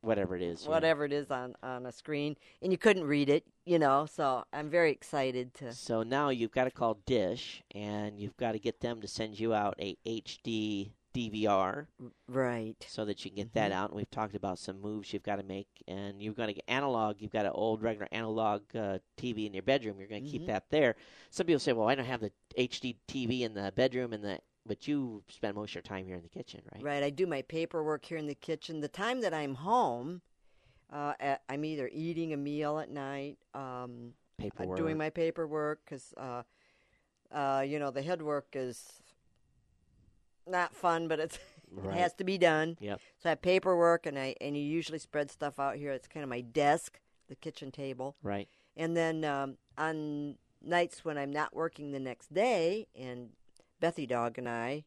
Whatever 0.00 0.36
it 0.36 0.42
is. 0.42 0.66
whatever 0.66 1.04
it 1.04 1.12
is 1.12 1.30
on 1.30 1.54
on 1.62 1.86
a 1.86 1.92
screen, 1.92 2.36
and 2.62 2.72
you 2.72 2.78
couldn't 2.78 3.04
read 3.04 3.28
it. 3.28 3.44
You 3.64 3.78
know, 3.78 4.06
so 4.10 4.44
I'm 4.52 4.70
very 4.70 4.90
excited 4.90 5.54
to. 5.54 5.72
So 5.74 6.02
now 6.02 6.30
you've 6.30 6.52
got 6.52 6.64
to 6.64 6.70
call 6.70 6.98
Dish, 7.06 7.62
and 7.74 8.18
you've 8.18 8.36
got 8.36 8.52
to 8.52 8.58
get 8.58 8.80
them 8.80 9.00
to 9.00 9.08
send 9.08 9.38
you 9.38 9.52
out 9.54 9.74
a 9.80 9.96
HD 10.06 10.90
DVR 11.14 11.86
Right. 12.28 12.76
so 12.86 13.04
that 13.04 13.24
you 13.24 13.30
can 13.30 13.36
get 13.36 13.54
that 13.54 13.72
out. 13.72 13.90
And 13.90 13.96
we've 13.96 14.10
talked 14.10 14.34
about 14.34 14.58
some 14.58 14.80
moves 14.80 15.12
you've 15.12 15.22
got 15.22 15.36
to 15.36 15.42
make, 15.42 15.66
and 15.88 16.22
you've 16.22 16.36
got 16.36 16.46
to 16.46 16.52
get 16.52 16.64
analog. 16.68 17.16
You've 17.20 17.32
got 17.32 17.46
an 17.46 17.52
old 17.54 17.82
regular 17.82 18.08
analog 18.12 18.62
uh, 18.74 18.98
TV 19.16 19.46
in 19.46 19.54
your 19.54 19.62
bedroom. 19.62 19.96
You're 19.98 20.08
going 20.08 20.24
to 20.24 20.30
keep 20.30 20.46
that 20.46 20.64
there. 20.70 20.96
Some 21.30 21.46
people 21.46 21.60
say, 21.60 21.72
"Well, 21.72 21.88
I 21.88 21.94
don't 21.94 22.04
have 22.06 22.20
the 22.20 22.32
HD 22.56 22.96
TV 23.08 23.40
in 23.42 23.54
the 23.54 23.72
bedroom," 23.74 24.12
and 24.12 24.22
the 24.24 24.38
but 24.68 24.86
you 24.86 25.22
spend 25.28 25.56
most 25.56 25.70
of 25.70 25.76
your 25.76 25.82
time 25.82 26.06
here 26.06 26.14
in 26.14 26.22
the 26.22 26.28
kitchen, 26.28 26.60
right? 26.72 26.82
Right. 26.82 27.02
I 27.02 27.10
do 27.10 27.26
my 27.26 27.42
paperwork 27.42 28.04
here 28.04 28.18
in 28.18 28.26
the 28.26 28.34
kitchen. 28.34 28.80
The 28.80 28.88
time 28.88 29.22
that 29.22 29.34
I'm 29.34 29.54
home, 29.54 30.20
uh, 30.92 31.14
I'm 31.48 31.64
either 31.64 31.90
eating 31.92 32.32
a 32.32 32.36
meal 32.36 32.78
at 32.78 32.90
night, 32.90 33.38
um, 33.54 34.12
uh, 34.38 34.42
Paperwork. 34.42 34.76
doing 34.76 34.96
my 34.96 35.10
paperwork 35.10 35.80
because, 35.84 36.14
uh, 36.16 36.42
uh, 37.32 37.64
you 37.66 37.78
know, 37.78 37.90
the 37.90 38.02
head 38.02 38.22
work 38.22 38.46
is 38.52 39.02
not 40.46 40.74
fun, 40.74 41.08
but 41.08 41.18
it's 41.18 41.38
Right. 41.70 41.96
it 41.96 42.00
has 42.00 42.14
to 42.14 42.24
be 42.24 42.38
done. 42.38 42.78
Yep. 42.80 43.00
So 43.18 43.28
I 43.28 43.30
have 43.30 43.42
paperwork, 43.42 44.06
and 44.06 44.18
I 44.18 44.34
and 44.40 44.56
you 44.56 44.62
usually 44.62 44.98
spread 44.98 45.30
stuff 45.30 45.58
out 45.58 45.76
here. 45.76 45.92
It's 45.92 46.08
kind 46.08 46.24
of 46.24 46.30
my 46.30 46.40
desk, 46.40 46.98
the 47.28 47.34
kitchen 47.34 47.70
table. 47.70 48.16
Right. 48.22 48.48
And 48.74 48.96
then 48.96 49.22
um, 49.24 49.58
on 49.76 50.36
nights 50.62 51.04
when 51.04 51.18
I'm 51.18 51.30
not 51.30 51.54
working 51.54 51.92
the 51.92 52.00
next 52.00 52.32
day, 52.32 52.86
and 52.98 53.30
Bethy 53.80 54.06
Dog 54.06 54.38
and 54.38 54.48
I 54.48 54.84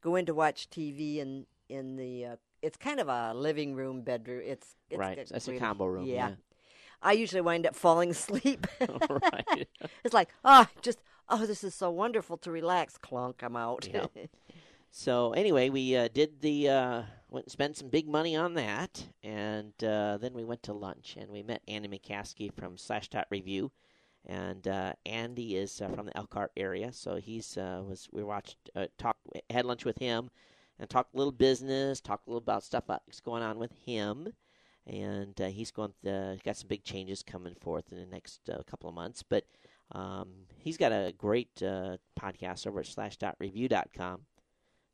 go 0.00 0.16
in 0.16 0.26
to 0.26 0.34
watch 0.34 0.68
TV 0.70 1.18
in 1.18 1.46
in 1.68 1.96
the. 1.96 2.24
Uh, 2.26 2.36
it's 2.62 2.76
kind 2.78 2.98
of 2.98 3.08
a 3.08 3.34
living 3.34 3.74
room 3.74 4.00
bedroom. 4.00 4.42
It's, 4.44 4.74
it's 4.88 4.98
Right. 4.98 5.16
That's 5.30 5.48
a 5.48 5.58
combo 5.58 5.84
room, 5.84 6.06
yeah. 6.06 6.32
I 7.02 7.12
usually 7.12 7.42
wind 7.42 7.66
up 7.66 7.74
falling 7.74 8.10
asleep. 8.18 8.66
right. 8.80 9.68
it's 10.04 10.14
like 10.14 10.30
ah, 10.44 10.68
just 10.82 10.98
oh, 11.28 11.46
this 11.46 11.62
is 11.64 11.74
so 11.74 11.90
wonderful 11.90 12.36
to 12.38 12.50
relax. 12.50 12.96
Clunk, 12.96 13.42
I'm 13.42 13.56
out. 13.56 13.88
Yeah. 13.92 14.06
So 14.90 15.32
anyway, 15.32 15.70
we 15.70 15.96
uh, 15.96 16.08
did 16.12 16.40
the 16.40 16.68
uh, 16.68 17.02
went 17.28 17.46
and 17.46 17.52
spent 17.52 17.76
some 17.76 17.88
big 17.88 18.08
money 18.08 18.36
on 18.36 18.54
that, 18.54 19.04
and 19.22 19.72
uh, 19.82 20.18
then 20.18 20.32
we 20.34 20.44
went 20.44 20.62
to 20.64 20.72
lunch 20.72 21.16
and 21.20 21.30
we 21.30 21.42
met 21.42 21.62
Andy 21.66 21.88
McCaskey 21.88 22.52
from 22.54 22.76
Slashdot 22.76 23.24
Review, 23.28 23.72
and 24.26 24.66
uh, 24.68 24.92
Andy 25.06 25.56
is 25.56 25.80
uh, 25.80 25.88
from 25.88 26.06
the 26.06 26.16
Elkhart 26.16 26.52
area, 26.56 26.92
so 26.92 27.16
he's 27.16 27.56
uh, 27.56 27.82
was 27.86 28.08
we 28.12 28.22
watched 28.22 28.56
uh, 28.74 28.86
talk 28.98 29.16
had 29.50 29.64
lunch 29.64 29.84
with 29.84 29.98
him, 29.98 30.30
and 30.78 30.88
talked 30.88 31.14
a 31.14 31.16
little 31.18 31.32
business, 31.32 32.00
talked 32.00 32.26
a 32.26 32.30
little 32.30 32.42
about 32.42 32.62
stuff 32.62 32.84
that's 32.86 33.20
going 33.20 33.42
on 33.42 33.58
with 33.58 33.72
him, 33.84 34.32
and 34.86 35.40
uh, 35.40 35.46
he's 35.46 35.70
going 35.70 35.92
to, 36.04 36.38
got 36.44 36.56
some 36.56 36.68
big 36.68 36.84
changes 36.84 37.22
coming 37.22 37.54
forth 37.54 37.92
in 37.92 37.98
the 37.98 38.06
next 38.06 38.48
uh, 38.48 38.62
couple 38.66 38.88
of 38.88 38.94
months, 38.94 39.22
but. 39.22 39.44
Um, 39.92 40.46
he's 40.56 40.78
got 40.78 40.92
a 40.92 41.12
great 41.16 41.62
uh, 41.62 41.98
podcast 42.18 42.66
over 42.66 42.80
at 42.80 42.86
slash 42.86 43.18
dot 43.18 43.36
review 43.38 43.68
dot 43.68 43.90
com. 43.94 44.22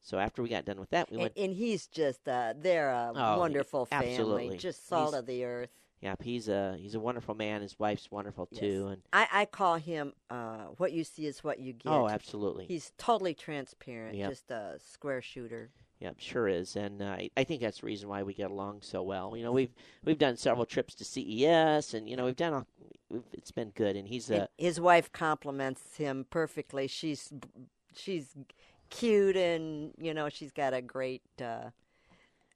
So 0.03 0.19
after 0.19 0.43
we 0.43 0.49
got 0.49 0.65
done 0.65 0.81
with 0.81 0.91
that, 0.91 1.09
we 1.11 1.15
and, 1.15 1.23
went. 1.23 1.33
and 1.37 1.55
he's 1.55 1.87
just 1.87 2.29
uh, 2.29 2.55
they're 2.57 2.91
a 2.91 3.13
Oh, 3.15 3.39
wonderful 3.39 3.87
family, 3.87 4.11
absolutely. 4.11 4.57
just 4.59 4.89
salt 4.89 5.11
He's- 5.11 5.21
of 5.21 5.27
the 5.27 5.45
earth. 5.45 5.71
Yeah, 6.01 6.15
he's 6.23 6.49
a 6.49 6.77
he's 6.79 6.95
a 6.95 7.01
wonderful 7.01 7.35
man. 7.35 7.61
His 7.61 7.79
wife's 7.79 8.11
wonderful 8.11 8.47
too, 8.47 8.89
and 8.91 9.03
I, 9.13 9.29
I 9.31 9.45
call 9.45 9.77
him 9.77 10.15
uh, 10.31 10.69
what 10.79 10.93
you 10.93 11.05
see 11.05 11.27
is 11.27 11.45
what 11.45 11.59
you 11.59 11.75
get. 11.75 11.93
oh, 11.93 12.09
absolutely. 12.09 12.65
He's 12.67 12.93
totally 12.97 13.35
transparent, 13.35 14.17
Yep. 14.17 14.31
just 14.31 14.51
a 14.51 14.79
square 14.79 15.21
shooter. 15.21 15.71
Yep, 16.01 16.15
sure 16.19 16.49
is, 16.49 16.77
and 16.77 17.03
uh, 17.03 17.19
I- 17.37 17.45
think 17.45 17.61
that's 17.61 17.81
the 17.81 17.87
reason 17.87 18.09
why 18.09 18.23
we 18.23 18.33
get 18.33 18.51
along 18.51 18.81
so 18.81 19.03
well. 19.03 19.37
You 19.37 19.43
know, 19.43 19.53
we've 19.53 19.75
we've 20.03 20.17
done 20.17 20.39
several 20.39 20.65
trips 20.65 20.95
to 20.95 21.05
CES, 21.05 21.93
and 21.93 22.09
you 22.09 22.17
know 22.17 22.25
we've 22.25 22.37
done 22.37 22.55
all, 22.55 22.67
we've, 23.11 23.23
it's 23.35 23.51
been 23.51 23.69
good. 23.71 23.97
And 23.97 24.09
he's 24.09 24.31
a 24.31 24.49
his 24.57 24.81
wife 24.81 25.13
compliments 25.13 25.97
him 25.99 26.25
perfectly. 26.31 26.87
She's 26.87 27.31
she's 27.95 28.35
cute, 28.89 29.37
and 29.37 29.93
you 29.99 30.15
know 30.15 30.31
she's 30.31 30.53
got 30.53 30.73
a 30.73 30.81
great 30.81 31.21
uh, 31.39 31.69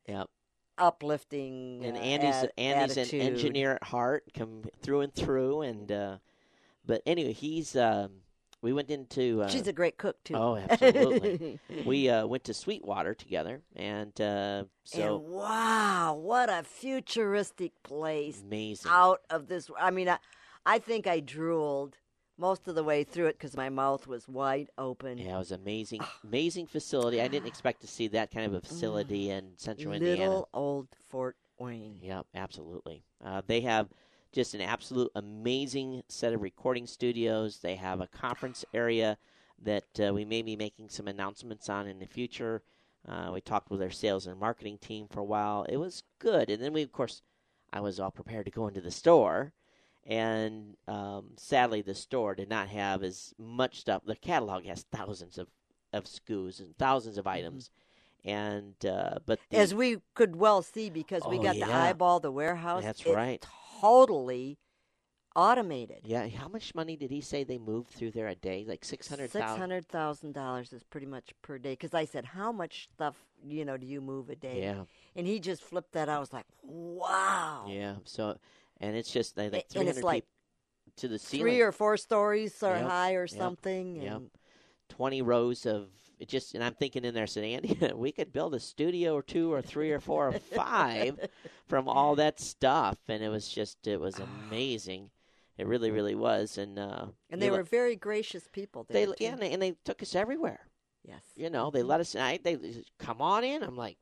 yep. 0.09 0.31
Uplifting. 0.79 1.85
And 1.85 1.97
uh, 1.97 2.01
Andy's 2.01 2.35
at- 2.35 2.53
Andy's 2.59 2.99
attitude. 2.99 3.21
an 3.21 3.27
engineer 3.27 3.73
at 3.75 3.83
heart, 3.85 4.25
come 4.35 4.65
through 4.83 5.01
and 5.01 5.15
through. 5.15 5.63
And 5.63 5.91
uh, 5.91 6.19
but 6.87 7.03
anyway, 7.07 7.33
he's 7.33 7.77
um, 7.77 8.11
we 8.65 8.73
went 8.73 8.91
into 8.91 9.43
uh, 9.43 9.49
She's 9.49 9.67
a 9.69 9.73
great 9.73 9.99
cook 9.99 10.23
too. 10.25 10.35
oh 10.35 10.57
absolutely. 10.57 11.61
we 11.85 12.09
uh, 12.09 12.27
went 12.27 12.45
to 12.45 12.55
Sweetwater 12.55 13.15
together, 13.15 13.61
and 13.77 14.19
uh, 14.21 14.65
so 14.85 15.17
and 15.17 15.25
wow, 15.27 16.15
what 16.15 16.49
a 16.49 16.63
futuristic 16.63 17.73
place! 17.83 18.41
amazing. 18.43 18.91
Out 18.91 19.21
of 19.29 19.49
this, 19.49 19.71
I 19.79 19.91
mean, 19.91 20.09
I, 20.09 20.19
I 20.65 20.79
think 20.79 21.07
I 21.07 21.21
drooled 21.21 21.99
most 22.37 22.69
of 22.69 22.75
the 22.75 22.85
way 22.85 23.05
through 23.05 23.27
it 23.27 23.39
because 23.39 23.57
my 23.57 23.69
mouth 23.69 24.07
was 24.07 24.29
wide 24.29 24.69
open. 24.77 25.19
Yeah, 25.19 25.37
it 25.37 25.39
was 25.39 25.53
amazing, 25.53 26.01
amazing 26.25 26.67
facility. 26.67 27.21
I 27.21 27.29
didn't 27.29 27.49
expect 27.49 27.81
to 27.83 27.87
see 27.87 28.09
that 28.09 28.31
kind 28.31 28.47
of 28.47 28.55
a 28.55 28.61
facility 28.61 29.31
in 29.31 29.53
Central 29.57 29.93
Indiana. 29.93 30.21
Little 30.21 30.49
old 30.53 30.89
Fort 31.09 31.37
Wayne. 31.59 31.99
Yep, 32.03 32.27
absolutely. 32.35 33.05
Uh, 33.25 33.43
they 33.47 33.61
have 33.63 33.89
just 34.33 34.55
an 34.55 34.61
absolute 34.61 35.11
amazing 35.15 36.03
set 36.09 36.33
of 36.33 36.43
recording 36.43 36.87
studios. 36.87 37.59
They 37.59 37.77
have 37.77 38.01
a 38.01 38.09
conference 38.09 38.65
area 38.75 39.17
that 39.63 39.85
uh, 40.05 40.13
we 40.13 40.25
may 40.25 40.43
be 40.43 40.57
making 40.57 40.89
some 40.89 41.07
announcements 41.07 41.69
on 41.69 41.87
in 41.87 42.01
the 42.01 42.07
future. 42.07 42.63
Uh, 43.07 43.31
we 43.33 43.41
talked 43.41 43.71
with 43.71 43.81
their 43.81 43.91
sales 43.91 44.27
and 44.27 44.39
marketing 44.41 44.79
team 44.79 45.07
for 45.09 45.21
a 45.21 45.25
while. 45.25 45.65
It 45.69 45.77
was 45.77 46.03
good, 46.19 46.51
and 46.51 46.63
then 46.63 46.73
we, 46.73 46.83
of 46.83 46.91
course, 46.91 47.23
I 47.73 47.81
was 47.81 48.01
all 48.01 48.11
prepared 48.11 48.47
to 48.47 48.51
go 48.51 48.67
into 48.67 48.81
the 48.81 48.91
store, 48.91 49.53
and 50.07 50.77
um, 50.89 51.31
sadly, 51.37 51.83
the 51.83 51.95
store 51.95 52.35
did 52.35 52.49
not 52.49 52.69
have 52.69 53.03
as 53.03 53.35
much 53.39 53.81
stuff. 53.81 54.03
The 54.05 54.17
catalog 54.17 54.65
has 54.67 54.85
thousands 54.93 55.39
of 55.39 55.49
of 55.93 56.05
SKUs 56.05 56.59
and 56.61 56.77
thousands 56.77 57.19
of 57.19 57.27
items, 57.27 57.71
and 58.25 58.75
uh, 58.85 59.19
but 59.27 59.39
the, 59.51 59.59
As 59.59 59.75
we 59.75 59.99
could 60.15 60.37
well 60.37 60.61
see 60.63 60.91
because 60.91 61.23
we 61.29 61.39
Oh, 61.39 61.43
got 61.43 61.57
yeah. 61.57 61.85
eyeball 61.85 62.21
the 62.21 62.33
warehouse. 62.33 62.83
That's 62.83 63.07
right. 63.07 63.45
Totally 63.81 64.59
automated. 65.37 66.01
Yeah, 66.05 66.29
how 66.29 66.49
much 66.49 66.75
money 66.75 66.97
did 66.97 67.11
he 67.11 67.21
say 67.21 67.45
they 67.45 67.59
moved 67.59 67.91
through 67.91 68.13
there 68.13 68.29
a 68.29 68.35
day? 68.35 68.65
Like 68.67 68.85
six 68.85 69.09
hundred 69.09 69.31
Six 69.31 69.43
thousand. 69.45 69.61
hundred 69.61 69.89
thousand 69.89 70.33
dollars 70.33 70.73
is 70.73 70.83
pretty 70.85 71.07
much 71.07 71.33
per 71.43 71.59
day. 71.59 71.73
Because 71.73 71.95
I 71.95 72.05
said, 72.05 72.25
"How 72.25 72.53
much 72.53 72.89
stuff 72.95 73.17
you 73.45 73.65
know 73.65 73.77
do 73.77 73.87
you 73.87 74.01
move 74.01 74.31
a 74.31 74.37
day?" 74.37 74.61
Yeah. 74.63 74.85
and 75.17 75.27
he 75.27 75.39
just 75.41 75.63
flipped 75.63 75.93
that. 75.93 76.09
out. 76.09 76.17
I 76.17 76.21
was 76.21 76.33
like, 76.33 76.47
"Wow!" 76.63 77.67
Yeah. 77.69 77.97
So, 78.05 78.39
and 78.81 78.97
it's 78.97 79.11
just 79.11 79.37
they 79.37 79.51
like 79.51 79.69
three 79.69 79.83
it's 79.83 79.97
hundred 79.97 80.05
like 80.05 80.25
to 80.97 81.09
the 81.09 81.19
ceiling. 81.19 81.47
Three 81.53 81.61
or 81.61 81.73
four 81.73 81.97
stories 81.97 82.63
are 82.63 82.77
Yep, 82.77 82.89
high 82.89 83.13
or 83.15 83.27
yep, 83.27 83.39
something. 83.39 83.97
yep. 83.97 84.17
And 84.17 84.31
twenty 84.89 85.23
rows 85.23 85.67
of 85.67 85.89
it 86.21 86.29
just, 86.29 86.55
and 86.55 86.63
I'm 86.63 86.75
thinking 86.75 87.05
in 87.05 87.13
there, 87.15 87.27
said 87.27 87.45
Andy, 87.45 87.77
we 87.95 88.13
could 88.13 88.33
build 88.33 88.55
a 88.55 88.61
studio 88.61 89.15
or 89.15 89.23
two 89.23 89.53
or 89.53 89.61
three 89.61 89.91
or 89.91 90.01
four 90.01 90.29
or 90.29 90.33
five 90.33 91.19
from 91.67 91.89
all 91.89 92.15
that 92.17 92.39
stuff, 92.41 92.97
and 93.09 93.23
it 93.23 93.29
was 93.29 93.49
just, 93.49 93.87
it 93.87 94.01
was 94.01 94.19
amazing. 94.21 95.11
It 95.57 95.69
really, 95.69 95.93
really 95.93 96.17
was, 96.17 96.59
and 96.59 96.81
uh, 96.81 97.07
and 97.31 97.41
they 97.41 97.49
were 97.49 97.59
let- 97.59 97.69
very 97.69 97.95
gracious 97.95 98.49
people. 98.51 98.87
they, 98.91 99.07
yeah, 99.21 99.35
and 99.35 99.41
they, 99.41 99.53
and 99.53 99.63
they 99.63 99.77
took 99.85 100.03
us 100.03 100.17
everywhere. 100.17 100.67
yes. 101.05 101.23
You 101.37 101.49
know, 101.49 101.71
they 101.71 101.85
let 101.85 102.01
us. 102.01 102.17
I, 102.17 102.41
they 102.43 102.59
come 102.99 103.23
on 103.23 103.45
in. 103.45 103.63
I'm 103.63 103.77
like, 103.77 103.97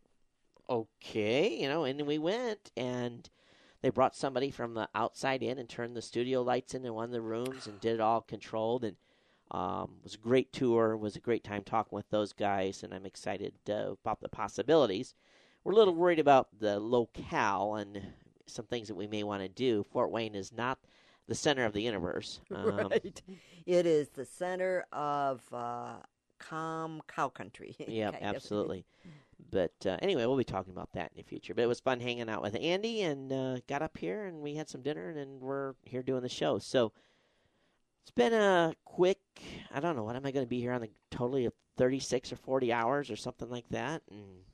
okay, 0.70 1.54
you 1.60 1.68
know, 1.68 1.84
and 1.84 2.06
we 2.06 2.16
went, 2.16 2.70
and 2.74 3.28
they 3.82 3.90
brought 3.90 4.16
somebody 4.16 4.50
from 4.50 4.74
the 4.74 4.88
outside 4.94 5.42
in 5.42 5.58
and 5.58 5.68
turned 5.68 5.96
the 5.96 6.02
studio 6.02 6.42
lights 6.42 6.74
in 6.74 6.84
in 6.84 6.94
one 6.94 7.04
of 7.06 7.10
the 7.10 7.20
rooms 7.20 7.66
and 7.66 7.80
did 7.80 7.94
it 7.94 8.00
all 8.00 8.20
controlled, 8.22 8.84
and 8.84 8.96
um, 9.50 9.96
it 9.98 10.04
was 10.04 10.14
a 10.14 10.18
great 10.18 10.52
tour. 10.52 10.96
Was 10.96 11.16
a 11.16 11.20
great 11.20 11.44
time 11.44 11.62
talking 11.64 11.94
with 11.96 12.08
those 12.10 12.32
guys, 12.32 12.82
and 12.82 12.94
I'm 12.94 13.04
excited 13.06 13.54
uh, 13.68 13.92
about 13.92 14.20
the 14.20 14.28
possibilities. 14.28 15.14
We're 15.64 15.72
a 15.72 15.76
little 15.76 15.94
worried 15.94 16.18
about 16.18 16.48
the 16.58 16.80
locale 16.80 17.74
and 17.76 18.00
some 18.46 18.64
things 18.66 18.88
that 18.88 18.94
we 18.94 19.06
may 19.06 19.22
want 19.22 19.42
to 19.42 19.48
do. 19.48 19.84
Fort 19.92 20.10
Wayne 20.10 20.34
is 20.34 20.52
not 20.52 20.78
the 21.28 21.34
center 21.34 21.64
of 21.64 21.72
the 21.72 21.82
universe. 21.82 22.40
Um, 22.54 22.88
right. 22.90 23.22
It 23.66 23.86
is 23.86 24.08
the 24.10 24.24
center 24.24 24.84
of 24.92 25.42
uh, 25.52 25.94
calm 26.38 27.02
cow 27.08 27.28
country. 27.28 27.76
Yeah, 27.88 28.10
kind 28.12 28.24
of. 28.36 28.42
But 29.50 29.72
uh, 29.86 29.96
anyway, 30.00 30.24
we'll 30.26 30.36
be 30.36 30.44
talking 30.44 30.72
about 30.72 30.92
that 30.92 31.10
in 31.12 31.18
the 31.18 31.22
future. 31.22 31.54
But 31.54 31.62
it 31.64 31.66
was 31.68 31.80
fun 31.80 32.00
hanging 32.00 32.28
out 32.28 32.42
with 32.42 32.56
Andy 32.60 33.02
and 33.02 33.32
uh, 33.32 33.56
got 33.68 33.82
up 33.82 33.98
here 33.98 34.24
and 34.24 34.38
we 34.40 34.54
had 34.54 34.68
some 34.68 34.82
dinner 34.82 35.08
and 35.10 35.18
then 35.18 35.38
we're 35.40 35.74
here 35.84 36.02
doing 36.02 36.22
the 36.22 36.28
show. 36.28 36.58
So 36.58 36.92
it's 38.02 38.10
been 38.10 38.32
a 38.32 38.74
quick, 38.84 39.18
I 39.72 39.80
don't 39.80 39.96
know, 39.96 40.04
what 40.04 40.16
am 40.16 40.24
I 40.26 40.30
going 40.32 40.44
to 40.44 40.48
be 40.50 40.60
here 40.60 40.72
on 40.72 40.80
the 40.80 40.90
totally 41.10 41.44
of 41.44 41.52
36 41.76 42.32
or 42.32 42.36
40 42.36 42.72
hours 42.72 43.10
or 43.10 43.16
something 43.16 43.48
like 43.50 43.68
that? 43.70 44.02
And 44.10 44.44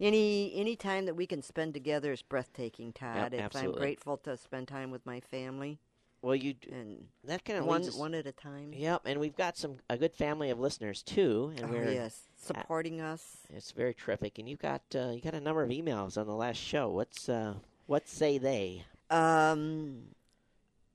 Any 0.00 0.52
any 0.54 0.76
time 0.76 1.04
that 1.06 1.14
we 1.16 1.26
can 1.26 1.42
spend 1.42 1.74
together 1.74 2.12
is 2.12 2.22
breathtaking, 2.22 2.92
Todd. 2.92 3.16
It's- 3.36 3.54
I'm 3.62 3.70
grateful 3.80 4.16
to 4.18 4.36
spend 4.36 4.66
time 4.68 4.90
with 4.90 5.04
my 5.06 5.20
family 5.20 5.78
well, 6.22 6.34
you 6.34 6.54
d- 6.54 6.70
and 6.72 7.06
that 7.24 7.44
kind 7.44 7.58
of 7.58 7.64
one 7.66 7.82
one 7.84 8.14
at 8.14 8.26
a 8.26 8.32
time. 8.32 8.72
Yep, 8.74 9.02
and 9.06 9.20
we've 9.20 9.36
got 9.36 9.56
some 9.56 9.76
a 9.88 9.96
good 9.96 10.14
family 10.14 10.50
of 10.50 10.58
listeners 10.60 11.02
too, 11.02 11.52
and 11.56 11.66
Oh, 11.66 11.68
we're 11.68 11.90
yes, 11.92 12.22
supporting 12.36 13.00
us. 13.00 13.38
it's 13.50 13.72
very 13.72 13.94
terrific. 13.94 14.38
And 14.38 14.48
you've 14.48 14.58
got 14.60 14.82
uh, 14.94 15.10
you 15.14 15.20
got 15.20 15.34
a 15.34 15.40
number 15.40 15.62
of 15.62 15.70
emails 15.70 16.16
on 16.18 16.26
the 16.26 16.34
last 16.34 16.58
show. 16.58 16.88
What's 16.90 17.28
uh, 17.28 17.54
what 17.86 18.08
say 18.08 18.38
they? 18.38 18.84
Um, 19.10 20.02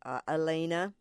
uh, 0.03 0.21
Elena 0.27 0.93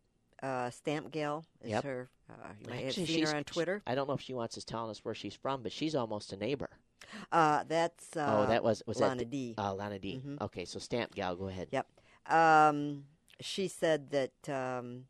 uh, 0.42 0.70
Stamp 0.70 1.10
Gal 1.12 1.44
is 1.62 1.70
Yep. 1.70 1.84
her. 1.84 2.08
Uh, 2.30 2.34
you 2.60 2.70
might 2.70 2.84
have 2.84 2.94
seen 2.94 3.26
her 3.26 3.36
on 3.36 3.44
Twitter. 3.44 3.82
I 3.86 3.94
don't 3.94 4.08
know 4.08 4.14
if 4.14 4.20
she 4.22 4.32
wants 4.32 4.56
us 4.56 4.64
telling 4.64 4.90
us 4.90 5.04
where 5.04 5.14
she's 5.14 5.34
from, 5.34 5.62
but 5.62 5.72
she's 5.72 5.94
almost 5.94 6.32
a 6.32 6.36
neighbor. 6.36 6.70
Uh, 7.30 7.62
that's 7.68 8.16
uh, 8.16 8.44
oh, 8.44 8.46
that 8.48 8.64
was 8.64 8.82
was 8.86 8.98
Lana 8.98 9.16
that 9.16 9.30
D. 9.30 9.54
Uh, 9.58 9.74
Lana 9.74 9.98
D. 9.98 10.22
Mhm. 10.26 10.40
Okay, 10.40 10.64
so 10.64 10.78
stamp 10.78 11.14
gal, 11.14 11.36
go 11.36 11.48
ahead. 11.48 11.68
Yep. 11.70 11.86
Um, 12.26 13.04
she 13.40 13.68
said 13.68 14.10
that 14.10 14.48
um, 14.48 15.04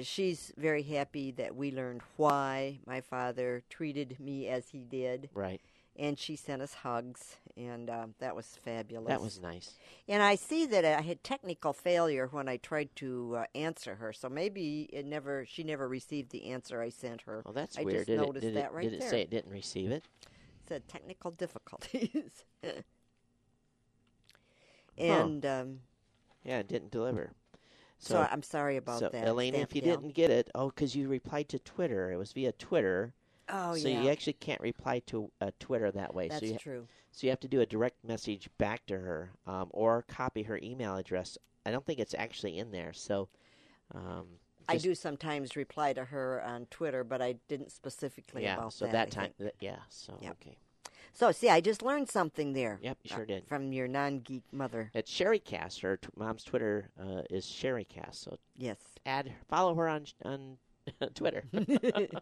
she's 0.00 0.52
very 0.56 0.82
happy 0.82 1.30
that 1.32 1.54
we 1.56 1.70
learned 1.70 2.02
why 2.16 2.80
my 2.86 3.00
father 3.00 3.62
treated 3.68 4.18
me 4.20 4.48
as 4.48 4.70
he 4.70 4.84
did, 4.84 5.28
Right, 5.34 5.60
and 5.96 6.18
she 6.18 6.36
sent 6.36 6.62
us 6.62 6.74
hugs, 6.74 7.36
and 7.56 7.90
um, 7.90 8.14
that 8.18 8.34
was 8.34 8.46
fabulous. 8.64 9.08
that 9.08 9.20
was 9.20 9.40
nice. 9.40 9.74
And 10.08 10.22
I 10.22 10.34
see 10.36 10.64
that 10.66 10.84
I 10.84 11.02
had 11.02 11.22
technical 11.22 11.72
failure 11.72 12.28
when 12.30 12.48
I 12.48 12.56
tried 12.56 12.88
to 12.96 13.36
uh, 13.40 13.44
answer 13.54 13.96
her, 13.96 14.12
so 14.12 14.28
maybe 14.28 14.88
it 14.92 15.04
never 15.06 15.44
she 15.46 15.62
never 15.62 15.86
received 15.88 16.30
the 16.30 16.50
answer 16.50 16.80
I 16.80 16.88
sent 16.88 17.22
her. 17.22 17.42
Well, 17.44 17.52
that's 17.54 17.78
I 17.78 17.82
weird. 17.82 17.98
just 17.98 18.06
did 18.08 18.16
noticed 18.20 18.44
it, 18.44 18.48
did 18.52 18.56
that 18.56 18.70
it, 18.70 18.72
right 18.72 18.84
did 18.84 18.94
it 18.94 19.00
there. 19.00 19.10
say 19.10 19.20
it 19.22 19.30
didn't 19.30 19.52
receive 19.52 19.90
it? 19.90 20.04
It 20.22 20.68
said 20.68 20.88
technical 20.88 21.30
difficulties. 21.30 22.44
and 24.98 25.44
um, 25.44 25.80
Yeah, 26.44 26.58
it 26.58 26.68
didn't 26.68 26.90
deliver. 26.90 27.32
so, 27.98 28.14
So, 28.14 28.28
I'm 28.30 28.42
sorry 28.42 28.76
about 28.76 28.98
so 29.00 29.08
that. 29.10 29.26
Elena, 29.26 29.58
Stamp 29.58 29.70
if 29.70 29.76
you 29.76 29.82
didn't 29.82 30.14
get 30.14 30.30
it, 30.30 30.50
oh, 30.54 30.68
because 30.68 30.94
you 30.96 31.08
replied 31.08 31.48
to 31.50 31.58
Twitter. 31.58 32.10
It 32.12 32.16
was 32.16 32.32
via 32.32 32.52
Twitter. 32.52 33.14
oh 33.48 33.74
yeah. 33.74 33.82
so 33.82 33.88
yeah, 33.88 34.02
you 34.02 34.08
actually 34.10 34.32
can't 34.34 34.60
reply 34.60 35.00
to 35.06 35.30
uh, 35.40 35.50
Twitter 35.60 35.90
that 35.92 36.14
way. 36.14 36.28
that's 36.28 36.40
so 36.40 36.46
you, 36.52 36.58
true. 36.58 36.88
So 37.12 37.26
you 37.26 37.30
have 37.30 37.40
to 37.40 37.48
do 37.48 37.60
a 37.60 37.66
direct 37.66 38.02
message 38.04 38.48
back 38.58 38.86
to 38.86 38.98
her, 38.98 39.30
um, 39.46 39.68
or 39.70 40.02
copy 40.08 40.42
her 40.44 40.58
email 40.62 40.96
address. 40.96 41.36
I 41.66 41.70
don't 41.70 41.84
think 41.86 42.00
it's 42.00 42.14
actually 42.18 42.58
in 42.58 42.70
there. 42.72 42.92
So, 42.92 43.28
um, 43.94 44.26
I 44.68 44.78
do 44.78 44.94
sometimes 44.94 45.54
reply 45.56 45.92
to 45.92 46.04
her 46.04 46.42
on 46.42 46.66
Twitter, 46.66 47.04
but 47.04 47.20
I 47.20 47.34
didn't 47.48 47.72
specifically 47.72 48.44
Yeah. 48.44 48.54
about 48.54 48.72
So 48.72 48.86
that. 48.86 48.92
that 48.92 49.10
time, 49.10 49.32
th- 49.38 49.54
yeah. 49.60 49.80
So 49.88 50.14
okay. 50.14 50.56
So 51.14 51.30
see, 51.32 51.48
I 51.50 51.60
just 51.60 51.82
learned 51.82 52.08
something 52.08 52.52
there. 52.54 52.78
Yep, 52.82 52.98
you 53.04 53.10
uh, 53.12 53.16
sure 53.16 53.26
did. 53.26 53.46
from 53.46 53.72
your 53.72 53.86
non-geek 53.86 54.44
mother. 54.52 54.90
It's 54.94 55.10
CherieCast. 55.12 55.80
Her 55.82 55.96
t- 55.98 56.08
mom's 56.16 56.42
Twitter 56.44 56.88
uh, 57.00 57.22
is 57.30 57.44
CherieCast. 57.46 58.14
So 58.14 58.38
Yes. 58.56 58.78
add, 59.04 59.32
follow 59.48 59.74
her 59.74 59.88
on 59.88 60.06
on 60.24 60.56
Twitter. 61.14 61.44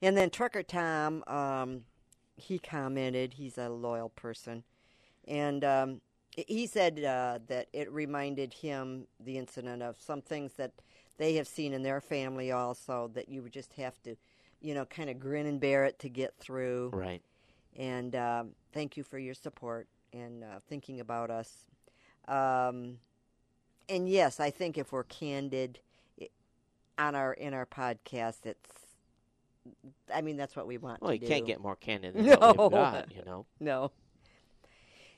And 0.00 0.16
then 0.16 0.30
Trucker 0.30 0.62
Tom, 0.62 1.24
um, 1.26 1.82
he 2.36 2.60
commented. 2.60 3.34
He's 3.34 3.58
a 3.58 3.68
loyal 3.68 4.10
person, 4.10 4.62
and 5.26 5.64
um, 5.64 6.00
he 6.36 6.68
said 6.68 7.02
uh, 7.02 7.40
that 7.48 7.66
it 7.72 7.90
reminded 7.90 8.54
him 8.54 9.08
the 9.18 9.38
incident 9.38 9.82
of 9.82 9.96
some 10.00 10.22
things 10.22 10.52
that 10.52 10.70
they 11.16 11.34
have 11.34 11.48
seen 11.48 11.72
in 11.72 11.82
their 11.82 12.00
family 12.00 12.52
also 12.52 13.10
that 13.14 13.28
you 13.28 13.42
would 13.42 13.52
just 13.52 13.72
have 13.72 14.00
to, 14.04 14.14
you 14.60 14.72
know, 14.72 14.84
kind 14.84 15.10
of 15.10 15.18
grin 15.18 15.46
and 15.46 15.58
bear 15.58 15.84
it 15.84 15.98
to 15.98 16.08
get 16.08 16.32
through. 16.38 16.90
right. 16.94 17.22
And 17.78 18.14
um, 18.16 18.50
thank 18.72 18.96
you 18.96 19.04
for 19.04 19.18
your 19.18 19.34
support 19.34 19.86
and 20.12 20.42
uh, 20.42 20.58
thinking 20.68 21.00
about 21.00 21.30
us. 21.30 21.64
Um, 22.26 22.98
and 23.88 24.08
yes, 24.08 24.40
I 24.40 24.50
think 24.50 24.76
if 24.76 24.92
we're 24.92 25.04
candid 25.04 25.78
on 26.98 27.14
our 27.14 27.32
in 27.32 27.54
our 27.54 27.66
podcast, 27.66 28.44
it's. 28.44 28.70
I 30.12 30.22
mean, 30.22 30.36
that's 30.38 30.56
what 30.56 30.66
we 30.66 30.78
want. 30.78 31.02
Well, 31.02 31.12
you 31.12 31.20
do. 31.20 31.28
can't 31.28 31.46
get 31.46 31.60
more 31.60 31.76
candid 31.76 32.14
than 32.14 32.26
what 32.26 32.40
No. 32.56 32.62
we've 32.64 32.70
got. 32.72 33.14
You 33.14 33.22
know. 33.24 33.46
no. 33.60 33.92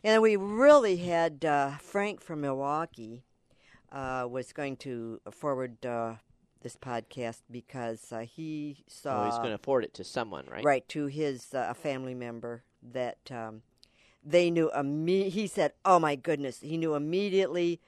And 0.02 0.20
we 0.22 0.36
really 0.36 0.96
had 0.96 1.44
uh, 1.44 1.72
Frank 1.78 2.20
from 2.20 2.40
Milwaukee 2.40 3.22
uh, 3.92 4.26
was 4.28 4.52
going 4.52 4.76
to 4.78 5.20
forward 5.30 5.84
uh, 5.84 6.14
this 6.62 6.76
podcast 6.76 7.40
because 7.50 8.12
uh, 8.12 8.20
he 8.20 8.84
saw 8.86 9.22
oh, 9.22 9.24
he's 9.26 9.38
going 9.38 9.56
to 9.56 9.58
forward 9.62 9.84
it 9.84 9.94
to 9.94 10.04
someone, 10.04 10.46
right? 10.50 10.64
right 10.64 10.88
to 10.88 11.06
his 11.06 11.54
uh, 11.54 11.66
a 11.70 11.74
family 11.74 12.14
member 12.14 12.62
that 12.82 13.18
um, 13.30 13.62
they 14.24 14.50
knew 14.50 14.70
imme- 14.76 15.28
he 15.30 15.46
said 15.46 15.72
oh 15.84 15.98
my 15.98 16.16
goodness 16.16 16.60
he 16.60 16.76
knew 16.76 16.94
immediately 16.94 17.80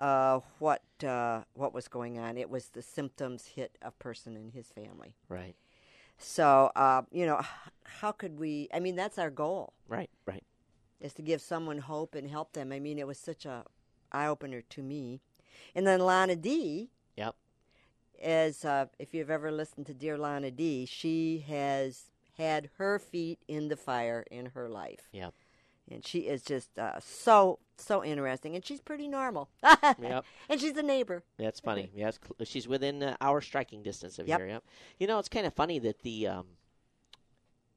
uh, 0.00 0.40
what 0.58 0.82
uh, 1.04 1.42
what 1.54 1.72
was 1.74 1.88
going 1.88 2.18
on 2.18 2.36
it 2.36 2.48
was 2.50 2.68
the 2.70 2.82
symptoms 2.82 3.46
hit 3.46 3.76
a 3.82 3.90
person 3.90 4.36
in 4.36 4.50
his 4.52 4.68
family 4.68 5.14
Right. 5.28 5.54
so 6.18 6.70
uh, 6.76 7.02
you 7.10 7.24
know 7.26 7.40
how 7.84 8.12
could 8.12 8.38
we 8.38 8.68
i 8.74 8.80
mean 8.80 8.96
that's 8.96 9.18
our 9.18 9.30
goal 9.30 9.72
Right. 9.88 10.10
Right. 10.26 10.44
is 11.00 11.14
to 11.14 11.22
give 11.22 11.40
someone 11.40 11.78
hope 11.78 12.14
and 12.14 12.28
help 12.28 12.52
them 12.52 12.72
i 12.72 12.78
mean 12.78 12.98
it 12.98 13.06
was 13.06 13.18
such 13.18 13.44
a 13.46 13.64
eye-opener 14.12 14.62
to 14.62 14.82
me 14.82 15.20
and 15.74 15.86
then 15.86 16.00
lana 16.00 16.36
d. 16.36 16.90
as 18.22 18.64
uh, 18.64 18.86
if 18.98 19.14
you've 19.14 19.30
ever 19.30 19.50
listened 19.50 19.86
to 19.86 19.94
Dear 19.94 20.18
Lana 20.18 20.50
D, 20.50 20.86
she 20.86 21.44
has 21.48 22.10
had 22.36 22.70
her 22.78 22.98
feet 22.98 23.38
in 23.48 23.68
the 23.68 23.76
fire 23.76 24.24
in 24.30 24.46
her 24.46 24.68
life, 24.68 25.08
Yep. 25.12 25.34
and 25.90 26.06
she 26.06 26.20
is 26.20 26.42
just 26.42 26.78
uh, 26.78 27.00
so 27.00 27.58
so 27.76 28.04
interesting, 28.04 28.54
and 28.56 28.64
she's 28.64 28.80
pretty 28.80 29.06
normal. 29.08 29.48
Yep. 29.62 30.24
and 30.48 30.60
she's 30.60 30.76
a 30.76 30.82
neighbor. 30.82 31.22
That's 31.38 31.60
funny. 31.60 31.90
Yes, 31.94 32.18
she's 32.44 32.66
within 32.68 33.02
uh, 33.02 33.16
our 33.20 33.40
striking 33.40 33.82
distance 33.82 34.18
of 34.18 34.26
Yep. 34.28 34.38
here. 34.40 34.48
Yep. 34.48 34.64
You 34.98 35.06
know, 35.06 35.18
it's 35.18 35.28
kind 35.28 35.46
of 35.46 35.54
funny 35.54 35.78
that 35.80 36.00
the. 36.02 36.26
Um, 36.28 36.46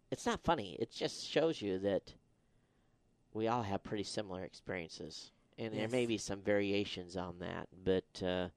it's 0.09 0.25
not 0.25 0.43
funny. 0.43 0.75
It 0.79 0.91
just 0.91 1.25
shows 1.29 1.61
you 1.61 1.79
that 1.79 2.13
we 3.33 3.47
all 3.47 3.63
have 3.63 3.81
pretty 3.83 4.03
similar 4.03 4.43
experiences, 4.43 5.31
and 5.57 5.73
there 5.73 5.87
may 5.87 6.05
be 6.05 6.17
some 6.17 6.41
variations 6.41 7.15
on 7.15 7.39
that, 7.39 7.67
but 7.83 8.21
uh, 8.25 8.49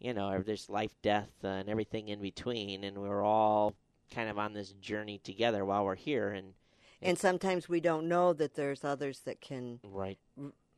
you 0.00 0.14
know, 0.14 0.40
there's 0.40 0.68
life, 0.68 0.94
death, 1.02 1.28
uh, 1.44 1.48
and 1.48 1.68
everything 1.68 2.08
in 2.08 2.20
between, 2.20 2.84
and 2.84 2.98
we're 2.98 3.22
all 3.22 3.74
kind 4.10 4.28
of 4.28 4.38
on 4.38 4.52
this 4.54 4.72
journey 4.80 5.18
together 5.18 5.64
while 5.64 5.84
we're 5.84 5.94
here, 5.94 6.30
and 6.30 6.54
And 7.02 7.18
sometimes 7.18 7.68
we 7.68 7.80
don't 7.80 8.08
know 8.08 8.32
that 8.32 8.54
there's 8.54 8.84
others 8.84 9.20
that 9.20 9.40
can, 9.40 9.80
right. 9.84 10.18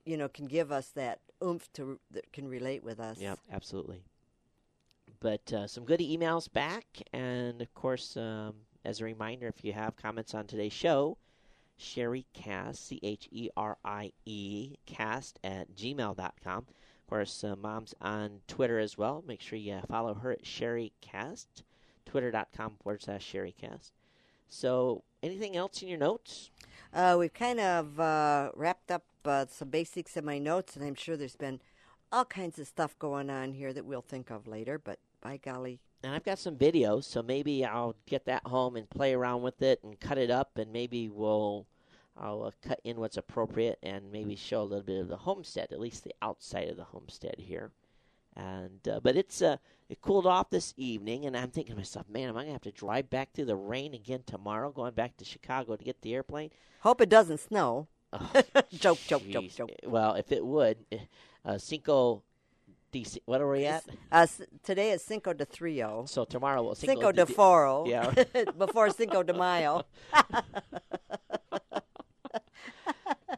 you 0.04 0.16
know, 0.16 0.28
can 0.28 0.46
give 0.46 0.70
us 0.70 0.88
that 0.88 1.20
oomph 1.42 1.72
to 1.74 1.98
that 2.10 2.32
can 2.32 2.48
relate 2.48 2.84
with 2.84 3.00
us. 3.00 3.18
Yeah, 3.18 3.36
absolutely. 3.50 4.02
But 5.20 5.52
uh, 5.52 5.66
some 5.66 5.84
good 5.84 6.00
emails 6.00 6.52
back, 6.52 6.84
and 7.12 7.62
of 7.62 7.72
course, 7.74 8.16
um, 8.16 8.54
as 8.84 9.00
a 9.00 9.04
reminder, 9.04 9.46
if 9.46 9.64
you 9.64 9.72
have 9.72 9.96
comments 9.96 10.34
on 10.34 10.46
today's 10.46 10.72
show, 10.72 11.16
Cherie 11.76 12.26
Cast, 12.32 12.86
C 12.86 12.98
H 13.02 13.28
E 13.30 13.48
R 13.56 13.76
I 13.84 14.12
E, 14.24 14.76
cast 14.86 15.38
at 15.44 15.74
gmail.com. 15.74 16.66
Of 17.02 17.08
course, 17.08 17.44
uh, 17.44 17.56
Mom's 17.56 17.94
on 18.00 18.40
Twitter 18.48 18.78
as 18.78 18.96
well. 18.96 19.22
Make 19.26 19.40
sure 19.40 19.58
you 19.58 19.80
follow 19.88 20.14
her 20.14 20.32
at 20.32 20.46
Cherie 20.46 20.92
Cast. 21.00 21.62
twitter.com 22.06 22.74
forward 22.82 23.02
slash 23.02 23.30
cheriecast. 23.30 23.90
So, 24.48 25.02
anything 25.22 25.56
else 25.56 25.82
in 25.82 25.88
your 25.88 25.98
notes? 25.98 26.50
Uh, 26.92 27.16
we've 27.18 27.32
kind 27.32 27.60
of 27.60 27.98
uh, 27.98 28.50
wrapped 28.54 28.90
up 28.90 29.04
uh, 29.24 29.46
some 29.48 29.70
basics 29.70 30.16
in 30.16 30.24
my 30.24 30.38
notes, 30.38 30.76
and 30.76 30.84
I'm 30.84 30.94
sure 30.94 31.16
there's 31.16 31.36
been 31.36 31.60
all 32.10 32.24
kinds 32.24 32.58
of 32.58 32.66
stuff 32.66 32.98
going 32.98 33.30
on 33.30 33.52
here 33.52 33.72
that 33.72 33.86
we'll 33.86 34.02
think 34.02 34.30
of 34.30 34.46
later. 34.46 34.78
But 34.78 34.98
by 35.22 35.38
golly, 35.38 35.80
and 36.02 36.14
I've 36.14 36.24
got 36.24 36.38
some 36.38 36.56
videos, 36.56 37.04
so 37.04 37.22
maybe 37.22 37.64
I'll 37.64 37.96
get 38.06 38.26
that 38.26 38.46
home 38.46 38.76
and 38.76 38.90
play 38.90 39.14
around 39.14 39.42
with 39.42 39.62
it 39.62 39.80
and 39.82 39.98
cut 39.98 40.18
it 40.18 40.30
up, 40.30 40.58
and 40.58 40.72
maybe 40.72 41.08
we'll 41.08 41.66
I'll 42.16 42.42
uh, 42.44 42.50
cut 42.66 42.80
in 42.84 42.98
what's 42.98 43.16
appropriate 43.16 43.78
and 43.82 44.12
maybe 44.12 44.36
show 44.36 44.62
a 44.62 44.64
little 44.64 44.84
bit 44.84 45.00
of 45.00 45.08
the 45.08 45.16
homestead, 45.16 45.68
at 45.72 45.80
least 45.80 46.04
the 46.04 46.14
outside 46.20 46.68
of 46.68 46.76
the 46.76 46.84
homestead 46.84 47.36
here. 47.38 47.70
And 48.36 48.86
uh, 48.88 49.00
but 49.02 49.16
it's 49.16 49.42
uh, 49.42 49.58
it 49.88 50.00
cooled 50.00 50.26
off 50.26 50.50
this 50.50 50.72
evening, 50.76 51.26
and 51.26 51.36
I'm 51.36 51.50
thinking 51.50 51.74
to 51.74 51.78
myself, 51.78 52.08
man, 52.08 52.28
am 52.28 52.36
I 52.36 52.42
gonna 52.42 52.52
have 52.52 52.62
to 52.62 52.72
drive 52.72 53.10
back 53.10 53.32
through 53.32 53.44
the 53.46 53.56
rain 53.56 53.92
again 53.92 54.22
tomorrow, 54.24 54.70
going 54.70 54.94
back 54.94 55.16
to 55.18 55.24
Chicago 55.24 55.76
to 55.76 55.84
get 55.84 56.00
the 56.00 56.14
airplane? 56.14 56.50
hope 56.80 57.00
it 57.00 57.08
doesn't 57.08 57.38
snow. 57.38 57.88
Oh, 58.12 58.30
joke, 58.72 58.98
joke, 59.06 59.26
joke, 59.28 59.50
joke. 59.50 59.70
Well, 59.84 60.14
if 60.14 60.32
it 60.32 60.44
would, 60.44 60.78
uh, 61.44 61.58
Cinco. 61.58 62.22
de 62.92 63.04
what 63.24 63.40
are 63.40 63.50
we 63.50 63.64
at? 63.64 63.84
Uh, 64.10 64.26
today 64.62 64.90
is 64.90 65.02
Cinco 65.02 65.32
de 65.32 65.46
Trio. 65.46 66.04
So 66.06 66.24
tomorrow 66.24 66.62
we'll 66.62 66.74
Cinco 66.74 67.12
de 67.12 67.24
Foro. 67.24 67.86
Yeah. 67.86 68.12
Before 68.58 68.90
Cinco 68.90 69.22
de 69.22 69.32
Mayo. 69.32 69.84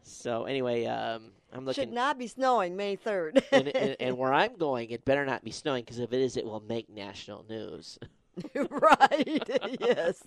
So 0.04 0.44
anyway, 0.44 0.84
um, 0.86 1.30
I'm 1.52 1.64
looking. 1.64 1.82
Should 1.82 1.92
not 1.92 2.18
be 2.18 2.26
snowing 2.26 2.76
May 2.76 2.96
3rd. 2.96 3.42
and, 3.52 3.68
and, 3.68 3.96
and 3.98 4.18
where 4.18 4.32
I'm 4.32 4.56
going, 4.56 4.90
it 4.90 5.04
better 5.04 5.24
not 5.24 5.42
be 5.42 5.50
snowing 5.50 5.84
because 5.84 5.98
if 5.98 6.12
it 6.12 6.20
is, 6.20 6.36
it 6.36 6.44
will 6.44 6.60
make 6.60 6.88
national 6.88 7.44
news. 7.48 7.98
right. 8.54 9.48
yes. 9.80 10.22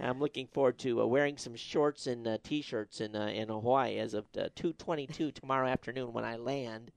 I'm 0.00 0.18
looking 0.18 0.46
forward 0.46 0.78
to 0.78 1.02
uh, 1.02 1.06
wearing 1.06 1.36
some 1.36 1.54
shorts 1.54 2.06
and 2.06 2.26
uh, 2.26 2.38
t-shirts 2.42 3.00
in 3.00 3.14
uh, 3.14 3.26
in 3.26 3.48
Hawaii 3.48 3.98
as 3.98 4.14
of 4.14 4.26
uh, 4.36 4.48
2:22 4.56 5.32
tomorrow 5.32 5.68
afternoon 5.68 6.12
when 6.12 6.24
I 6.24 6.36
land. 6.36 6.90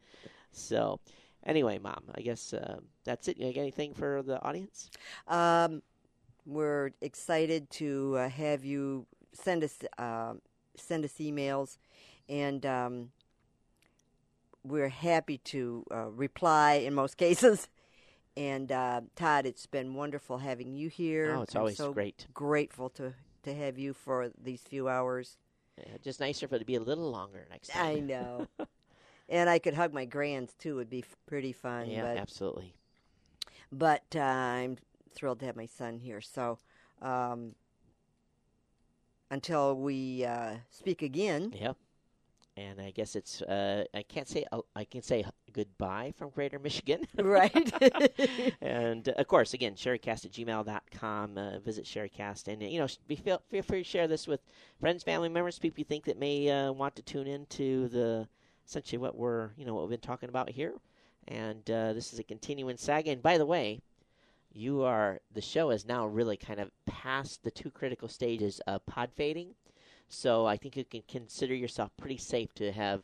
So, 0.52 1.00
anyway, 1.46 1.78
Mom, 1.78 2.04
I 2.16 2.22
guess 2.22 2.54
uh, 2.54 2.78
that's 3.04 3.28
it. 3.28 3.38
You 3.38 3.54
got 3.54 3.62
anything 3.62 3.94
for 3.94 4.24
the 4.24 4.42
audience? 4.42 4.90
Um, 5.28 5.84
we're 6.46 6.92
excited 7.02 7.70
to 7.72 8.16
uh, 8.18 8.30
have 8.30 8.66
you 8.66 9.06
send 9.34 9.64
us 9.64 9.78
uh, 9.98 10.34
send 10.80 11.06
us 11.06 11.14
emails, 11.20 11.78
and 12.30 12.66
um, 12.66 13.12
we're 14.64 14.90
happy 14.90 15.38
to 15.40 15.86
uh, 15.92 16.10
reply 16.10 16.74
in 16.76 16.94
most 16.94 17.18
cases. 17.18 17.70
And 18.36 18.72
uh, 18.72 19.02
Todd, 19.16 19.46
it's 19.48 19.66
been 19.66 19.96
wonderful 19.96 20.38
having 20.38 20.74
you 20.76 20.90
here. 20.90 21.36
Oh, 21.38 21.42
it's 21.42 21.56
I'm 21.56 21.62
always 21.62 21.78
so 21.78 21.92
great. 21.92 22.28
Grateful 22.34 22.90
to 22.92 23.14
to 23.44 23.54
have 23.56 23.78
you 23.80 23.94
for 23.94 24.30
these 24.44 24.62
few 24.62 24.88
hours. 24.90 25.38
Uh, 25.80 25.98
just 26.04 26.20
nicer 26.20 26.48
for 26.48 26.56
it 26.56 26.60
to 26.60 26.66
be 26.66 26.76
a 26.76 26.80
little 26.80 27.10
longer 27.10 27.48
next 27.50 27.70
time. 27.70 27.86
I 27.86 28.00
know. 28.00 28.48
and 29.30 29.50
I 29.50 29.58
could 29.60 29.74
hug 29.74 29.94
my 29.94 30.06
grands 30.06 30.54
too. 30.54 30.74
It 30.74 30.76
would 30.76 30.90
be 30.90 31.00
f- 31.00 31.16
pretty 31.26 31.52
fun. 31.54 31.90
yeah, 31.90 32.04
but 32.04 32.18
absolutely. 32.18 32.74
but 33.72 34.04
uh, 34.16 34.20
I'm 34.20 34.78
thrilled 35.14 35.40
to 35.40 35.46
have 35.46 35.56
my 35.56 35.66
son 35.66 35.98
here. 35.98 36.22
So 36.22 36.60
um, 37.02 37.54
until 39.32 39.76
we 39.76 40.26
uh, 40.26 40.56
speak 40.70 41.02
again, 41.02 41.54
Yep. 41.60 41.78
And 42.58 42.82
I 42.82 42.90
guess 42.90 43.16
it's 43.16 43.44
uh, 43.44 43.84
I 43.94 44.02
can't 44.02 44.28
say 44.28 44.44
uh, 44.52 44.62
I 44.76 44.84
can 44.84 45.04
say 45.04 45.24
goodbye 45.54 46.14
from 46.18 46.30
Greater 46.30 46.58
Michigan. 46.58 47.08
right? 47.18 47.72
and 48.62 49.08
uh, 49.10 49.14
of 49.14 49.28
course, 49.28 49.54
again, 49.54 49.76
cheriecast 49.76 50.26
at 50.26 50.32
gmail.com. 50.32 51.38
Uh, 51.38 51.60
visit 51.60 51.86
CherieCast. 51.86 52.48
And, 52.48 52.62
you 52.62 52.80
know, 52.80 52.88
be, 53.08 53.16
feel, 53.16 53.42
feel 53.50 53.62
free 53.64 53.84
to 53.84 53.90
share 53.90 54.08
this 54.08 54.28
with 54.28 54.40
friends, 54.80 55.04
family 55.04 55.30
members, 55.30 55.60
people 55.60 55.80
you 55.80 55.86
think 55.86 56.06
that 56.06 56.20
may 56.20 56.50
uh, 56.50 56.72
want 56.72 56.96
to 56.96 57.04
tune 57.04 57.28
in 57.28 57.46
to 57.48 57.88
the 57.90 58.28
essentially 58.68 58.98
what 58.98 59.16
we're, 59.16 59.52
you 59.56 59.66
know, 59.66 59.74
what 59.74 59.84
we've 59.84 60.00
been 60.00 60.08
talking 60.08 60.30
about 60.30 60.50
here. 60.50 60.74
And 61.28 61.70
uh, 61.70 61.94
this 61.94 62.14
is 62.14 62.20
a 62.20 62.24
continuing 62.24 62.78
saga. 62.78 63.12
And 63.12 63.22
by 63.22 63.38
the 63.38 63.46
way, 63.46 63.82
you 64.58 64.82
are, 64.82 65.22
the 65.34 65.42
show 65.42 65.70
is 65.70 65.86
now 65.86 66.08
really 66.08 66.36
kind 66.36 66.60
of 66.60 66.72
past 66.88 67.44
the 67.44 67.52
two 67.52 67.70
critical 67.70 68.08
stages 68.08 68.60
of 68.62 68.84
pod 68.88 69.12
fading. 69.16 69.54
So 70.10 70.48
I 70.48 70.58
think 70.58 70.76
you 70.76 70.84
can 70.84 71.04
consider 71.08 71.54
yourself 71.54 71.92
pretty 71.98 72.18
safe 72.18 72.54
to 72.56 72.72
have 72.72 73.04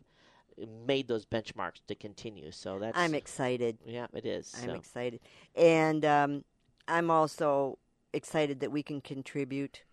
made 0.85 1.07
those 1.07 1.25
benchmarks 1.25 1.85
to 1.87 1.95
continue. 1.95 2.49
So 2.51 2.79
that's 2.79 2.97
I'm 2.97 3.13
excited. 3.13 3.77
yeah, 3.85 4.07
it 4.13 4.25
is. 4.25 4.53
I'm 4.61 4.69
so. 4.69 4.75
excited, 4.75 5.19
and 5.55 6.03
um, 6.05 6.43
I'm 6.87 7.11
also 7.11 7.77
excited 8.13 8.59
that 8.61 8.71
we 8.71 8.81
can 8.81 9.01
contribute, 9.01 9.83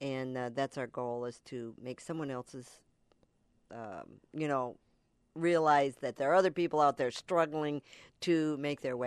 and 0.00 0.36
uh, 0.36 0.50
that's 0.54 0.78
our 0.78 0.86
goal: 0.86 1.24
is 1.26 1.40
to 1.46 1.74
make 1.80 2.00
someone 2.00 2.30
else's, 2.30 2.80
um, 3.70 4.20
you 4.32 4.48
know, 4.48 4.76
realize 5.34 5.96
that 5.96 6.16
there 6.16 6.30
are 6.30 6.34
other 6.34 6.50
people 6.50 6.80
out 6.80 6.96
there 6.96 7.10
struggling 7.10 7.82
to 8.22 8.56
make 8.56 8.80
their 8.80 8.96
way. 8.96 9.04